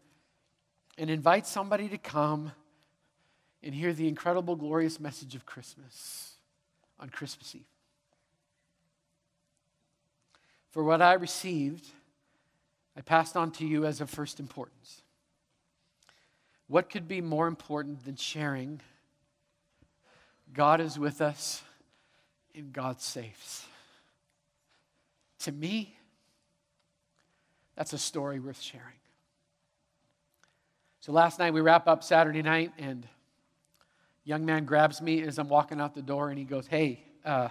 and 0.98 1.12
invite 1.12 1.46
somebody 1.46 1.88
to 1.90 2.00
come 2.00 2.52
and 3.62 3.76
hear 3.76 3.94
the 3.94 4.08
incredible, 4.08 4.56
glorious 4.56 5.00
message 5.00 5.36
of 5.36 5.46
Christmas 5.46 6.34
on 7.00 7.10
Christmas 7.10 7.54
Eve. 7.54 7.62
For 10.72 10.84
what 10.84 11.00
I 11.00 11.14
received, 11.14 11.86
I 12.98 13.02
passed 13.02 13.38
on 13.38 13.52
to 13.52 13.68
you 13.68 13.86
as 13.86 14.02
of 14.02 14.10
first 14.10 14.40
importance. 14.40 15.01
What 16.72 16.90
could 16.90 17.06
be 17.06 17.20
more 17.20 17.48
important 17.48 18.06
than 18.06 18.16
sharing 18.16 18.80
God 20.54 20.80
is 20.80 20.98
with 20.98 21.20
us 21.20 21.62
and 22.56 22.72
God 22.72 23.02
saves? 23.02 23.66
To 25.40 25.52
me, 25.52 25.98
that's 27.76 27.92
a 27.92 27.98
story 27.98 28.40
worth 28.40 28.62
sharing. 28.62 28.86
So 31.02 31.12
last 31.12 31.40
night 31.40 31.54
we 31.54 31.60
wrap 31.60 31.90
up 31.90 32.06
Saturday 32.06 32.42
night, 32.42 32.72
and 32.78 33.06
young 34.24 34.46
man 34.46 34.64
grabs 34.64 35.02
me 35.02 35.24
as 35.24 35.40
I'm 35.40 35.50
walking 35.50 35.82
out 35.82 35.94
the 35.94 36.02
door, 36.02 36.30
and 36.30 36.40
he 36.40 36.46
goes, 36.46 36.68
"Hey, 36.68 37.04
uh, 37.26 37.50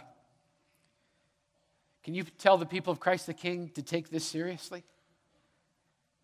can 2.05 2.15
you 2.15 2.25
tell 2.25 2.57
the 2.57 2.65
people 2.65 2.91
of 2.91 3.01
Christ 3.01 3.27
the 3.27 3.35
King 3.35 3.69
to 3.75 3.83
take 3.83 4.09
this 4.09 4.25
seriously?" 4.25 4.83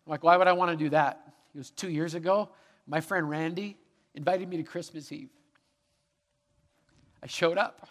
I'm 0.07 0.09
like, 0.09 0.23
"Why 0.23 0.35
would 0.35 0.47
I 0.47 0.53
want 0.53 0.71
to 0.71 0.83
do 0.83 0.89
that?" 0.89 1.31
He 1.53 1.59
was 1.59 1.69
two 1.69 1.91
years 1.91 2.15
ago. 2.15 2.49
My 2.87 3.01
friend 3.01 3.29
Randy 3.29 3.77
invited 4.15 4.47
me 4.47 4.57
to 4.57 4.63
Christmas 4.63 5.11
Eve. 5.11 5.29
I 7.21 7.27
showed 7.27 7.57
up. 7.57 7.89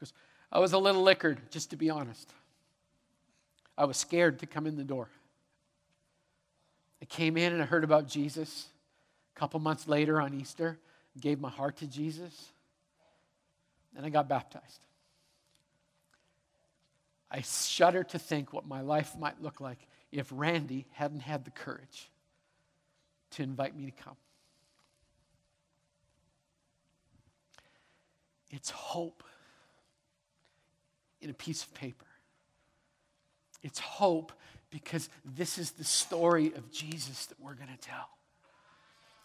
Goes, 0.00 0.12
I 0.50 0.58
was 0.58 0.72
a 0.72 0.78
little 0.78 1.02
liquored, 1.02 1.40
just 1.50 1.70
to 1.70 1.76
be 1.76 1.90
honest. 1.90 2.32
I 3.76 3.84
was 3.84 3.96
scared 3.96 4.38
to 4.40 4.46
come 4.46 4.66
in 4.66 4.76
the 4.76 4.84
door. 4.84 5.08
I 7.02 7.04
came 7.04 7.36
in 7.36 7.52
and 7.52 7.60
I 7.60 7.66
heard 7.66 7.84
about 7.84 8.08
Jesus. 8.08 8.68
A 9.36 9.38
couple 9.38 9.60
months 9.60 9.86
later 9.86 10.20
on 10.20 10.32
Easter, 10.32 10.78
gave 11.20 11.40
my 11.40 11.50
heart 11.50 11.76
to 11.78 11.86
Jesus, 11.86 12.50
and 13.96 14.04
I 14.04 14.08
got 14.08 14.28
baptized. 14.28 14.80
I 17.30 17.40
shudder 17.40 18.04
to 18.04 18.18
think 18.18 18.52
what 18.52 18.66
my 18.66 18.80
life 18.80 19.16
might 19.18 19.42
look 19.42 19.60
like 19.60 19.78
if 20.12 20.28
Randy 20.30 20.86
hadn't 20.92 21.20
had 21.20 21.44
the 21.44 21.50
courage 21.50 22.10
to 23.34 23.42
invite 23.42 23.76
me 23.76 23.86
to 23.86 23.90
come. 23.90 24.16
It's 28.50 28.70
hope 28.70 29.22
in 31.20 31.30
a 31.30 31.34
piece 31.34 31.64
of 31.64 31.74
paper. 31.74 32.06
It's 33.62 33.78
hope 33.78 34.32
because 34.70 35.08
this 35.24 35.58
is 35.58 35.72
the 35.72 35.84
story 35.84 36.52
of 36.54 36.70
Jesus 36.70 37.26
that 37.26 37.40
we're 37.40 37.54
going 37.54 37.70
to 37.70 37.78
tell. 37.78 38.08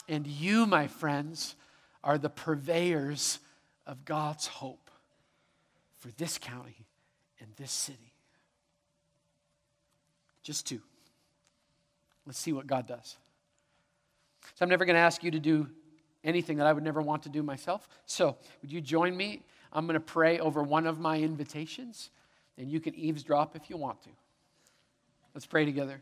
And 0.08 0.26
you, 0.26 0.66
my 0.66 0.88
friends, 0.88 1.56
are 2.04 2.18
the 2.18 2.30
purveyors 2.30 3.40
of 3.86 4.06
God's 4.06 4.48
hope 4.48 4.90
for 6.00 6.10
this 6.18 6.38
county 6.38 6.86
and 7.40 7.50
this 7.58 7.72
city. 7.72 8.14
Just 10.42 10.66
two. 10.66 10.82
Let's 12.26 12.40
see 12.40 12.54
what 12.54 12.66
God 12.66 12.88
does. 12.88 13.18
So 14.56 14.64
I'm 14.64 14.70
never 14.70 14.86
going 14.86 14.96
to 14.96 15.02
ask 15.02 15.24
you 15.24 15.32
to 15.32 15.40
do 15.40 15.68
anything 16.24 16.58
that 16.58 16.68
I 16.68 16.74
would 16.74 16.84
never 16.84 17.02
want 17.02 17.24
to 17.24 17.30
do 17.30 17.44
myself. 17.44 17.88
So, 18.06 18.38
would 18.62 18.72
you 18.72 18.82
join 18.82 19.16
me? 19.16 19.44
I'm 19.72 19.86
going 19.86 19.94
to 19.94 20.00
pray 20.00 20.40
over 20.40 20.64
one 20.64 20.88
of 20.88 21.00
my 21.00 21.18
invitations, 21.20 22.10
and 22.58 22.70
you 22.70 22.80
can 22.80 22.96
eavesdrop 22.96 23.56
if 23.56 23.70
you 23.70 23.78
want 23.78 24.02
to. 24.04 24.10
Let's 25.34 25.46
pray 25.46 25.66
together. 25.66 26.02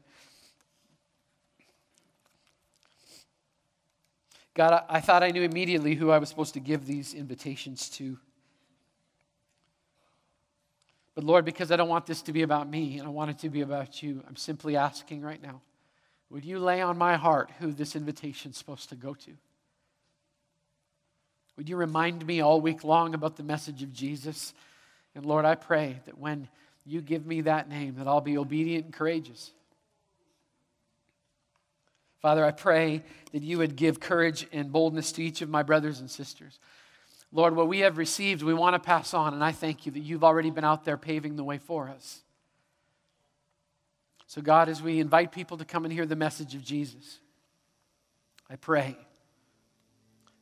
God, 4.55 4.83
I, 4.89 5.01
thought 5.01 5.21
I 5.21 5.29
knew 5.29 5.43
immediately 5.43 5.93
who 5.93 6.09
I 6.09 6.17
was 6.17 6.29
supposed 6.29 6.55
to 6.55 6.59
give 6.59 6.87
these 6.87 7.13
invitations 7.13 7.89
to. 7.91 8.17
But 11.13 11.23
Lord, 11.23 11.45
because 11.45 11.71
I 11.71 11.75
don't 11.75 11.89
want 11.89 12.07
this 12.07 12.23
to 12.23 12.33
be 12.33 12.41
about 12.41 12.67
me 12.67 12.97
and 12.97 13.07
I 13.07 13.11
want 13.11 13.29
it 13.29 13.37
to 13.39 13.49
be 13.49 13.61
about 13.61 14.01
you, 14.01 14.23
I'm 14.27 14.35
simply 14.35 14.75
asking 14.75 15.21
right 15.21 15.41
now 15.41 15.61
would 16.29 16.43
you 16.43 16.59
lay 16.59 16.81
on 16.81 16.97
my 16.97 17.15
heart 17.15 17.51
who 17.59 17.71
this 17.71 17.95
invitation 17.95 18.51
is 18.51 18.57
supposed 18.57 18.89
to 18.89 18.95
go 18.95 19.13
to? 19.13 19.31
Would 21.57 21.69
you 21.69 21.77
remind 21.77 22.25
me 22.25 22.41
all 22.41 22.61
week 22.61 22.83
long 22.83 23.13
about 23.13 23.35
the 23.35 23.43
message 23.43 23.81
of 23.81 23.91
Jesus? 23.91 24.53
And 25.15 25.25
Lord, 25.25 25.45
I 25.45 25.55
pray 25.55 25.99
that 26.05 26.17
when 26.17 26.47
you 26.85 27.01
give 27.01 27.25
me 27.25 27.41
that 27.41 27.67
name, 27.67 27.95
that 27.95 28.07
I'll 28.07 28.21
be 28.21 28.37
obedient 28.37 28.85
and 28.85 28.93
courageous. 28.93 29.51
Father, 32.21 32.45
I 32.45 32.51
pray 32.51 33.03
that 33.31 33.43
you 33.43 33.57
would 33.57 33.75
give 33.75 33.99
courage 33.99 34.47
and 34.51 34.71
boldness 34.71 35.11
to 35.13 35.23
each 35.23 35.41
of 35.41 35.49
my 35.49 35.63
brothers 35.63 35.99
and 35.99 36.09
sisters. 36.09 36.59
Lord, 37.31 37.55
what 37.55 37.67
we 37.67 37.79
have 37.79 37.97
received, 37.97 38.41
we 38.41 38.53
want 38.53 38.75
to 38.75 38.79
pass 38.79 39.13
on, 39.13 39.33
and 39.33 39.43
I 39.43 39.51
thank 39.51 39.85
you 39.85 39.91
that 39.93 39.99
you've 39.99 40.23
already 40.23 40.49
been 40.49 40.63
out 40.63 40.85
there 40.85 40.97
paving 40.97 41.35
the 41.35 41.43
way 41.43 41.57
for 41.57 41.89
us. 41.89 42.21
So, 44.27 44.41
God, 44.41 44.67
as 44.67 44.81
we 44.81 44.99
invite 44.99 45.31
people 45.31 45.57
to 45.57 45.63
come 45.63 45.85
and 45.85 45.93
hear 45.93 46.05
the 46.05 46.17
message 46.17 46.53
of 46.53 46.61
Jesus, 46.61 47.19
I 48.49 48.57
pray 48.57 48.97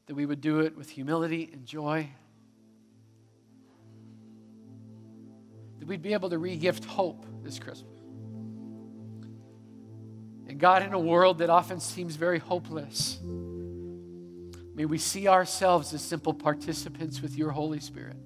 that 0.08 0.16
we 0.16 0.26
would 0.26 0.42
do 0.42 0.62
it 0.62 0.76
with 0.76 0.90
humility 0.90 1.52
and 1.54 1.68
joy. 1.68 2.10
That 5.80 5.88
we'd 5.88 6.02
be 6.02 6.14
able 6.14 6.32
to 6.32 6.38
regift 6.38 6.86
hope 6.86 7.28
this 7.44 7.60
Christmas. 7.60 8.00
And 10.48 10.60
God, 10.60 10.82
in 10.82 10.94
a 10.94 11.00
world 11.00 11.38
that 11.38 11.52
often 11.52 11.80
seems 11.80 12.16
very 12.16 12.40
hopeless, 12.40 13.20
may 14.74 14.86
we 14.86 14.98
see 14.98 15.28
ourselves 15.28 15.94
as 15.94 16.02
simple 16.02 16.34
participants 16.34 17.22
with 17.22 17.36
your 17.36 17.52
Holy 17.52 17.80
Spirit. 17.80 18.18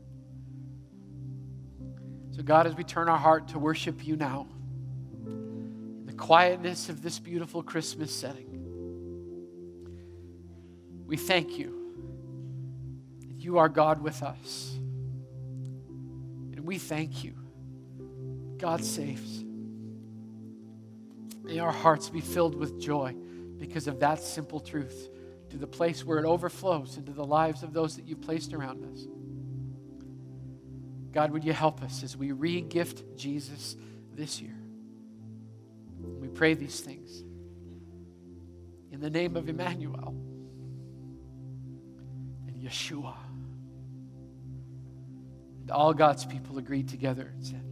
So, 2.31 2.43
God, 2.43 2.65
as 2.65 2.75
we 2.75 2.85
turn 2.85 3.09
our 3.09 3.17
heart 3.17 3.49
to 3.49 3.59
worship 3.59 4.07
you 4.07 4.15
now, 4.15 4.47
quietness 6.19 6.89
of 6.89 7.01
this 7.01 7.17
beautiful 7.17 7.63
Christmas 7.63 8.13
setting, 8.13 8.47
we 11.07 11.17
thank 11.17 11.57
you 11.57 11.73
that 13.21 13.31
you 13.37 13.57
are 13.57 13.69
God 13.69 14.01
with 14.01 14.21
us. 14.21 14.73
And 15.87 16.59
we 16.59 16.77
thank 16.77 17.23
you. 17.23 17.33
God 18.57 18.83
saves. 18.83 19.43
May 21.41 21.59
our 21.59 21.71
hearts 21.71 22.09
be 22.09 22.21
filled 22.21 22.53
with 22.53 22.79
joy 22.79 23.15
because 23.57 23.87
of 23.87 24.01
that 24.01 24.21
simple 24.21 24.59
truth 24.59 25.09
to 25.49 25.57
the 25.57 25.65
place 25.65 26.05
where 26.05 26.19
it 26.19 26.25
overflows 26.25 26.97
into 26.97 27.13
the 27.13 27.25
lives 27.25 27.63
of 27.63 27.73
those 27.73 27.95
that 27.95 28.05
you've 28.05 28.21
placed 28.21 28.53
around 28.53 28.83
us. 28.83 29.07
God, 31.11 31.31
would 31.31 31.43
you 31.43 31.53
help 31.53 31.81
us 31.81 32.03
as 32.03 32.15
we 32.15 32.33
re 32.33 32.61
gift 32.61 33.03
Jesus 33.17 33.77
this 34.13 34.41
year? 34.41 34.58
We 35.99 36.27
pray 36.27 36.53
these 36.53 36.79
things 36.79 37.23
in 38.91 38.99
the 38.99 39.09
name 39.09 39.35
of 39.35 39.47
Emmanuel. 39.49 40.15
And 42.47 42.55
Yeshua. 42.61 43.15
And 45.61 45.71
all 45.71 45.93
God's 45.93 46.25
people 46.25 46.57
agreed 46.57 46.87
together 46.87 47.31
and 47.33 47.45
said, 47.45 47.68